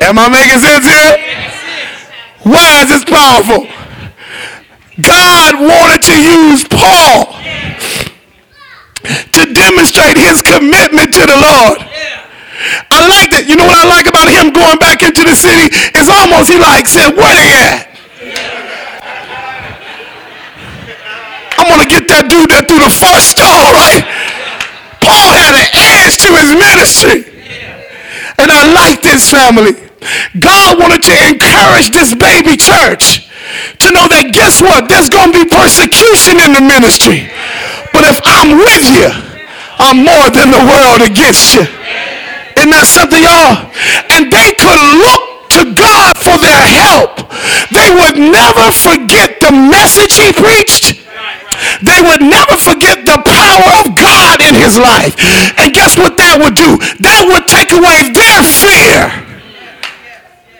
Am 0.00 0.18
I 0.18 0.28
making 0.28 0.60
sense 0.60 0.86
here? 0.86 1.14
Why 2.42 2.82
is 2.82 2.88
this 2.88 3.04
powerful? 3.04 3.66
God 5.00 5.54
wanted 5.60 6.02
to 6.10 6.16
use 6.16 6.66
Paul 6.66 7.34
to 9.04 9.42
demonstrate 9.54 10.18
his 10.18 10.42
commitment 10.42 11.14
to 11.14 11.22
the 11.22 11.38
Lord. 11.38 11.78
I 12.90 13.06
like 13.06 13.30
that. 13.30 13.46
You 13.46 13.54
know 13.54 13.66
what 13.66 13.78
I 13.78 13.86
like 13.86 14.10
about 14.10 14.26
him 14.26 14.50
going 14.50 14.78
back 14.82 15.06
into 15.06 15.22
the 15.22 15.38
city? 15.38 15.70
It's 15.94 16.10
almost 16.10 16.50
he 16.50 16.58
like 16.58 16.90
said, 16.90 17.14
where 17.14 17.30
they 17.30 17.50
at? 17.54 17.88
I'm 21.58 21.66
gonna 21.70 21.90
get 21.90 22.10
that 22.10 22.26
dude 22.26 22.50
that 22.50 22.66
through 22.66 22.82
the 22.82 22.90
first 22.90 23.34
stone, 23.34 23.70
right? 23.74 24.02
Paul 25.02 25.30
had 25.34 25.54
an 25.54 25.68
edge 25.74 26.18
to 26.22 26.30
his 26.42 26.50
ministry. 26.54 27.18
And 28.38 28.50
I 28.50 28.66
like 28.74 29.02
this 29.02 29.30
family. 29.30 29.87
God 30.38 30.78
wanted 30.78 31.02
to 31.02 31.14
encourage 31.26 31.90
this 31.90 32.14
baby 32.14 32.54
church 32.54 33.26
to 33.82 33.90
know 33.90 34.06
that 34.06 34.30
guess 34.30 34.62
what? 34.62 34.86
There's 34.86 35.10
going 35.10 35.34
to 35.34 35.36
be 35.42 35.46
persecution 35.48 36.38
in 36.38 36.54
the 36.54 36.62
ministry. 36.62 37.26
But 37.90 38.06
if 38.06 38.20
I'm 38.22 38.60
with 38.60 38.86
you, 38.94 39.10
I'm 39.78 40.02
more 40.02 40.28
than 40.30 40.54
the 40.54 40.62
world 40.62 41.02
against 41.02 41.54
you. 41.54 41.66
Isn't 42.58 42.74
that 42.74 42.86
something, 42.86 43.22
y'all? 43.22 43.70
And 44.10 44.30
they 44.30 44.54
could 44.58 44.82
look 44.98 45.22
to 45.58 45.62
God 45.74 46.18
for 46.18 46.36
their 46.38 46.62
help. 46.66 47.30
They 47.70 47.90
would 47.90 48.18
never 48.18 48.70
forget 48.74 49.38
the 49.42 49.54
message 49.54 50.18
he 50.18 50.34
preached. 50.34 50.98
They 51.82 52.02
would 52.02 52.22
never 52.22 52.54
forget 52.58 53.06
the 53.06 53.18
power 53.22 53.70
of 53.82 53.94
God 53.98 54.42
in 54.42 54.54
his 54.54 54.78
life. 54.78 55.14
And 55.58 55.74
guess 55.74 55.98
what 55.98 56.18
that 56.18 56.38
would 56.38 56.54
do? 56.54 56.78
That 57.02 57.26
would 57.26 57.46
take 57.50 57.74
away 57.74 58.10
their 58.14 58.42
fear 58.42 59.27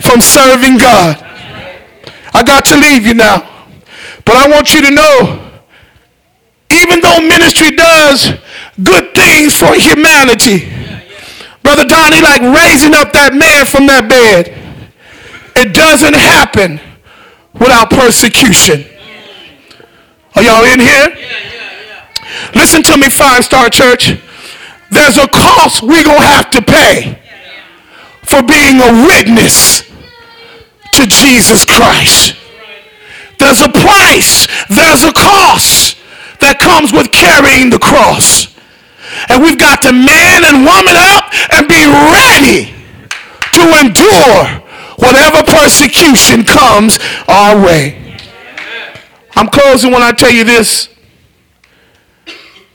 from 0.00 0.20
serving 0.20 0.78
God. 0.78 1.16
I 2.34 2.42
got 2.44 2.64
to 2.66 2.76
leave 2.76 3.06
you 3.06 3.14
now. 3.14 3.40
But 4.24 4.36
I 4.36 4.48
want 4.48 4.74
you 4.74 4.82
to 4.82 4.90
know, 4.90 5.60
even 6.70 7.00
though 7.00 7.20
ministry 7.20 7.70
does 7.70 8.30
good 8.82 9.14
things 9.14 9.56
for 9.56 9.74
humanity, 9.74 10.70
Brother 11.62 11.84
Donnie, 11.84 12.20
like 12.20 12.42
raising 12.42 12.94
up 12.94 13.12
that 13.12 13.34
man 13.34 13.66
from 13.66 13.86
that 13.86 14.08
bed, 14.08 14.54
it 15.56 15.74
doesn't 15.74 16.14
happen 16.14 16.80
without 17.54 17.90
persecution. 17.90 18.84
Are 20.34 20.42
y'all 20.42 20.64
in 20.64 20.78
here? 20.78 21.08
Listen 22.54 22.82
to 22.84 22.96
me, 22.96 23.08
Five 23.10 23.44
Star 23.44 23.68
Church. 23.68 24.14
There's 24.90 25.18
a 25.18 25.26
cost 25.28 25.82
we're 25.82 26.04
going 26.04 26.20
to 26.20 26.26
have 26.26 26.50
to 26.50 26.62
pay 26.62 27.18
for 28.28 28.42
being 28.42 28.80
a 28.80 29.06
witness 29.08 29.82
to 30.92 31.06
Jesus 31.06 31.64
Christ. 31.64 32.36
There's 33.38 33.60
a 33.60 33.70
price, 33.70 34.46
there's 34.68 35.02
a 35.02 35.12
cost 35.12 35.96
that 36.40 36.60
comes 36.60 36.92
with 36.92 37.10
carrying 37.12 37.70
the 37.70 37.78
cross. 37.78 38.52
And 39.28 39.42
we've 39.42 39.58
got 39.58 39.80
to 39.82 39.92
man 39.92 40.44
and 40.44 40.66
woman 40.66 40.96
up 40.98 41.32
and 41.54 41.64
be 41.66 41.88
ready 42.12 42.74
to 43.56 43.62
endure 43.80 44.44
whatever 45.00 45.42
persecution 45.46 46.44
comes 46.44 46.98
our 47.28 47.56
way. 47.56 48.18
I'm 49.36 49.48
closing 49.48 49.92
when 49.92 50.02
I 50.02 50.12
tell 50.12 50.30
you 50.30 50.44
this. 50.44 50.88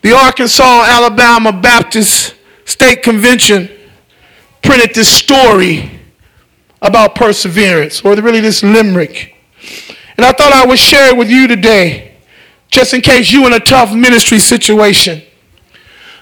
The 0.01 0.13
Arkansas 0.13 0.85
Alabama 0.87 1.51
Baptist 1.51 2.35
State 2.65 3.03
Convention 3.03 3.69
printed 4.63 4.95
this 4.95 5.09
story 5.09 5.99
about 6.81 7.15
perseverance, 7.15 8.01
or 8.01 8.15
really 8.15 8.41
this 8.41 8.63
limerick. 8.63 9.35
And 10.17 10.25
I 10.25 10.31
thought 10.31 10.53
I 10.53 10.65
would 10.65 10.79
share 10.79 11.09
it 11.09 11.17
with 11.17 11.29
you 11.29 11.47
today, 11.47 12.15
just 12.69 12.93
in 12.93 13.01
case 13.01 13.31
you're 13.31 13.47
in 13.47 13.53
a 13.53 13.59
tough 13.59 13.93
ministry 13.93 14.39
situation. 14.39 15.21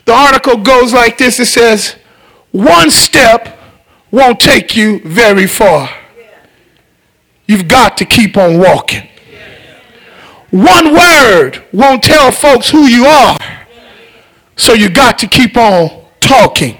The 0.05 0.13
article 0.13 0.57
goes 0.57 0.93
like 0.93 1.17
this 1.17 1.39
it 1.39 1.45
says, 1.45 1.95
One 2.51 2.91
step 2.91 3.59
won't 4.11 4.39
take 4.39 4.75
you 4.75 4.99
very 4.99 5.47
far. 5.47 5.89
You've 7.47 7.67
got 7.67 7.97
to 7.97 8.05
keep 8.05 8.37
on 8.37 8.59
walking. 8.59 9.07
One 10.51 10.93
word 10.93 11.63
won't 11.71 12.03
tell 12.03 12.31
folks 12.31 12.69
who 12.69 12.85
you 12.85 13.05
are. 13.05 13.37
So 14.57 14.73
you 14.73 14.89
got 14.89 15.17
to 15.19 15.27
keep 15.27 15.57
on 15.57 16.05
talking. 16.19 16.77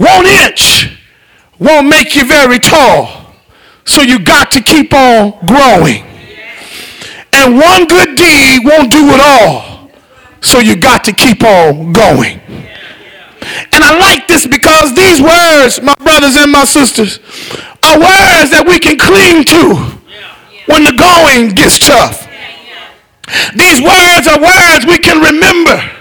One 0.00 0.24
inch 0.24 0.98
won't 1.58 1.86
make 1.86 2.16
you 2.16 2.24
very 2.24 2.58
tall. 2.58 3.34
So 3.84 4.00
you 4.00 4.18
got 4.18 4.50
to 4.52 4.62
keep 4.62 4.94
on 4.94 5.32
growing. 5.44 6.04
And 7.34 7.56
one 7.58 7.86
good 7.86 8.16
deed 8.16 8.64
won't 8.64 8.90
do 8.90 9.10
it 9.10 9.20
all. 9.20 9.90
So 10.40 10.58
you 10.58 10.76
got 10.76 11.04
to 11.04 11.12
keep 11.12 11.44
on 11.44 11.92
going. 11.92 12.40
And 13.72 13.84
I 13.84 13.98
like 13.98 14.26
this 14.26 14.46
because 14.46 14.94
these 14.94 15.20
words, 15.20 15.82
my 15.82 15.94
brothers 15.96 16.34
and 16.36 16.50
my 16.50 16.64
sisters, 16.64 17.18
are 17.82 18.00
words 18.00 18.48
that 18.56 18.64
we 18.66 18.78
can 18.78 18.96
cling 18.96 19.44
to 19.44 19.76
when 20.64 20.84
the 20.84 20.96
going 20.96 21.50
gets 21.50 21.78
tough. 21.78 22.26
These 23.54 23.82
words 23.82 24.26
are 24.28 24.40
words 24.40 24.86
we 24.86 24.96
can 24.96 25.20
remember 25.20 25.99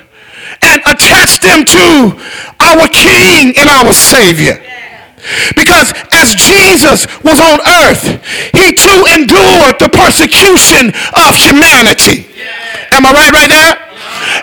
and 0.61 0.81
attach 0.85 1.39
them 1.41 1.65
to 1.65 2.19
our 2.59 2.87
King 2.89 3.53
and 3.57 3.69
our 3.69 3.93
Savior. 3.93 4.61
Because 5.55 5.91
as 6.13 6.35
Jesus 6.35 7.05
was 7.23 7.39
on 7.39 7.59
earth, 7.83 8.03
he 8.55 8.71
too 8.71 9.03
endured 9.11 9.75
the 9.79 9.91
persecution 9.91 10.95
of 11.15 11.35
humanity. 11.35 12.31
Am 12.91 13.05
I 13.05 13.11
right 13.11 13.33
right 13.33 13.51
there? 13.51 13.75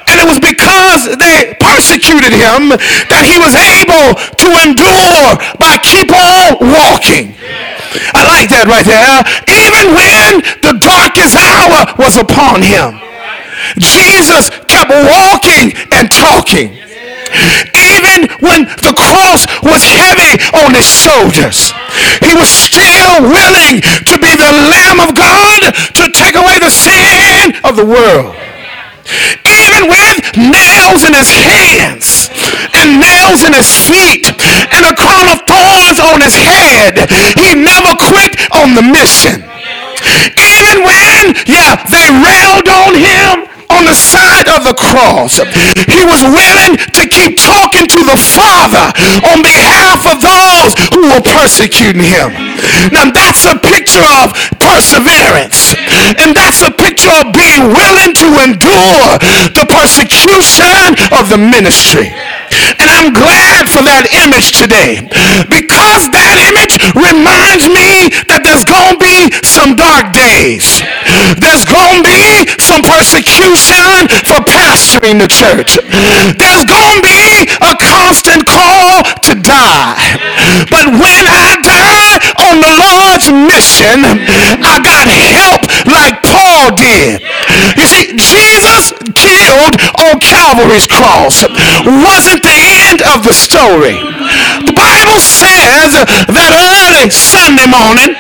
And 0.09 0.21
it 0.21 0.27
was 0.29 0.41
because 0.41 1.17
they 1.17 1.57
persecuted 1.61 2.33
him 2.33 2.77
that 3.13 3.25
he 3.25 3.37
was 3.41 3.53
able 3.57 4.17
to 4.17 4.49
endure 4.65 5.37
by 5.61 5.77
keep 5.81 6.13
on 6.13 6.61
walking. 6.61 7.37
I 8.13 8.25
like 8.29 8.49
that 8.53 8.69
right 8.69 8.85
there. 8.85 9.25
Even 9.49 9.97
when 9.97 10.45
the 10.61 10.77
darkest 10.81 11.37
hour 11.37 11.89
was 11.97 12.17
upon 12.17 12.61
him, 12.61 13.01
Jesus 13.79 14.51
kept 14.69 14.91
walking 14.91 15.73
and 15.93 16.11
talking 16.11 16.87
even 17.77 18.29
when 18.41 18.65
the 18.83 18.95
cross 18.95 19.45
was 19.63 19.83
heavy 19.85 20.39
on 20.65 20.73
his 20.73 20.87
shoulders. 20.87 21.73
He 22.23 22.33
was 22.35 22.49
still 22.49 23.23
willing 23.23 23.83
to 23.83 24.15
be 24.19 24.33
the 24.35 24.53
Lamb 24.73 25.01
of 25.01 25.15
God 25.15 25.61
to 25.71 26.05
take 26.13 26.37
away 26.37 26.59
the 26.59 26.73
sin 26.73 27.57
of 27.65 27.77
the 27.77 27.87
world. 27.87 28.35
Even 29.47 29.87
with 29.87 30.19
nails 30.35 31.07
in 31.07 31.15
his 31.15 31.31
hands 31.31 32.27
and 32.75 32.99
nails 32.99 33.47
in 33.47 33.55
his 33.55 33.71
feet 33.71 34.27
and 34.75 34.83
a 34.83 34.95
crown 34.99 35.31
of 35.31 35.47
thorns 35.47 36.03
on 36.03 36.19
his 36.19 36.35
head. 36.35 37.07
He 37.39 37.55
never 37.55 37.95
quit 37.95 38.35
on 38.51 38.75
the 38.75 38.83
mission. 38.83 39.47
Even 40.37 40.83
when, 40.83 41.35
yeah, 41.47 41.79
they 41.87 42.07
railed 42.11 42.66
on 43.77 43.85
the 43.85 43.95
side 43.95 44.49
of 44.49 44.65
the 44.65 44.73
cross. 44.73 45.37
He 45.85 46.01
was 46.09 46.25
willing 46.25 46.81
to 46.97 47.03
keep 47.05 47.37
talking 47.37 47.85
to 47.85 48.01
the 48.09 48.17
Father 48.17 48.89
on 49.29 49.45
behalf 49.45 50.09
of 50.09 50.25
those 50.25 50.73
who 50.97 51.13
were 51.13 51.21
persecuting 51.21 52.09
him. 52.09 52.33
Now 52.91 53.13
that's 53.13 53.45
a 53.45 53.61
picture 53.61 54.05
of 54.25 54.33
perseverance. 54.57 55.77
And 56.17 56.33
that's 56.33 56.65
a 56.65 56.73
picture 56.73 57.13
of 57.21 57.37
being 57.37 57.69
willing 57.69 58.17
to 58.17 58.29
endure 58.49 59.21
the 59.53 59.67
persecution 59.69 60.97
of 61.13 61.29
the 61.29 61.39
ministry. 61.39 62.17
And 62.87 62.95
I'm 62.95 63.11
glad 63.11 63.67
for 63.67 63.83
that 63.83 64.07
image 64.15 64.55
today 64.55 65.03
because 65.51 66.07
that 66.15 66.39
image 66.39 66.79
reminds 66.95 67.67
me 67.67 68.15
that 68.31 68.47
there's 68.47 68.63
going 68.63 68.95
to 68.95 69.03
be 69.03 69.35
some 69.43 69.75
dark 69.75 70.15
days. 70.15 70.87
There's 71.43 71.67
going 71.67 72.07
to 72.07 72.07
be 72.07 72.47
some 72.63 72.87
persecution 72.87 74.07
for 74.23 74.39
pastoring 74.47 75.19
the 75.19 75.27
church. 75.27 75.83
There's 76.39 76.63
going 76.63 77.03
to 77.03 77.07
be 77.11 77.51
a 77.59 77.75
constant 77.75 78.47
call 78.47 79.03
to 79.03 79.35
die. 79.35 80.15
But 80.71 80.87
when 80.95 81.25
I 81.27 81.59
die 81.67 82.23
on 82.39 82.63
the 82.63 82.71
Lord's 82.71 83.27
mission, 83.35 84.07
I 84.63 84.79
got 84.79 85.11
help 85.11 85.67
like 85.91 86.23
Paul 86.23 86.71
did. 86.79 87.19
Jesus 88.05 88.93
killed 89.17 89.75
on 90.05 90.21
Calvary's 90.21 90.87
cross 90.87 91.49
wasn't 92.05 92.45
the 92.45 92.61
end 92.85 93.01
of 93.09 93.25
the 93.25 93.33
story. 93.33 93.97
The 94.69 94.77
Bible 94.77 95.21
says 95.21 95.97
that 96.29 96.53
early 96.53 97.09
Sunday 97.09 97.65
morning, 97.65 98.13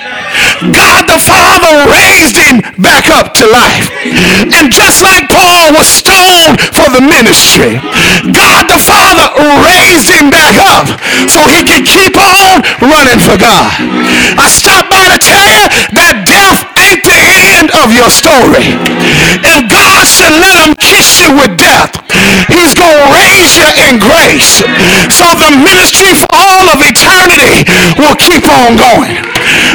God 0.73 1.05
the 1.05 1.21
Father 1.21 1.73
raised 1.93 2.41
him 2.41 2.65
back 2.81 3.13
up 3.13 3.37
to 3.37 3.45
life. 3.45 3.93
And 4.49 4.73
just 4.73 5.05
like 5.05 5.29
Paul 5.29 5.77
was 5.77 5.89
stoned 5.89 6.57
for 6.73 6.89
the 6.93 7.05
ministry, 7.05 7.77
God 8.33 8.65
the 8.73 8.81
Father 8.81 9.29
raised 9.61 10.09
him 10.09 10.33
back 10.33 10.57
up 10.57 10.89
so 11.29 11.45
he 11.53 11.61
could 11.65 11.85
keep 11.85 12.17
on 12.17 12.65
running 12.81 13.21
for 13.21 13.37
God. 13.37 13.69
I 14.41 14.49
stopped 14.49 14.89
by 14.89 15.13
to 15.13 15.19
tell 15.21 15.47
you 15.53 15.65
that 15.97 16.25
death 16.25 16.76
your 17.97 18.13
story. 18.13 18.77
If 19.41 19.61
God 19.73 20.05
should 20.05 20.37
let 20.37 20.57
him 20.61 20.77
kiss 20.77 21.17
you 21.17 21.33
with 21.33 21.57
death, 21.57 21.97
he's 22.53 22.77
going 22.77 22.93
to 22.93 23.09
raise 23.17 23.57
you 23.57 23.69
in 23.89 23.97
grace. 23.97 24.61
So 25.09 25.25
the 25.41 25.51
ministry 25.65 26.13
for 26.13 26.29
all 26.37 26.69
of 26.69 26.79
eternity 26.85 27.65
will 27.97 28.17
keep 28.21 28.45
on 28.45 28.77
going. 28.77 29.17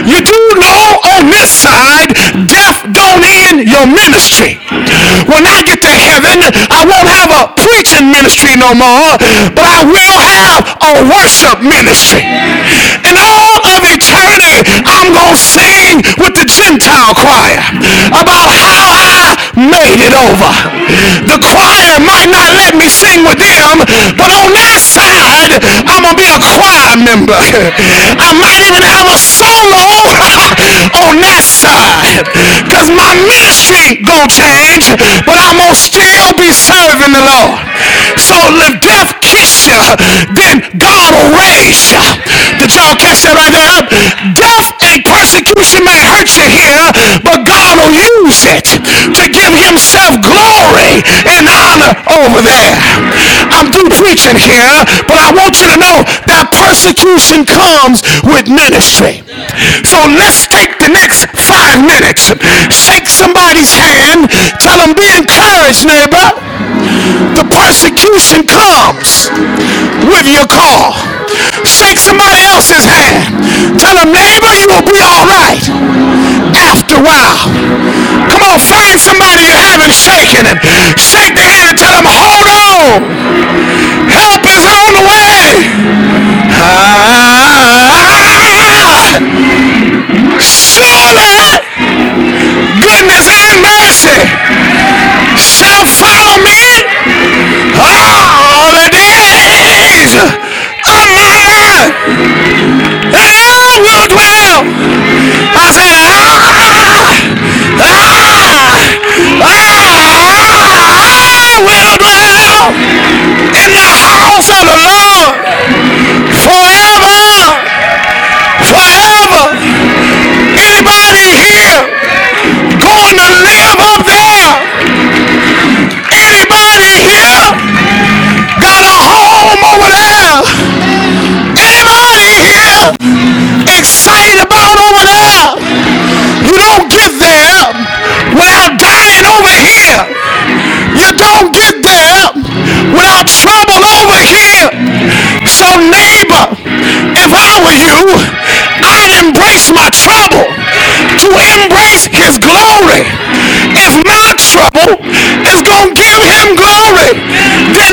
You 0.06 0.22
do 0.22 0.40
know 0.58 0.86
on 1.18 1.34
this 1.34 1.50
side, 1.50 2.14
death 2.46 2.86
don't 2.94 3.26
end 3.26 3.66
your 3.66 3.86
ministry. 3.90 4.62
When 5.30 5.46
I 5.46 5.62
get 5.66 5.82
to 5.82 5.94
heaven, 5.94 6.46
I 6.70 6.86
won't 6.86 7.10
have 7.10 7.32
a 7.34 7.44
preaching 7.58 8.10
ministry 8.10 8.58
no 8.58 8.74
more, 8.74 9.18
but 9.54 9.66
I 9.66 9.82
will 9.86 10.18
have 10.22 10.64
a 10.82 10.94
worship 11.10 11.62
ministry. 11.62 12.26
In 13.06 13.16
all 13.18 13.58
of 13.78 13.82
eternity, 13.86 14.62
I'm 14.86 15.14
going 15.14 15.38
to 15.38 15.42
with 16.18 16.34
the 16.36 16.46
Gentile 16.46 17.14
choir 17.16 17.62
about 18.12 18.50
how 18.50 18.86
I 18.92 19.38
made 19.58 20.02
it 20.02 20.14
over. 20.14 20.52
The 21.28 21.40
choir 21.40 21.98
might 22.02 22.30
not 22.30 22.54
let 22.58 22.74
me 22.76 22.88
sing 22.90 23.24
with 23.24 23.40
them, 23.40 23.84
but 24.18 24.30
on 24.32 24.52
that 24.56 24.80
side, 24.82 25.58
I'm 25.88 26.04
going 26.04 26.16
to 26.16 26.22
be 26.22 26.30
a 26.30 26.40
choir 26.40 26.98
member. 26.98 27.38
I 27.38 28.32
might 28.38 28.62
even 28.64 28.84
have 28.84 29.08
a 29.08 29.20
solo 29.20 29.86
on 31.08 31.22
that 31.22 31.44
side. 31.46 32.26
Because 32.66 32.90
my 32.94 33.14
ministry 33.28 34.02
gonna 34.02 34.32
change, 34.32 34.88
but 35.28 35.38
I'm 35.38 35.58
gonna 35.60 35.76
still 35.76 36.32
be 36.38 36.50
serving 36.52 37.12
the 37.12 37.24
Lord. 37.24 37.60
So 38.18 38.36
if 38.64 38.80
death 38.80 39.12
kiss 39.24 39.68
you, 39.68 39.82
then 40.36 40.64
God 40.78 41.14
will 41.16 41.34
raise 41.36 41.92
you. 41.92 42.04
Did 42.60 42.74
y'all 42.76 42.96
catch 42.96 43.24
that 43.28 43.36
right 43.36 43.54
there? 43.54 44.41
And 45.62 45.86
may 45.86 46.02
hurt 46.02 46.26
you 46.34 46.48
here, 46.50 46.90
but 47.22 47.46
God 47.46 47.78
will 47.78 47.94
use 47.94 48.42
it 48.50 48.66
to 48.66 49.24
give 49.30 49.54
himself 49.54 50.18
glory 50.18 51.06
and 51.30 51.46
honor 51.46 51.94
over 52.18 52.42
there. 52.42 52.74
I'm 53.54 53.70
through 53.70 53.94
preaching 53.94 54.42
here, 54.42 54.74
but 55.06 55.22
I 55.22 55.30
want 55.38 55.62
you 55.62 55.70
to 55.70 55.78
know 55.78 56.02
that 56.26 56.50
persecution 56.50 57.46
comes 57.46 58.02
with 58.26 58.50
ministry. 58.50 59.22
So 59.86 60.02
let's 60.18 60.50
take 60.50 60.82
the 60.82 60.90
next 60.90 61.30
five 61.46 61.78
minutes. 61.86 62.34
Shake 62.74 63.06
somebody's 63.06 63.72
hand. 63.72 64.34
Tell 64.58 64.82
them, 64.82 64.98
be 64.98 65.08
encouraged, 65.14 65.86
neighbor. 65.86 66.26
The 67.38 67.46
persecution 67.48 68.50
comes 68.50 69.30
with 70.10 70.26
your 70.26 70.50
call. 70.50 70.98
Shake 71.66 72.00
somebody 72.00 72.42
else's 72.44 72.84
hand. 72.84 73.80
Tell 73.80 73.96
them, 73.96 74.12
neighbor, 74.12 74.52
you 74.58 74.68
will 74.68 74.86
be 74.86 75.00
all 75.00 75.26
right 75.28 75.62
after 76.56 76.91
a 76.91 76.91
while. 77.04 77.38
Come 78.30 78.42
on, 78.46 78.60
find 78.60 79.00
somebody 79.00 79.44
you 79.50 79.56
haven't 79.58 79.94
shaken 79.94 80.46
and 80.46 80.58
shake 81.00 81.34
their 81.36 81.50
hand 81.50 81.70
and 81.74 81.78
tell 81.78 81.96
them, 81.98 82.06
hold 82.06 82.48
on. 82.48 83.02
Help 84.10 84.42
is 84.46 84.64
on 84.66 84.92
the 84.94 85.06
way. 85.10 85.66
Ah. 86.54 87.22
Surely 90.42 91.62
goodness 92.82 93.28
and 93.30 93.62
mercy 93.62 94.22
shall 95.38 95.86
follow 95.86 96.38
me 96.44 96.86
all 97.78 98.72
the 98.78 98.90
days 98.92 100.14
of 100.86 101.06
my 101.16 101.36
life. 101.50 102.61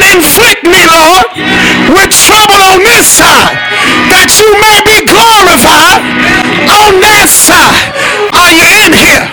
Inflict 0.02 0.62
me, 0.68 0.82
Lord, 0.84 1.26
with 1.96 2.12
trouble 2.12 2.60
on 2.60 2.84
this 2.84 3.08
side, 3.08 3.56
that 4.12 4.36
you 4.36 4.48
may 4.60 4.78
be 4.84 5.02
glorified 5.08 6.04
on 6.68 7.00
that 7.00 7.28
side. 7.32 7.96
Are 8.36 8.52
you 8.52 8.68
in 8.84 8.92
here? 8.92 9.24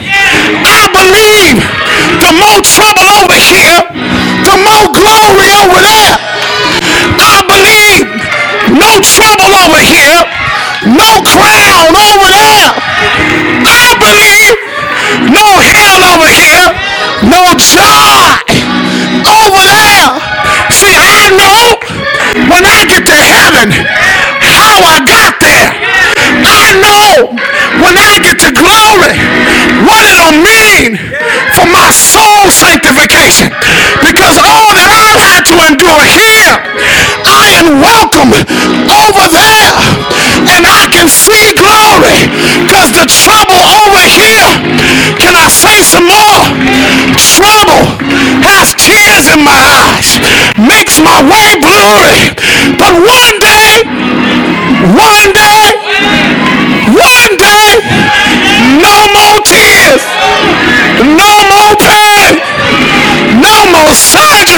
I 0.64 0.88
believe 0.96 1.60
the 2.24 2.32
more 2.40 2.62
trouble 2.64 3.08
over 3.22 3.36
here, 3.36 3.80
the 4.48 4.58
more 4.64 4.95
when 27.84 27.96
I 27.98 28.20
get 28.24 28.40
to 28.44 28.52
glory, 28.52 29.16
what 29.84 30.04
it'll 30.08 30.40
mean 30.40 30.98
for 31.56 31.68
my 31.68 31.92
soul 31.92 32.48
sanctification. 32.52 33.52
Because 34.04 34.36
all 34.40 34.70
that 34.76 34.92
I've 34.92 35.20
had 35.20 35.44
to 35.50 35.56
endure 35.68 36.04
here, 36.06 36.56
I 37.26 37.52
am 37.60 37.82
welcome 37.82 38.32
over 38.88 39.26
there. 39.30 39.74
And 40.46 40.64
I 40.64 40.88
can 40.92 41.08
see 41.10 41.52
glory 41.58 42.30
because 42.64 42.92
the 42.94 43.08
trouble 43.08 43.60
over 43.60 44.04
here, 44.04 44.50
can 45.20 45.34
I 45.36 45.48
say 45.50 45.82
some 45.82 46.06
more? 46.06 46.42
Trouble 47.18 47.98
has 48.46 48.76
tears 48.78 49.28
in 49.32 49.42
my 49.44 49.58
eyes, 49.58 50.22
makes 50.56 51.02
my 51.02 51.20
way 51.26 51.45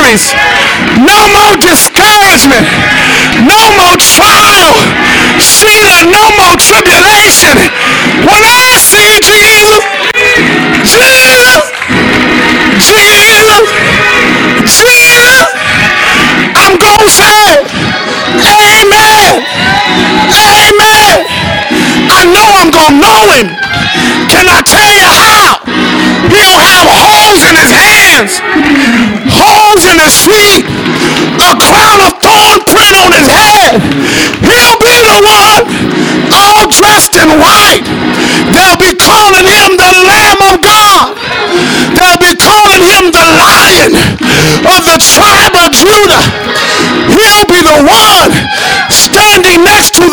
surgeries, 0.07 0.33
no 1.03 1.19
more 1.35 1.55
discouragement, 1.59 2.67
no 3.43 3.59
more 3.75 3.97
trial, 3.97 4.73
Sheila, 5.39 6.05
no 6.11 6.23
more 6.37 6.55
tribulation. 6.57 7.76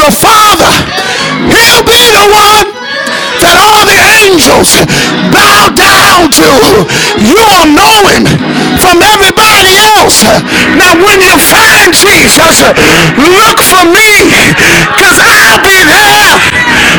The 0.04 0.12
Father. 0.12 0.74
He'll 1.48 1.80
be 1.80 2.02
the 2.12 2.26
one 2.28 2.68
that 3.40 3.56
all 3.56 3.88
the 3.88 4.00
angels 4.20 4.76
bow 5.32 5.72
down 5.72 6.28
to. 6.28 6.50
You'll 7.24 7.72
know 7.72 7.96
him 8.12 8.28
from 8.84 9.00
everybody 9.00 9.72
else. 9.96 10.28
Now 10.76 10.92
when 11.00 11.24
you 11.24 11.32
find 11.40 11.88
Jesus, 11.96 12.60
look 13.16 13.58
for 13.64 13.84
me 13.88 14.28
because 14.92 15.16
I'll 15.24 15.60
be 15.64 15.80
there 15.88 16.36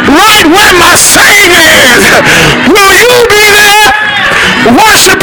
right 0.10 0.46
where 0.50 0.74
my 0.82 0.98
Savior 0.98 1.62
is. 1.62 2.02
Will 2.74 2.94
you 3.06 3.18
be 3.30 3.46
there 3.54 3.86
worshiping 4.74 5.15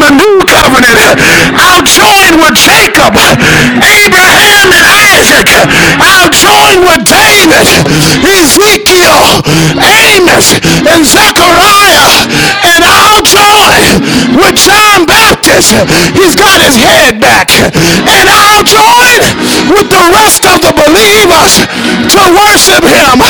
the 0.00 0.12
new 0.14 0.36
covenant. 0.46 1.18
I'll 1.56 1.82
join 1.82 2.38
with 2.38 2.54
Jacob, 2.54 3.16
Abraham, 3.16 4.68
and 4.70 4.86
Isaac. 4.86 5.48
I'll 5.98 6.30
join 6.30 6.86
with 6.86 7.02
David, 7.02 7.66
Ezekiel, 8.22 9.42
Amos, 9.82 10.56
and 10.86 11.02
Zechariah. 11.02 12.28
And 12.66 12.82
I'll 12.86 13.24
join 13.24 14.00
with 14.38 14.54
John 14.56 15.06
Baptist. 15.06 15.74
He's 16.14 16.36
got 16.36 16.62
his 16.62 16.76
head 16.76 17.20
back. 17.20 17.50
And 17.50 18.26
I'll 18.30 18.62
join 18.62 19.18
with 19.74 19.88
the 19.90 20.04
rest 20.14 20.46
of 20.46 20.62
the 20.62 20.72
believers 20.72 21.66
to 22.14 22.22
worship 22.32 22.84
him. 22.86 23.25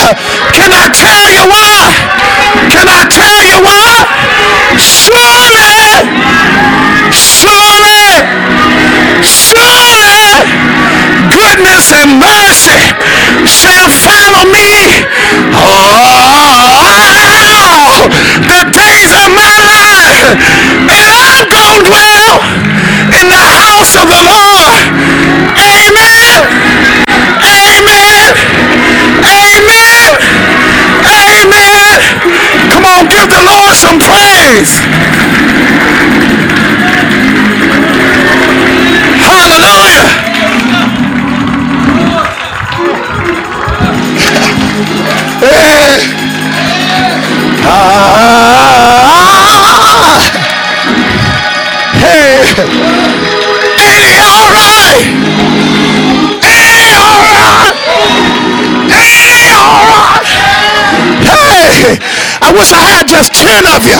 Just 63.16 63.32
10 63.32 63.64
of 63.72 63.80
you 63.88 63.96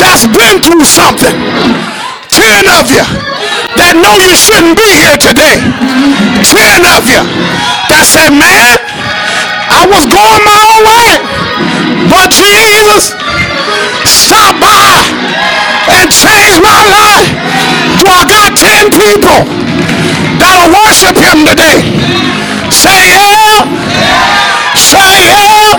that's 0.00 0.24
been 0.24 0.64
through 0.64 0.80
something. 0.88 1.36
10 2.32 2.72
of 2.72 2.88
you 2.88 3.04
that 3.76 3.92
know 4.00 4.16
you 4.16 4.32
shouldn't 4.32 4.80
be 4.80 4.88
here 4.96 5.20
today. 5.20 5.60
10 5.60 6.88
of 6.88 7.04
you 7.04 7.20
that 7.92 8.00
said, 8.08 8.32
man, 8.32 8.80
I 9.68 9.84
was 9.84 10.08
going 10.08 10.40
my 10.48 10.56
own 10.56 10.82
way. 10.88 11.20
But 12.08 12.32
Jesus 12.32 13.12
stopped 14.08 14.56
by 14.56 15.04
and 16.00 16.08
changed 16.08 16.64
my 16.64 16.80
life. 16.88 17.28
So 18.00 18.08
I 18.08 18.24
got 18.24 18.56
10 18.56 18.88
people 18.88 19.44
that'll 20.40 20.72
worship 20.80 21.12
him 21.12 21.44
today. 21.44 21.84
Say 22.72 23.04
yeah. 23.04 23.68
Say 24.80 25.28
yeah. 25.28 25.76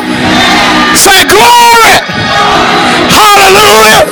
Say 0.93 1.25
glory. 1.25 1.80
Hallelujah. 3.11 4.05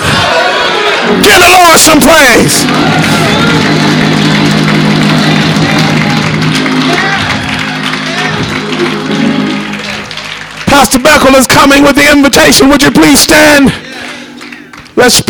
Give 1.23 1.39
the 1.39 1.51
Lord 1.57 1.79
some 1.79 1.99
praise. 1.99 2.65
Pastor 10.67 10.99
Beckel 10.99 11.35
is 11.37 11.47
coming 11.47 11.83
with 11.83 11.95
the 11.95 12.11
invitation. 12.11 12.69
Would 12.69 12.81
you 12.81 12.91
please 12.91 13.19
stand? 13.19 13.73
Let's 14.95 15.21
pray. 15.21 15.27